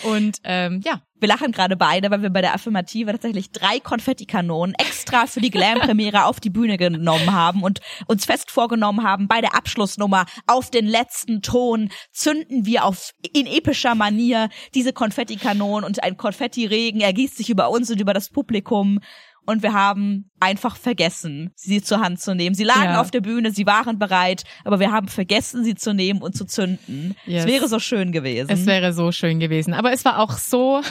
Und 0.04 0.38
ähm, 0.44 0.80
ja, 0.84 1.02
Wir 1.18 1.28
lachen 1.28 1.52
gerade 1.52 1.76
beide, 1.76 2.10
weil 2.10 2.20
wir 2.20 2.30
bei 2.30 2.42
der 2.42 2.54
Affirmative 2.54 3.12
tatsächlich 3.12 3.50
drei 3.50 3.80
Konfettikanonen 3.80 4.74
extra 4.74 5.26
für 5.26 5.40
die 5.40 5.50
Glam-Premiere 5.50 6.26
auf 6.26 6.40
die 6.40 6.50
Bühne 6.50 6.76
genommen 6.76 7.32
haben 7.32 7.62
und 7.62 7.80
uns 8.06 8.26
fest 8.26 8.50
vorgenommen 8.50 9.02
haben, 9.02 9.26
bei 9.26 9.40
der 9.40 9.54
Abschlussnummer 9.54 10.26
auf 10.46 10.70
den 10.70 10.86
letzten 10.86 11.40
Ton 11.40 11.90
zünden 12.12 12.66
wir 12.66 12.84
auf 12.84 13.12
in 13.32 13.46
epischer 13.46 13.94
Manier 13.94 14.50
diese 14.74 14.92
Konfettikanonen 14.92 15.84
und 15.84 16.02
ein 16.02 16.18
Konfettiregen 16.18 17.00
ergießt 17.00 17.36
sich 17.36 17.48
über 17.48 17.70
uns 17.70 17.90
und 17.90 18.00
über 18.00 18.12
das 18.12 18.28
Publikum. 18.28 19.00
Und 19.46 19.62
wir 19.62 19.72
haben 19.72 20.30
einfach 20.40 20.76
vergessen, 20.76 21.52
sie 21.54 21.80
zur 21.82 22.00
Hand 22.00 22.20
zu 22.20 22.34
nehmen. 22.34 22.54
Sie 22.54 22.64
lagen 22.64 22.94
Ja. 22.94 23.00
auf 23.00 23.10
der 23.10 23.20
Bühne, 23.20 23.52
sie 23.52 23.64
waren 23.66 23.98
bereit, 23.98 24.42
aber 24.64 24.80
wir 24.80 24.90
haben 24.92 25.08
vergessen, 25.08 25.64
sie 25.64 25.74
zu 25.76 25.94
nehmen 25.94 26.20
und 26.20 26.36
zu 26.36 26.44
zünden. 26.44 27.14
Yes. 27.26 27.44
Es 27.44 27.50
wäre 27.50 27.68
so 27.68 27.78
schön 27.78 28.12
gewesen. 28.12 28.50
es 28.50 28.66
wäre 28.66 28.92
so 28.92 29.12
schön 29.12 29.38
gewesen. 29.40 29.72
Aber 29.72 29.92
es 29.92 30.04
war 30.04 30.18
auch 30.18 30.32
so, 30.38 30.82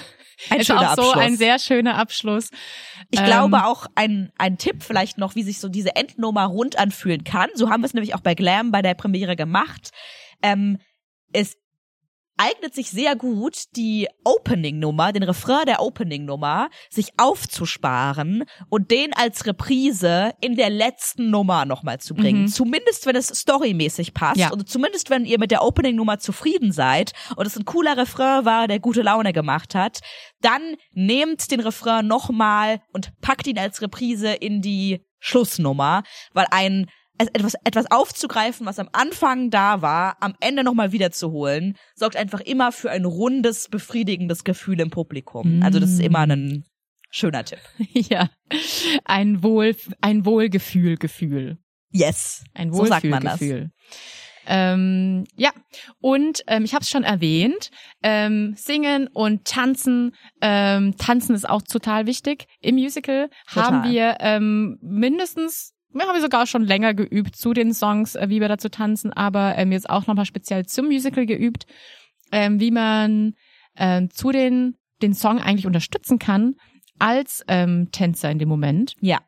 Ein 0.49 0.59
es 0.61 0.69
war 0.69 0.77
auch 0.91 0.95
so 0.95 1.01
Abschluss. 1.11 1.23
ein 1.25 1.37
sehr 1.37 1.59
schöner 1.59 1.95
Abschluss. 1.97 2.49
Ich 3.11 3.19
Ähm, 3.19 3.25
glaube 3.25 3.65
auch 3.65 3.85
ein, 3.95 4.31
ein 4.37 4.57
Tipp 4.57 4.83
vielleicht 4.83 5.17
noch, 5.17 5.35
wie 5.35 5.43
sich 5.43 5.59
so 5.59 5.69
diese 5.69 5.95
Endnummer 5.95 6.45
rund 6.45 6.77
anfühlen 6.79 7.23
kann. 7.23 7.49
So 7.55 7.69
haben 7.69 7.81
wir 7.83 7.87
es 7.87 7.93
nämlich 7.93 8.15
auch 8.15 8.21
bei 8.21 8.35
Glam 8.35 8.71
bei 8.71 8.81
der 8.81 8.93
Premiere 8.95 9.35
gemacht. 9.35 9.91
Ähm, 10.41 10.77
es 11.33 11.57
eignet 12.37 12.75
sich 12.75 12.89
sehr 12.89 13.15
gut, 13.15 13.63
die 13.75 14.07
Opening-Nummer, 14.23 15.13
den 15.13 15.23
Refrain 15.23 15.65
der 15.65 15.81
Opening-Nummer, 15.81 16.69
sich 16.89 17.09
aufzusparen 17.17 18.43
und 18.69 18.91
den 18.91 19.13
als 19.13 19.45
Reprise 19.45 20.33
in 20.41 20.55
der 20.55 20.69
letzten 20.69 21.29
Nummer 21.29 21.65
nochmal 21.65 21.99
zu 21.99 22.13
bringen. 22.13 22.43
Mhm. 22.43 22.47
Zumindest, 22.47 23.05
wenn 23.05 23.15
es 23.15 23.27
storymäßig 23.27 24.13
passt 24.13 24.37
Ja. 24.39 24.51
und 24.51 24.67
zumindest, 24.69 25.09
wenn 25.09 25.25
ihr 25.25 25.39
mit 25.39 25.51
der 25.51 25.63
Opening-Nummer 25.63 26.19
zufrieden 26.19 26.71
seid 26.71 27.13
und 27.35 27.45
es 27.45 27.55
ein 27.57 27.65
cooler 27.65 27.97
Refrain 27.97 28.45
war, 28.45 28.67
der 28.67 28.79
gute 28.79 29.01
Laune 29.01 29.33
gemacht 29.33 29.75
hat, 29.75 29.99
dann 30.41 30.75
nehmt 30.91 31.51
den 31.51 31.59
Refrain 31.59 32.07
nochmal 32.07 32.81
und 32.91 33.11
packt 33.21 33.47
ihn 33.47 33.57
als 33.59 33.81
Reprise 33.81 34.33
in 34.33 34.61
die 34.61 35.05
Schlussnummer, 35.19 36.03
weil 36.33 36.45
ein 36.51 36.87
etwas, 37.17 37.55
etwas 37.63 37.91
aufzugreifen, 37.91 38.65
was 38.65 38.79
am 38.79 38.89
Anfang 38.91 39.49
da 39.49 39.81
war, 39.81 40.17
am 40.21 40.35
Ende 40.39 40.63
nochmal 40.63 40.91
wiederzuholen, 40.91 41.77
sorgt 41.95 42.15
einfach 42.15 42.41
immer 42.41 42.71
für 42.71 42.91
ein 42.91 43.05
rundes, 43.05 43.69
befriedigendes 43.69 44.43
Gefühl 44.43 44.79
im 44.81 44.89
Publikum. 44.89 45.61
Also 45.63 45.79
das 45.79 45.91
ist 45.91 46.01
immer 46.01 46.19
ein 46.19 46.65
schöner 47.09 47.45
Tipp. 47.45 47.59
ja, 47.93 48.29
ein 49.05 49.43
Wohl, 49.43 49.75
ein 50.01 50.25
Wohlgefühl, 50.25 50.97
Gefühl. 50.97 51.57
Yes. 51.91 52.43
Ein 52.53 52.73
So 52.73 52.85
sagt 52.85 53.05
man 53.05 53.23
das. 53.23 53.39
Ähm, 54.47 55.25
ja, 55.35 55.51
und 56.01 56.43
ähm, 56.47 56.65
ich 56.65 56.73
habe 56.73 56.83
es 56.83 56.89
schon 56.89 57.03
erwähnt, 57.03 57.71
ähm, 58.03 58.53
singen 58.55 59.07
und 59.07 59.45
tanzen. 59.45 60.13
Ähm, 60.41 60.95
tanzen 60.97 61.35
ist 61.35 61.49
auch 61.49 61.61
total 61.61 62.05
wichtig. 62.05 62.45
Im 62.61 62.75
Musical 62.75 63.29
Total. 63.47 63.63
haben 63.63 63.91
wir 63.91 64.17
ähm, 64.19 64.77
mindestens, 64.81 65.73
wir 65.95 66.07
haben 66.07 66.21
sogar 66.21 66.45
schon 66.45 66.63
länger 66.63 66.93
geübt 66.93 67.35
zu 67.35 67.53
den 67.53 67.73
Songs, 67.73 68.15
äh, 68.15 68.29
wie 68.29 68.41
wir 68.41 68.47
dazu 68.47 68.69
tanzen, 68.69 69.13
aber 69.13 69.57
ähm, 69.57 69.71
jetzt 69.71 69.89
auch 69.89 70.07
nochmal 70.07 70.25
speziell 70.25 70.65
zum 70.65 70.87
Musical 70.87 71.25
geübt, 71.25 71.65
ähm, 72.31 72.59
wie 72.59 72.71
man 72.71 73.33
ähm, 73.77 74.09
zu 74.09 74.31
den, 74.31 74.77
den 75.01 75.13
Song 75.13 75.39
eigentlich 75.39 75.67
unterstützen 75.67 76.19
kann 76.19 76.55
als 76.99 77.43
ähm, 77.47 77.89
Tänzer 77.91 78.31
in 78.31 78.39
dem 78.39 78.49
Moment 78.49 78.95
Ja. 79.01 79.19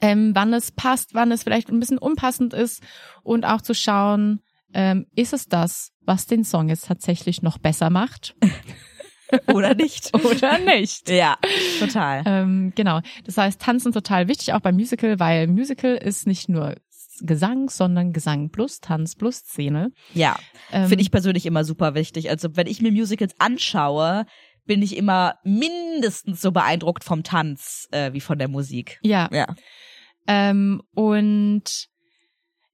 ähm, 0.00 0.32
wann 0.34 0.52
es 0.52 0.72
passt, 0.72 1.14
wann 1.14 1.30
es 1.32 1.42
vielleicht 1.42 1.68
ein 1.70 1.78
bisschen 1.80 1.98
unpassend 1.98 2.52
ist 2.52 2.82
und 3.22 3.44
auch 3.44 3.62
zu 3.62 3.74
schauen, 3.74 4.40
ähm, 4.74 5.06
ist 5.14 5.32
es 5.32 5.46
das, 5.46 5.92
was 6.00 6.26
den 6.26 6.44
Song 6.44 6.68
jetzt 6.68 6.86
tatsächlich 6.86 7.42
noch 7.42 7.58
besser 7.58 7.90
macht 7.90 8.34
Oder 9.52 9.74
nicht? 9.74 10.12
oder 10.14 10.58
nicht? 10.58 11.08
ja, 11.08 11.36
total. 11.78 12.22
ähm, 12.26 12.72
genau. 12.74 13.00
Das 13.24 13.38
heißt, 13.38 13.60
Tanzen 13.60 13.92
total 13.92 14.28
wichtig, 14.28 14.52
auch 14.52 14.60
beim 14.60 14.74
Musical, 14.74 15.18
weil 15.18 15.46
Musical 15.46 15.96
ist 15.96 16.26
nicht 16.26 16.48
nur 16.48 16.74
Gesang, 17.20 17.68
sondern 17.68 18.12
Gesang 18.12 18.50
plus 18.50 18.80
Tanz 18.80 19.14
plus 19.14 19.36
Szene. 19.38 19.92
Ja. 20.14 20.36
Ähm, 20.70 20.88
Finde 20.88 21.02
ich 21.02 21.10
persönlich 21.10 21.46
immer 21.46 21.64
super 21.64 21.94
wichtig. 21.94 22.30
Also 22.30 22.56
wenn 22.56 22.66
ich 22.66 22.80
mir 22.82 22.92
Musicals 22.92 23.34
anschaue, 23.38 24.26
bin 24.64 24.82
ich 24.82 24.96
immer 24.96 25.36
mindestens 25.44 26.40
so 26.40 26.52
beeindruckt 26.52 27.04
vom 27.04 27.22
Tanz 27.22 27.88
äh, 27.90 28.12
wie 28.12 28.20
von 28.20 28.38
der 28.38 28.48
Musik. 28.48 28.98
Ja. 29.02 29.28
Ja. 29.32 29.46
Ähm, 30.26 30.82
und 30.94 31.88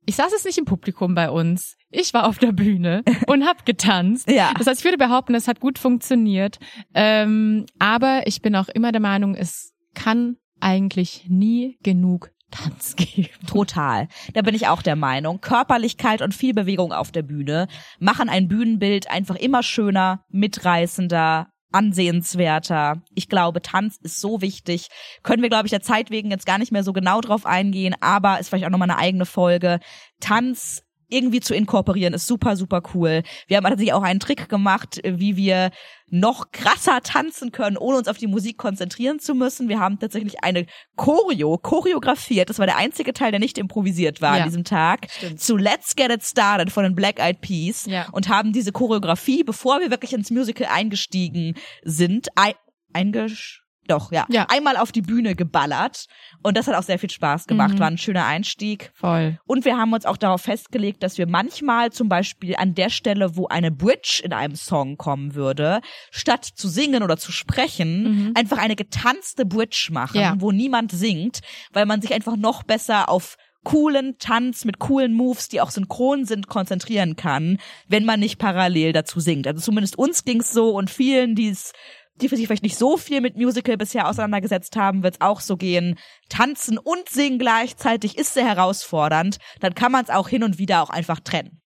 ich 0.06 0.16
saß 0.16 0.32
jetzt 0.32 0.44
nicht 0.44 0.58
im 0.58 0.64
Publikum 0.64 1.14
bei 1.14 1.30
uns. 1.30 1.76
Ich 1.90 2.12
war 2.12 2.26
auf 2.26 2.38
der 2.38 2.52
Bühne 2.52 3.02
und 3.26 3.44
hab 3.46 3.64
getanzt. 3.64 4.30
Ja. 4.30 4.52
Das 4.56 4.66
heißt, 4.66 4.80
ich 4.80 4.84
würde 4.84 4.98
behaupten, 4.98 5.34
es 5.34 5.48
hat 5.48 5.60
gut 5.60 5.78
funktioniert. 5.78 6.58
Ähm, 6.94 7.66
aber 7.78 8.26
ich 8.26 8.42
bin 8.42 8.54
auch 8.56 8.68
immer 8.68 8.92
der 8.92 9.00
Meinung, 9.00 9.34
es 9.34 9.72
kann 9.94 10.36
eigentlich 10.60 11.26
nie 11.28 11.78
genug 11.82 12.30
Tanz 12.50 12.96
geben. 12.96 13.28
Total. 13.46 14.08
Da 14.34 14.42
bin 14.42 14.54
ich 14.54 14.68
auch 14.68 14.82
der 14.82 14.96
Meinung. 14.96 15.40
Körperlichkeit 15.40 16.22
und 16.22 16.34
viel 16.34 16.54
Bewegung 16.54 16.92
auf 16.92 17.12
der 17.12 17.22
Bühne 17.22 17.68
machen 17.98 18.28
ein 18.28 18.48
Bühnenbild 18.48 19.10
einfach 19.10 19.36
immer 19.36 19.62
schöner, 19.62 20.24
mitreißender, 20.30 21.48
ansehenswerter. 21.72 23.02
Ich 23.14 23.28
glaube, 23.28 23.60
Tanz 23.60 23.98
ist 24.02 24.20
so 24.20 24.40
wichtig. 24.40 24.88
Können 25.22 25.42
wir, 25.42 25.50
glaube 25.50 25.66
ich, 25.66 25.70
der 25.70 25.82
Zeit 25.82 26.10
wegen 26.10 26.30
jetzt 26.30 26.46
gar 26.46 26.58
nicht 26.58 26.72
mehr 26.72 26.84
so 26.84 26.92
genau 26.92 27.20
drauf 27.20 27.44
eingehen, 27.44 27.94
aber 28.00 28.40
ist 28.40 28.48
vielleicht 28.48 28.64
auch 28.64 28.70
nochmal 28.70 28.90
eine 28.90 28.98
eigene 28.98 29.26
Folge. 29.26 29.80
Tanz 30.20 30.82
irgendwie 31.08 31.40
zu 31.40 31.54
inkorporieren 31.54 32.14
ist 32.14 32.26
super, 32.26 32.56
super 32.56 32.82
cool. 32.94 33.22
Wir 33.46 33.56
haben 33.56 33.64
tatsächlich 33.64 33.92
auch 33.94 34.02
einen 34.02 34.20
Trick 34.20 34.48
gemacht, 34.48 35.00
wie 35.04 35.36
wir 35.36 35.70
noch 36.10 36.52
krasser 36.52 37.00
tanzen 37.02 37.52
können, 37.52 37.76
ohne 37.76 37.98
uns 37.98 38.08
auf 38.08 38.16
die 38.18 38.26
Musik 38.26 38.56
konzentrieren 38.58 39.18
zu 39.18 39.34
müssen. 39.34 39.68
Wir 39.68 39.78
haben 39.78 39.98
tatsächlich 39.98 40.42
eine 40.42 40.66
Choreo 40.96 41.58
choreografiert. 41.58 42.48
Das 42.50 42.58
war 42.58 42.66
der 42.66 42.76
einzige 42.76 43.12
Teil, 43.12 43.30
der 43.30 43.40
nicht 43.40 43.58
improvisiert 43.58 44.20
war 44.20 44.36
Ja. 44.36 44.42
an 44.44 44.48
diesem 44.48 44.64
Tag. 44.64 45.06
Stimmt. 45.10 45.40
Zu 45.40 45.56
Let's 45.56 45.96
Get 45.96 46.10
It 46.10 46.22
Started 46.22 46.70
von 46.70 46.84
den 46.84 46.94
Black 46.94 47.18
Eyed 47.20 47.40
Peas 47.40 47.86
Ja. 47.86 48.08
und 48.12 48.28
haben 48.28 48.52
diese 48.52 48.72
Choreografie, 48.72 49.44
bevor 49.44 49.80
wir 49.80 49.90
wirklich 49.90 50.12
ins 50.12 50.30
Musical 50.30 50.68
eingestiegen 50.70 51.54
sind, 51.84 52.28
ein, 52.36 52.54
eingesch 52.92 53.62
doch, 53.90 54.12
ja, 54.12 54.26
Ja. 54.30 54.46
einmal 54.50 54.76
auf 54.76 54.92
die 54.92 55.02
Bühne 55.02 55.34
geballert. 55.34 56.06
Und 56.42 56.56
das 56.56 56.66
hat 56.66 56.74
auch 56.74 56.82
sehr 56.82 56.98
viel 56.98 57.10
Spaß 57.10 57.46
gemacht. 57.46 57.74
Mhm. 57.74 57.78
War 57.80 57.86
ein 57.88 57.98
schöner 57.98 58.26
Einstieg. 58.26 58.90
Voll. 58.94 59.38
Und 59.46 59.64
wir 59.64 59.76
haben 59.76 59.92
uns 59.92 60.06
auch 60.06 60.16
darauf 60.16 60.42
festgelegt, 60.42 61.02
dass 61.02 61.18
wir 61.18 61.26
manchmal 61.26 61.90
zum 61.90 62.08
Beispiel 62.08 62.54
an 62.56 62.74
der 62.74 62.90
Stelle, 62.90 63.36
wo 63.36 63.46
eine 63.48 63.70
Bridge 63.70 64.20
in 64.24 64.32
einem 64.32 64.54
Song 64.56 64.96
kommen 64.96 65.34
würde, 65.34 65.80
statt 66.10 66.44
zu 66.44 66.68
singen 66.68 67.02
oder 67.02 67.16
zu 67.16 67.32
sprechen, 67.32 68.02
Mhm. 68.28 68.32
einfach 68.36 68.58
eine 68.58 68.76
getanzte 68.76 69.44
Bridge 69.46 69.88
machen, 69.90 70.20
Ja. 70.20 70.34
wo 70.38 70.52
niemand 70.52 70.92
singt, 70.92 71.40
weil 71.72 71.86
man 71.86 72.00
sich 72.00 72.12
einfach 72.14 72.36
noch 72.36 72.62
besser 72.62 73.08
auf 73.08 73.36
coolen 73.64 74.16
Tanz 74.18 74.64
mit 74.64 74.78
coolen 74.78 75.12
Moves, 75.12 75.48
die 75.48 75.60
auch 75.60 75.70
synchron 75.70 76.24
sind, 76.24 76.46
konzentrieren 76.48 77.16
kann, 77.16 77.58
wenn 77.88 78.04
man 78.04 78.20
nicht 78.20 78.38
parallel 78.38 78.92
dazu 78.92 79.20
singt. 79.20 79.46
Also 79.46 79.60
zumindest 79.60 79.98
uns 79.98 80.24
ging's 80.24 80.52
so 80.52 80.70
und 80.70 80.88
vielen, 80.90 81.34
die 81.34 81.48
es 81.48 81.72
die 82.20 82.28
für 82.28 82.36
sich 82.36 82.46
vielleicht 82.46 82.62
nicht 82.62 82.78
so 82.78 82.96
viel 82.96 83.20
mit 83.20 83.36
Musical 83.36 83.76
bisher 83.76 84.08
auseinandergesetzt 84.08 84.76
haben, 84.76 85.02
wird 85.02 85.14
es 85.14 85.20
auch 85.20 85.40
so 85.40 85.56
gehen. 85.56 85.98
Tanzen 86.28 86.78
und 86.78 87.08
singen 87.08 87.38
gleichzeitig 87.38 88.18
ist 88.18 88.34
sehr 88.34 88.46
herausfordernd. 88.46 89.38
Dann 89.60 89.74
kann 89.74 89.92
man 89.92 90.04
es 90.04 90.10
auch 90.10 90.28
hin 90.28 90.42
und 90.42 90.58
wieder 90.58 90.82
auch 90.82 90.90
einfach 90.90 91.20
trennen. 91.20 91.60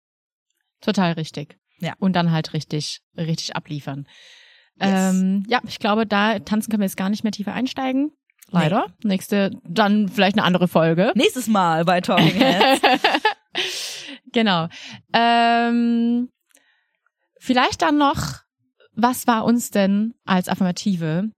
Total 0.82 1.14
richtig. 1.14 1.58
Ja. 1.80 1.94
Und 2.00 2.14
dann 2.14 2.32
halt 2.32 2.54
richtig, 2.54 3.02
richtig 3.18 3.56
abliefern. 3.56 4.08
Yes. 4.82 5.16
Ähm, 5.16 5.44
ja, 5.48 5.60
ich 5.68 5.80
glaube, 5.80 6.06
da 6.06 6.40
tanzen 6.40 6.70
können 6.72 6.82
wir 6.82 6.88
jetzt 6.88 6.98
gar 6.98 7.10
nicht 7.10 7.24
mehr 7.24 7.32
tiefer 7.32 7.54
einsteigen. 7.54 8.12
Leider. 8.52 8.88
Nächste, 9.04 9.52
dann 9.64 10.10
vielleicht 10.10 10.38
eine 10.38 10.46
andere 10.46 10.68
Folge. 10.68 11.12
Nächstes 11.16 11.48
Mal 11.48 11.86
bei 11.86 12.02
Talking 12.02 12.32
Heads. 12.40 12.82
genau. 14.32 14.68
Ähm, 15.14 16.30
vielleicht 17.40 17.82
dann 17.82 17.98
noch, 17.98 18.40
was 19.02 19.28
war 19.28 19.46
uns 19.46 19.72
denn 19.72 20.14
als 20.26 20.48
Affirmative 20.48 21.32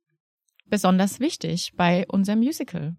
besonders 0.66 1.20
wichtig 1.20 1.72
bei 1.76 2.06
unserem 2.08 2.40
Musical? 2.40 2.96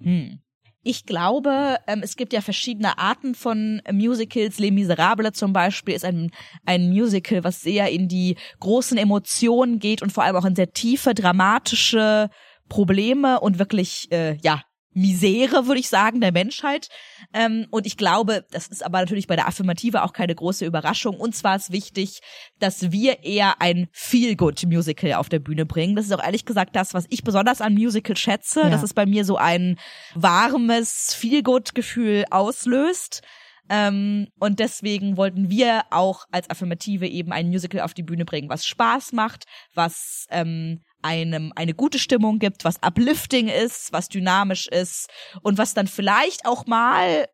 Hm. 0.00 0.40
Ich 0.86 1.06
glaube, 1.06 1.78
ähm, 1.86 2.00
es 2.02 2.14
gibt 2.16 2.34
ja 2.34 2.42
verschiedene 2.42 2.98
Arten 2.98 3.34
von 3.34 3.80
Musicals. 3.90 4.58
Les 4.58 4.70
Miserables 4.70 5.32
zum 5.32 5.54
Beispiel 5.54 5.94
ist 5.94 6.04
ein, 6.04 6.30
ein 6.66 6.90
Musical, 6.90 7.42
was 7.42 7.62
sehr 7.62 7.90
in 7.90 8.06
die 8.06 8.36
großen 8.60 8.98
Emotionen 8.98 9.78
geht 9.78 10.02
und 10.02 10.12
vor 10.12 10.24
allem 10.24 10.36
auch 10.36 10.44
in 10.44 10.54
sehr 10.54 10.72
tiefe, 10.72 11.14
dramatische 11.14 12.28
Probleme 12.68 13.40
und 13.40 13.58
wirklich, 13.58 14.12
äh, 14.12 14.36
ja, 14.42 14.62
Misere, 14.94 15.66
würde 15.66 15.80
ich 15.80 15.88
sagen, 15.88 16.20
der 16.20 16.32
Menschheit. 16.32 16.88
Ähm, 17.32 17.66
und 17.70 17.86
ich 17.86 17.96
glaube, 17.96 18.44
das 18.50 18.68
ist 18.68 18.84
aber 18.84 19.00
natürlich 19.00 19.26
bei 19.26 19.36
der 19.36 19.46
Affirmative 19.48 20.02
auch 20.02 20.12
keine 20.12 20.34
große 20.34 20.64
Überraschung. 20.64 21.18
Und 21.18 21.34
zwar 21.34 21.56
ist 21.56 21.72
wichtig, 21.72 22.20
dass 22.60 22.92
wir 22.92 23.24
eher 23.24 23.60
ein 23.60 23.88
Feel-Good-Musical 23.92 25.14
auf 25.14 25.28
der 25.28 25.40
Bühne 25.40 25.66
bringen. 25.66 25.96
Das 25.96 26.06
ist 26.06 26.12
auch 26.12 26.22
ehrlich 26.24 26.44
gesagt 26.44 26.76
das, 26.76 26.94
was 26.94 27.06
ich 27.10 27.24
besonders 27.24 27.60
an 27.60 27.74
Musical 27.74 28.16
schätze, 28.16 28.62
Ja. 28.62 28.70
dass 28.70 28.82
es 28.82 28.94
bei 28.94 29.04
mir 29.06 29.24
so 29.24 29.36
ein 29.36 29.76
warmes 30.14 31.14
Feel-Good-Gefühl 31.14 32.24
auslöst. 32.30 33.22
Ähm, 33.70 34.28
und 34.38 34.58
deswegen 34.60 35.16
wollten 35.16 35.48
wir 35.48 35.84
auch 35.90 36.26
als 36.30 36.50
Affirmative 36.50 37.06
eben 37.06 37.32
ein 37.32 37.48
Musical 37.48 37.80
auf 37.80 37.94
die 37.94 38.02
Bühne 38.02 38.24
bringen, 38.26 38.50
was 38.50 38.66
Spaß 38.66 39.12
macht, 39.12 39.44
was 39.74 40.26
ähm, 40.30 40.82
einem 41.04 41.52
eine 41.54 41.74
gute 41.74 41.98
Stimmung 41.98 42.38
gibt, 42.38 42.64
was 42.64 42.82
uplifting 42.82 43.48
ist, 43.48 43.92
was 43.92 44.08
dynamisch 44.08 44.66
ist 44.68 45.08
und 45.42 45.58
was 45.58 45.74
dann 45.74 45.86
vielleicht 45.86 46.46
auch 46.46 46.66
mal 46.66 47.26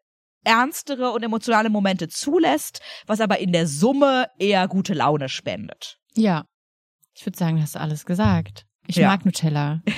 ernstere 0.44 1.12
und 1.12 1.22
emotionale 1.22 1.70
Momente 1.70 2.08
zulässt, 2.08 2.80
was 3.06 3.20
aber 3.20 3.38
in 3.38 3.52
der 3.52 3.66
Summe 3.66 4.26
eher 4.38 4.66
gute 4.68 4.94
Laune 4.94 5.28
spendet. 5.28 5.98
Ja. 6.14 6.44
Ich 7.14 7.24
würde 7.26 7.38
sagen, 7.38 7.60
hast 7.62 7.74
du 7.74 7.80
alles 7.80 8.06
gesagt. 8.06 8.64
Ich 8.86 8.96
Ja. 8.96 9.08
mag 9.08 9.24
Nutella. 9.24 9.82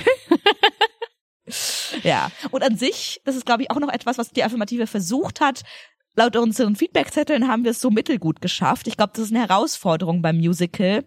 Ja. 2.02 2.30
Und 2.50 2.62
an 2.62 2.76
sich, 2.76 3.20
das 3.24 3.36
ist, 3.36 3.44
glaube 3.44 3.62
ich, 3.62 3.70
auch 3.70 3.80
noch 3.80 3.92
etwas, 3.92 4.16
was 4.16 4.30
die 4.30 4.44
Affirmative 4.44 4.86
versucht 4.86 5.40
hat. 5.40 5.62
Laut 6.14 6.36
unseren 6.36 6.76
Feedbackzetteln 6.76 7.48
haben 7.48 7.64
wir 7.64 7.72
es 7.72 7.80
so 7.80 7.90
mittelgut 7.90 8.40
geschafft. 8.40 8.86
Ich 8.86 8.96
glaube, 8.96 9.12
das 9.14 9.24
ist 9.24 9.32
eine 9.34 9.46
Herausforderung 9.48 10.22
beim 10.22 10.36
Musical, 10.36 11.04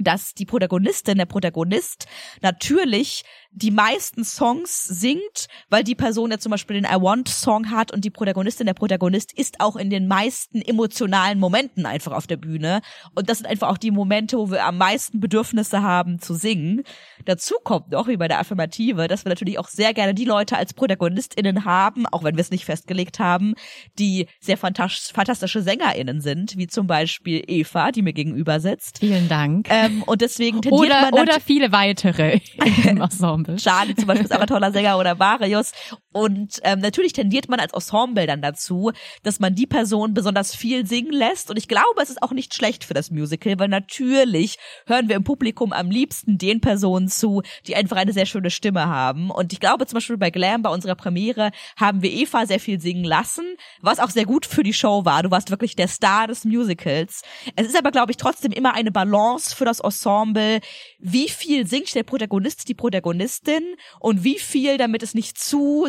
dass 0.00 0.34
die 0.34 0.46
Protagonistin, 0.46 1.18
der 1.18 1.26
Protagonist 1.26 2.06
natürlich 2.40 3.24
die 3.52 3.70
meisten 3.70 4.24
Songs 4.24 4.84
singt, 4.84 5.48
weil 5.68 5.82
die 5.82 5.94
Person 5.94 6.30
ja 6.30 6.38
zum 6.38 6.50
Beispiel 6.50 6.80
den 6.80 6.84
I 6.84 7.00
Want 7.00 7.28
Song 7.28 7.70
hat 7.70 7.92
und 7.92 8.04
die 8.04 8.10
Protagonistin, 8.10 8.66
der 8.66 8.74
Protagonist 8.74 9.36
ist 9.36 9.60
auch 9.60 9.76
in 9.76 9.90
den 9.90 10.06
meisten 10.06 10.62
emotionalen 10.62 11.40
Momenten 11.40 11.84
einfach 11.84 12.12
auf 12.12 12.26
der 12.26 12.36
Bühne. 12.36 12.80
Und 13.14 13.28
das 13.28 13.38
sind 13.38 13.46
einfach 13.46 13.68
auch 13.68 13.78
die 13.78 13.90
Momente, 13.90 14.38
wo 14.38 14.50
wir 14.50 14.64
am 14.64 14.78
meisten 14.78 15.18
Bedürfnisse 15.18 15.82
haben 15.82 16.20
zu 16.20 16.34
singen. 16.34 16.82
Dazu 17.24 17.56
kommt 17.64 17.90
noch, 17.90 18.06
wie 18.06 18.16
bei 18.16 18.28
der 18.28 18.38
Affirmative, 18.38 19.08
dass 19.08 19.24
wir 19.24 19.30
natürlich 19.30 19.58
auch 19.58 19.68
sehr 19.68 19.94
gerne 19.94 20.14
die 20.14 20.24
Leute 20.24 20.56
als 20.56 20.72
ProtagonistInnen 20.72 21.64
haben, 21.64 22.06
auch 22.06 22.22
wenn 22.22 22.36
wir 22.36 22.42
es 22.42 22.50
nicht 22.50 22.64
festgelegt 22.64 23.18
haben, 23.18 23.54
die 23.98 24.26
sehr 24.40 24.56
fantastisch, 24.56 25.12
fantastische 25.12 25.62
SängerInnen 25.62 26.20
sind, 26.20 26.56
wie 26.56 26.68
zum 26.68 26.86
Beispiel 26.86 27.42
Eva, 27.46 27.90
die 27.90 28.02
mir 28.02 28.12
gegenüber 28.12 28.60
sitzt. 28.60 29.00
Vielen 29.00 29.28
Dank. 29.28 29.66
Ähm, 29.70 30.02
und 30.04 30.20
deswegen 30.20 30.62
tendiert 30.62 30.80
oder, 30.80 31.10
man 31.10 31.14
oder 31.14 31.40
viele 31.40 31.72
weitere 31.72 32.40
Ensemble. 33.40 33.56
Charlie 33.56 33.94
zum 33.94 34.06
Beispiel 34.06 34.26
ist 34.26 34.32
ein 34.32 34.46
toller 34.46 34.72
Sänger 34.72 34.98
oder 34.98 35.14
Marius. 35.14 35.72
Und 36.12 36.60
ähm, 36.64 36.80
natürlich 36.80 37.12
tendiert 37.12 37.48
man 37.48 37.60
als 37.60 37.72
Ensemble 37.72 38.26
dann 38.26 38.42
dazu, 38.42 38.90
dass 39.22 39.38
man 39.38 39.54
die 39.54 39.66
Person 39.66 40.12
besonders 40.12 40.54
viel 40.54 40.86
singen 40.86 41.12
lässt. 41.12 41.50
Und 41.50 41.56
ich 41.56 41.68
glaube, 41.68 42.02
es 42.02 42.10
ist 42.10 42.22
auch 42.22 42.32
nicht 42.32 42.54
schlecht 42.54 42.84
für 42.84 42.94
das 42.94 43.10
Musical, 43.10 43.58
weil 43.58 43.68
natürlich 43.68 44.58
hören 44.86 45.08
wir 45.08 45.16
im 45.16 45.24
Publikum 45.24 45.72
am 45.72 45.90
liebsten 45.90 46.36
den 46.36 46.60
Personen 46.60 47.08
zu, 47.08 47.42
die 47.66 47.76
einfach 47.76 47.96
eine 47.96 48.12
sehr 48.12 48.26
schöne 48.26 48.50
Stimme 48.50 48.86
haben. 48.86 49.30
Und 49.30 49.52
ich 49.52 49.60
glaube 49.60 49.86
zum 49.86 49.96
Beispiel 49.98 50.16
bei 50.16 50.30
Glam, 50.30 50.62
bei 50.62 50.70
unserer 50.70 50.96
Premiere, 50.96 51.52
haben 51.76 52.02
wir 52.02 52.10
Eva 52.10 52.44
sehr 52.46 52.60
viel 52.60 52.80
singen 52.80 53.04
lassen, 53.04 53.56
was 53.80 54.00
auch 54.00 54.10
sehr 54.10 54.26
gut 54.26 54.46
für 54.46 54.64
die 54.64 54.74
Show 54.74 55.04
war. 55.04 55.22
Du 55.22 55.30
warst 55.30 55.50
wirklich 55.50 55.76
der 55.76 55.88
Star 55.88 56.26
des 56.26 56.44
Musicals. 56.44 57.22
Es 57.54 57.66
ist 57.66 57.76
aber, 57.76 57.92
glaube 57.92 58.10
ich, 58.10 58.16
trotzdem 58.16 58.50
immer 58.50 58.74
eine 58.74 58.90
Balance 58.90 59.54
für 59.54 59.64
das 59.64 59.80
Ensemble. 59.80 60.60
Wie 60.98 61.28
viel 61.28 61.66
singt 61.66 61.94
der 61.94 62.02
Protagonist, 62.02 62.68
die 62.68 62.74
Protagonistin 62.74 63.76
und 64.00 64.24
wie 64.24 64.38
viel, 64.38 64.76
damit 64.76 65.02
es 65.02 65.14
nicht 65.14 65.38
zu 65.38 65.86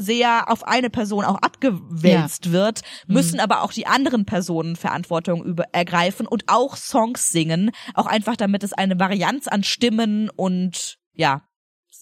auf 0.47 0.63
eine 0.67 0.89
Person 0.89 1.23
auch 1.25 1.37
abgewälzt 1.37 2.51
wird, 2.51 2.81
müssen 3.07 3.39
aber 3.39 3.63
auch 3.63 3.71
die 3.71 3.87
anderen 3.87 4.25
Personen 4.25 4.75
Verantwortung 4.75 5.43
über 5.43 5.65
ergreifen 5.71 6.27
und 6.27 6.43
auch 6.47 6.75
Songs 6.75 7.29
singen, 7.29 7.71
auch 7.93 8.05
einfach 8.07 8.35
damit 8.35 8.63
es 8.63 8.73
eine 8.73 8.99
Varianz 8.99 9.47
an 9.47 9.63
Stimmen 9.63 10.29
und 10.29 10.97
ja, 11.13 11.43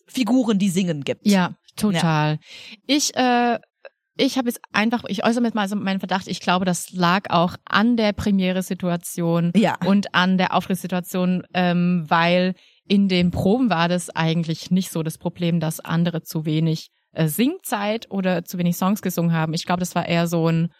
Figuren, 0.07 0.57
die 0.59 0.69
singen 0.69 1.03
gibt. 1.03 1.25
Ja, 1.27 1.55
total. 1.75 2.39
Ich, 2.87 3.15
äh, 3.15 3.59
ich 4.17 4.37
habe 4.37 4.49
jetzt 4.49 4.59
einfach, 4.73 5.03
ich 5.07 5.23
äußere 5.25 5.43
jetzt 5.45 5.55
mal 5.55 5.67
so 5.69 5.75
meinen 5.75 5.99
Verdacht, 5.99 6.27
ich 6.27 6.41
glaube, 6.41 6.65
das 6.65 6.91
lag 6.91 7.29
auch 7.29 7.55
an 7.65 7.95
der 7.95 8.11
Premiere-Situation 8.13 9.51
Ja. 9.55 9.77
und 9.85 10.13
an 10.13 10.37
der 10.37 10.53
Auftrittssituation, 10.55 11.43
ähm, 11.53 12.05
weil 12.07 12.55
in 12.87 13.07
den 13.07 13.31
Proben 13.31 13.69
war 13.69 13.87
das 13.87 14.09
eigentlich 14.09 14.71
nicht 14.71 14.91
so 14.91 15.03
das 15.03 15.17
Problem, 15.17 15.59
dass 15.59 15.79
andere 15.79 16.23
zu 16.23 16.45
wenig 16.45 16.89
äh, 17.13 17.27
Singzeit 17.27 18.09
oder 18.09 18.43
zu 18.43 18.57
wenig 18.57 18.77
Songs 18.77 19.01
gesungen 19.01 19.33
haben. 19.33 19.53
Ich 19.53 19.65
glaube, 19.65 19.79
das 19.79 19.95
war 19.95 20.07
eher 20.07 20.27
so 20.27 20.47
ein, 20.47 20.71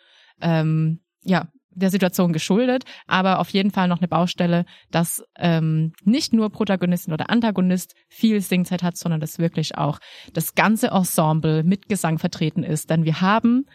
ähm, 0.41 1.01
ja, 1.23 1.47
der 1.71 1.89
Situation 1.89 2.34
geschuldet, 2.34 2.84
aber 3.07 3.39
auf 3.39 3.49
jeden 3.49 3.71
Fall 3.71 3.88
noch 3.88 3.99
eine 3.99 4.07
Baustelle, 4.07 4.65
dass 4.91 5.23
ähm, 5.38 5.93
nicht 6.03 6.34
nur 6.34 6.49
Protagonistin 6.49 7.13
oder 7.13 7.30
Antagonist 7.30 7.95
viel 8.07 8.41
Singzeit 8.41 8.84
hat, 8.84 8.97
sondern 8.97 9.21
dass 9.21 9.39
wirklich 9.39 9.77
auch 9.77 9.99
das 10.34 10.55
ganze 10.55 10.88
Ensemble 10.88 11.63
mit 11.63 11.88
Gesang 11.88 12.19
vertreten 12.19 12.63
ist. 12.63 12.89
Denn 12.89 13.05
wir 13.05 13.21
haben, 13.21 13.65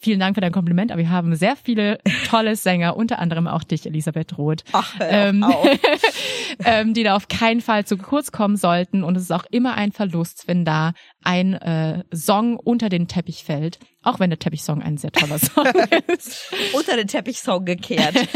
vielen 0.00 0.18
Dank 0.18 0.34
für 0.34 0.40
dein 0.40 0.52
Kompliment, 0.52 0.90
aber 0.90 1.00
wir 1.00 1.10
haben 1.10 1.34
sehr 1.36 1.56
viele 1.56 1.98
tolle 2.28 2.56
Sänger, 2.56 2.96
unter 2.96 3.18
anderem 3.18 3.46
auch 3.46 3.62
dich, 3.62 3.86
Elisabeth 3.86 4.36
Roth, 4.38 4.64
Ach, 4.72 4.94
ähm, 5.00 5.44
ähm, 6.64 6.94
die 6.94 7.04
da 7.04 7.14
auf 7.14 7.28
keinen 7.28 7.60
Fall 7.60 7.84
zu 7.84 7.96
kurz 7.98 8.32
kommen 8.32 8.56
sollten. 8.56 9.04
Und 9.04 9.16
es 9.16 9.24
ist 9.24 9.30
auch 9.30 9.44
immer 9.50 9.74
ein 9.74 9.92
Verlust, 9.92 10.48
wenn 10.48 10.64
da 10.64 10.92
ein 11.22 11.54
äh, 11.54 12.02
Song 12.12 12.56
unter 12.56 12.88
den 12.88 13.08
Teppich 13.08 13.44
fällt, 13.44 13.78
auch 14.02 14.18
wenn 14.18 14.30
der 14.30 14.38
Teppichsong 14.38 14.82
ein 14.82 14.96
sehr 14.96 15.12
toller 15.12 15.38
Song 15.38 15.66
ist. 16.06 16.52
unter 16.72 16.96
den 16.96 17.06
Teppichsong 17.06 17.64
gekehrt. 17.64 18.16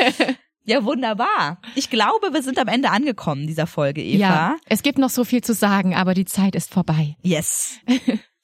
Ja, 0.67 0.83
wunderbar. 0.83 1.61
Ich 1.75 1.91
glaube, 1.91 2.33
wir 2.33 2.43
sind 2.43 2.59
am 2.59 2.69
Ende 2.69 2.89
angekommen 2.89 3.47
dieser 3.47 3.67
Folge, 3.67 4.03
Eva. 4.03 4.19
Ja, 4.19 4.57
es 4.65 4.81
gibt 4.81 4.97
noch 4.97 5.11
so 5.11 5.23
viel 5.25 5.45
zu 5.45 5.53
sagen, 5.53 5.95
aber 5.95 6.15
die 6.15 6.25
Zeit 6.25 6.55
ist 6.55 6.73
vorbei. 6.73 7.17
Yes. 7.21 7.81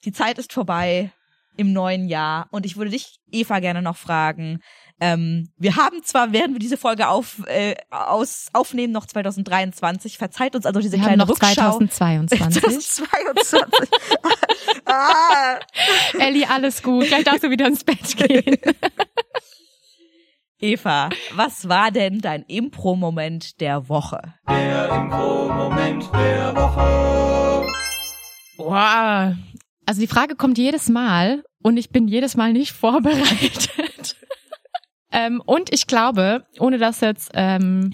Die 0.05 0.11
Zeit 0.11 0.37
ist 0.37 0.53
vorbei 0.53 1.11
im 1.57 1.73
neuen 1.73 2.07
Jahr 2.07 2.47
und 2.51 2.65
ich 2.65 2.77
würde 2.77 2.91
dich, 2.91 3.19
Eva, 3.31 3.59
gerne 3.59 3.81
noch 3.81 3.97
fragen. 3.97 4.59
Ähm, 4.99 5.49
wir 5.57 5.77
haben 5.77 6.03
zwar, 6.03 6.31
während 6.31 6.53
wir 6.53 6.59
diese 6.59 6.77
Folge 6.77 7.07
auf, 7.07 7.41
äh, 7.47 7.75
aus, 7.89 8.49
aufnehmen, 8.53 8.93
noch 8.93 9.07
2023. 9.07 10.19
Verzeiht 10.19 10.55
uns 10.55 10.67
also 10.67 10.79
diese 10.79 10.93
Wir 10.93 10.99
haben 11.01 11.07
kleine 11.07 11.23
noch 11.23 11.29
Rückschau. 11.29 11.79
2022. 11.79 12.39
2022. 12.39 13.89
ah. 14.85 15.59
Elli, 16.19 16.45
alles 16.45 16.83
gut. 16.83 17.07
Gleich 17.07 17.23
darfst 17.23 17.43
du 17.43 17.49
wieder 17.49 17.65
ins 17.65 17.83
Bett 17.83 18.15
gehen. 18.15 18.57
Eva, 20.59 21.09
was 21.33 21.67
war 21.67 21.89
denn 21.89 22.21
dein 22.21 22.43
Impro-Moment 22.43 23.59
der 23.59 23.89
Woche? 23.89 24.35
Der 24.47 24.89
Impro-Moment 24.89 26.13
der 26.13 26.55
Woche. 26.55 27.65
Wow. 28.57 29.33
Also 29.91 29.99
die 29.99 30.07
Frage 30.07 30.37
kommt 30.37 30.57
jedes 30.57 30.87
Mal 30.87 31.43
und 31.61 31.75
ich 31.75 31.89
bin 31.89 32.07
jedes 32.07 32.37
Mal 32.37 32.53
nicht 32.53 32.71
vorbereitet. 32.77 34.15
ähm, 35.11 35.43
und 35.45 35.73
ich 35.73 35.85
glaube, 35.85 36.45
ohne 36.59 36.77
das 36.77 37.01
jetzt 37.01 37.31
ähm, 37.33 37.93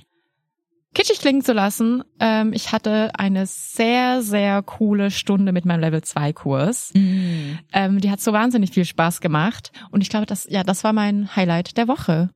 kitschig 0.94 1.18
klingen 1.18 1.42
zu 1.42 1.54
lassen, 1.54 2.04
ähm, 2.20 2.54
ich 2.54 2.72
hatte 2.72 3.10
eine 3.18 3.48
sehr, 3.48 4.22
sehr 4.22 4.62
coole 4.62 5.10
Stunde 5.10 5.52
mit 5.52 5.66
meinem 5.66 5.80
Level 5.80 6.04
2 6.04 6.34
Kurs. 6.34 6.92
Ähm, 7.74 8.00
die 8.00 8.12
hat 8.12 8.22
so 8.22 8.32
wahnsinnig 8.32 8.70
viel 8.70 8.86
Spaß 8.86 9.20
gemacht 9.20 9.72
und 9.90 10.02
ich 10.02 10.10
glaube, 10.10 10.28
das, 10.28 10.46
ja, 10.48 10.64
das 10.64 10.84
war 10.84 10.94
mein 10.94 11.36
Highlight 11.36 11.78
der 11.78 11.88
Woche. 11.88 12.30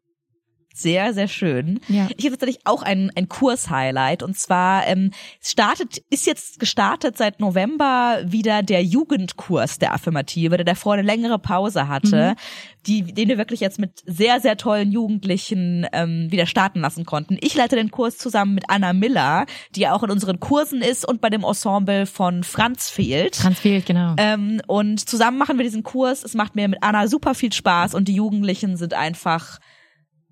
Sehr, 0.73 1.13
sehr 1.13 1.27
schön. 1.27 1.79
Ja. 1.87 2.07
Ich 2.15 2.25
habe 2.25 2.37
tatsächlich 2.37 2.61
auch 2.65 2.81
ein, 2.81 3.11
ein 3.15 3.27
Kurs-Highlight 3.27 4.23
und 4.23 4.37
zwar 4.37 4.87
ähm, 4.87 5.11
startet, 5.43 6.01
ist 6.09 6.25
jetzt 6.25 6.59
gestartet 6.59 7.17
seit 7.17 7.39
November 7.39 8.21
wieder 8.25 8.63
der 8.63 8.83
Jugendkurs 8.83 9.79
der 9.79 9.93
Affirmative, 9.93 10.55
der 10.57 10.65
davor 10.65 10.93
eine 10.93 11.01
längere 11.01 11.39
Pause 11.39 11.87
hatte, 11.87 12.35
die, 12.87 13.03
den 13.03 13.29
wir 13.29 13.37
wirklich 13.37 13.59
jetzt 13.59 13.79
mit 13.79 14.01
sehr, 14.05 14.39
sehr 14.39 14.57
tollen 14.57 14.91
Jugendlichen 14.91 15.85
ähm, 15.91 16.31
wieder 16.31 16.45
starten 16.45 16.79
lassen 16.79 17.05
konnten. 17.05 17.37
Ich 17.41 17.53
leite 17.53 17.75
den 17.75 17.91
Kurs 17.91 18.17
zusammen 18.17 18.55
mit 18.55 18.65
Anna 18.69 18.93
Miller, 18.93 19.45
die 19.75 19.81
ja 19.81 19.93
auch 19.93 20.03
in 20.03 20.09
unseren 20.09 20.39
Kursen 20.39 20.81
ist 20.81 21.07
und 21.07 21.21
bei 21.21 21.29
dem 21.29 21.43
Ensemble 21.43 22.05
von 22.05 22.43
Franz 22.43 22.89
fehlt. 22.89 23.35
Franz 23.35 23.59
fehlt, 23.59 23.85
genau. 23.85 24.15
Ähm, 24.17 24.61
und 24.67 25.07
zusammen 25.07 25.37
machen 25.37 25.57
wir 25.57 25.63
diesen 25.63 25.83
Kurs. 25.83 26.23
Es 26.23 26.33
macht 26.33 26.55
mir 26.55 26.67
mit 26.67 26.81
Anna 26.81 27.07
super 27.07 27.35
viel 27.35 27.53
Spaß 27.53 27.93
und 27.93 28.07
die 28.07 28.15
Jugendlichen 28.15 28.77
sind 28.77 28.93
einfach 28.93 29.59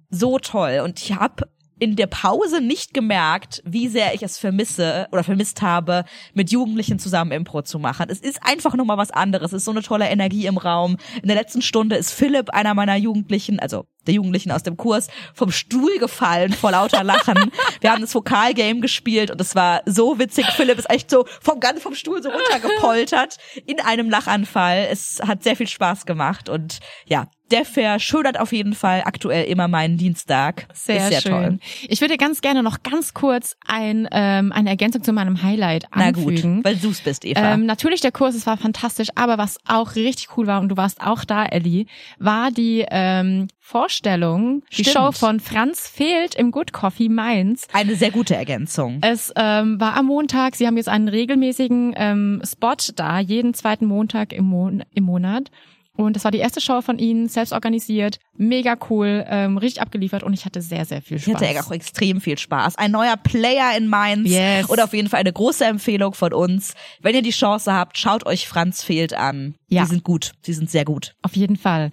so 0.10 0.40
toll. 0.40 0.82
Und 0.84 1.02
ich 1.02 1.16
habe 1.16 1.50
in 1.80 1.96
der 1.96 2.08
Pause 2.08 2.62
nicht 2.62 2.94
gemerkt, 2.94 3.64
wie 3.66 3.88
sehr 3.88 4.14
ich 4.14 4.22
es 4.22 4.38
vermisse 4.38 5.08
oder 5.12 5.24
vermisst 5.24 5.62
habe, 5.62 6.04
mit 6.34 6.52
Jugendlichen 6.52 7.00
zusammen 7.00 7.32
Impro 7.32 7.62
zu 7.62 7.80
machen. 7.80 8.08
Es 8.10 8.20
ist 8.20 8.40
einfach 8.44 8.76
nochmal 8.76 8.98
was 8.98 9.12
anderes. 9.12 9.54
Es 9.54 9.60
ist 9.60 9.66
so 9.66 9.72
eine 9.72 9.82
tolle 9.82 10.10
Energie 10.10 10.46
im 10.46 10.58
Raum. 10.58 10.98
In 11.22 11.28
der 11.28 11.38
letzten 11.38 11.62
Stunde 11.62 11.96
ist 11.96 12.12
Philipp, 12.12 12.50
einer 12.52 12.74
meiner 12.74 12.98
Jugendlichen, 12.98 13.60
also 13.60 13.86
der 14.06 14.14
Jugendlichen 14.14 14.52
aus 14.52 14.64
dem 14.64 14.78
Kurs, 14.78 15.08
vom 15.34 15.52
Stuhl 15.52 15.98
gefallen 16.00 16.54
vor 16.54 16.72
lauter 16.72 17.04
Lachen. 17.04 17.52
Wir 17.82 17.92
haben 17.92 18.02
das 18.02 18.14
Vokalgame 18.14 18.82
gespielt 18.82 19.32
und 19.32 19.40
es 19.40 19.56
war 19.56 19.82
so 19.86 20.20
witzig. 20.20 20.46
Philipp 20.56 20.80
ist 20.80 20.90
echt 20.90 21.10
so 21.10 21.26
vom 21.42 21.60
ganz 21.60 21.82
vom 21.82 21.96
Stuhl 21.96 22.22
so 22.22 22.30
runtergepoltert 22.30 23.38
in 23.66 23.80
einem 23.80 24.10
Lachanfall. 24.10 24.88
Es 24.92 25.22
hat 25.26 25.44
sehr 25.44 25.56
viel 25.56 25.68
Spaß 25.68 26.06
gemacht 26.06 26.50
und 26.50 26.80
ja, 27.06 27.28
der 27.52 27.66
verschönert 27.66 28.40
auf 28.40 28.52
jeden 28.52 28.74
Fall 28.74 29.04
aktuell 29.06 29.46
immer 29.46 29.68
meinen 29.68 29.98
Dienstag. 29.98 30.68
Sehr, 30.74 31.10
sehr 31.10 31.22
schön. 31.22 31.32
toll. 31.32 31.60
Ich 31.88 32.02
würde 32.02 32.18
ganz 32.18 32.42
gerne 32.42 32.64
noch 32.64 32.84
ganz 32.84 33.14
kurz 33.14 33.56
ein, 33.66 34.08
ähm, 34.12 34.52
eine 34.52 34.70
Ergänzung 34.70 35.04
zu 35.04 35.14
meinem 35.14 35.42
Highlight 35.42 35.86
Na 35.96 36.12
gut, 36.12 36.28
anfügen. 36.28 36.64
weil 36.64 36.76
du's 36.76 37.02
bist, 37.02 37.26
Eva. 37.26 37.54
Ähm, 37.54 37.66
natürlich, 37.66 38.02
der 38.02 38.12
Kurs, 38.12 38.36
es 38.36 38.46
war 38.46 38.58
fantastisch, 38.58 39.10
aber 39.16 39.38
was 39.38 39.58
auch 39.68 39.96
richtig 39.96 40.38
cool 40.38 40.48
war, 40.48 40.62
und 40.62 40.70
du 40.70 40.78
warst 40.78 41.02
auch 41.02 41.26
da, 41.26 41.46
Ellie, 41.46 41.86
war 42.18 42.52
die 42.52 42.86
ähm, 42.90 43.48
Vorstellung, 43.60 44.64
die 44.72 44.84
Stimmt. 44.84 44.96
Show 44.96 45.12
von 45.12 45.40
Franz 45.40 45.88
Fehlt 45.88 46.36
im 46.36 46.52
Good 46.52 46.74
Coffee 46.74 47.10
Mainz. 47.10 47.68
Eine 47.72 47.96
sehr 47.96 48.12
gute 48.12 48.36
Ergänzung. 48.36 48.98
Es 49.02 49.32
ähm, 49.36 49.80
war 49.80 49.96
am 49.96 50.08
Montag, 50.08 50.56
sie 50.56 50.66
haben 50.66 50.78
jetzt 50.78 50.90
einen 50.90 51.08
regelmäßigen 51.08 51.94
ähm, 51.96 52.42
Spot 52.44 52.76
da, 52.96 53.20
jeden 53.20 53.54
zweiten 53.54 53.86
Montag 53.86 54.34
im, 54.34 54.46
Mon 54.46 54.84
im 54.94 55.04
Monat. 55.04 55.52
Und 56.00 56.16
das 56.16 56.24
war 56.24 56.32
die 56.32 56.38
erste 56.38 56.62
Show 56.62 56.80
von 56.82 56.98
ihnen, 56.98 57.28
selbst 57.28 57.52
organisiert, 57.52 58.20
mega 58.38 58.78
cool, 58.90 59.26
ähm, 59.28 59.58
richtig 59.58 59.82
abgeliefert 59.82 60.24
und 60.24 60.32
ich 60.32 60.46
hatte 60.46 60.62
sehr, 60.62 60.86
sehr 60.86 61.02
viel 61.02 61.18
Ich 61.18 61.24
Spaß. 61.24 61.42
hatte 61.42 61.60
auch 61.60 61.72
extrem 61.72 62.22
viel 62.22 62.38
Spaß. 62.38 62.78
Ein 62.78 62.92
neuer 62.92 63.18
Player 63.18 63.76
in 63.76 63.88
Mainz. 63.88 64.30
Yes. 64.30 64.70
Und 64.70 64.80
auf 64.82 64.94
jeden 64.94 65.10
Fall 65.10 65.20
eine 65.20 65.34
große 65.34 65.66
Empfehlung 65.66 66.14
von 66.14 66.32
uns. 66.32 66.74
Wenn 67.02 67.16
ihr 67.16 67.22
die 67.22 67.32
Chance 67.32 67.74
habt, 67.74 67.98
schaut 67.98 68.26
euch 68.26 68.48
Franz 68.48 68.82
fehlt 68.82 69.14
an. 69.14 69.56
Ja. 69.68 69.84
Die 69.84 69.90
sind 69.90 70.06
gut. 70.06 70.32
Sie 70.42 70.54
sind 70.54 70.70
sehr 70.70 70.86
gut. 70.86 71.16
Auf 71.22 71.36
jeden 71.36 71.58
Fall. 71.58 71.92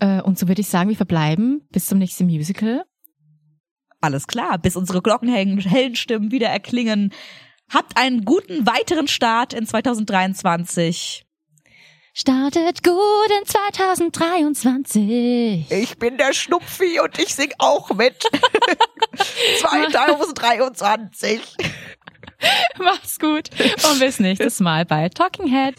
Äh, 0.00 0.20
und 0.20 0.38
so 0.38 0.46
würde 0.46 0.60
ich 0.60 0.68
sagen, 0.68 0.90
wir 0.90 0.96
verbleiben 0.96 1.62
bis 1.72 1.86
zum 1.86 1.96
nächsten 1.96 2.26
Musical. 2.26 2.84
Alles 4.02 4.26
klar. 4.26 4.58
Bis 4.58 4.76
unsere 4.76 5.00
glockenhellen 5.00 5.58
hellen 5.60 5.96
Stimmen 5.96 6.30
wieder 6.30 6.48
erklingen. 6.48 7.10
Habt 7.72 7.96
einen 7.96 8.26
guten 8.26 8.66
weiteren 8.66 9.08
Start 9.08 9.54
in 9.54 9.64
2023. 9.64 11.24
Startet 12.12 12.82
gut 12.82 13.30
in 13.40 13.46
2023. 13.46 15.70
Ich 15.70 15.96
bin 15.98 16.18
der 16.18 16.32
Schnupfi 16.32 16.98
und 17.00 17.16
ich 17.18 17.34
sing 17.34 17.52
auch 17.58 17.90
mit. 17.90 18.24
2023. 19.60 21.40
Mach's 22.78 23.18
gut 23.18 23.50
und 23.90 24.00
bis 24.00 24.18
nächstes 24.18 24.60
Mal 24.60 24.84
bei 24.84 25.08
Talking 25.08 25.48
Head. 25.48 25.74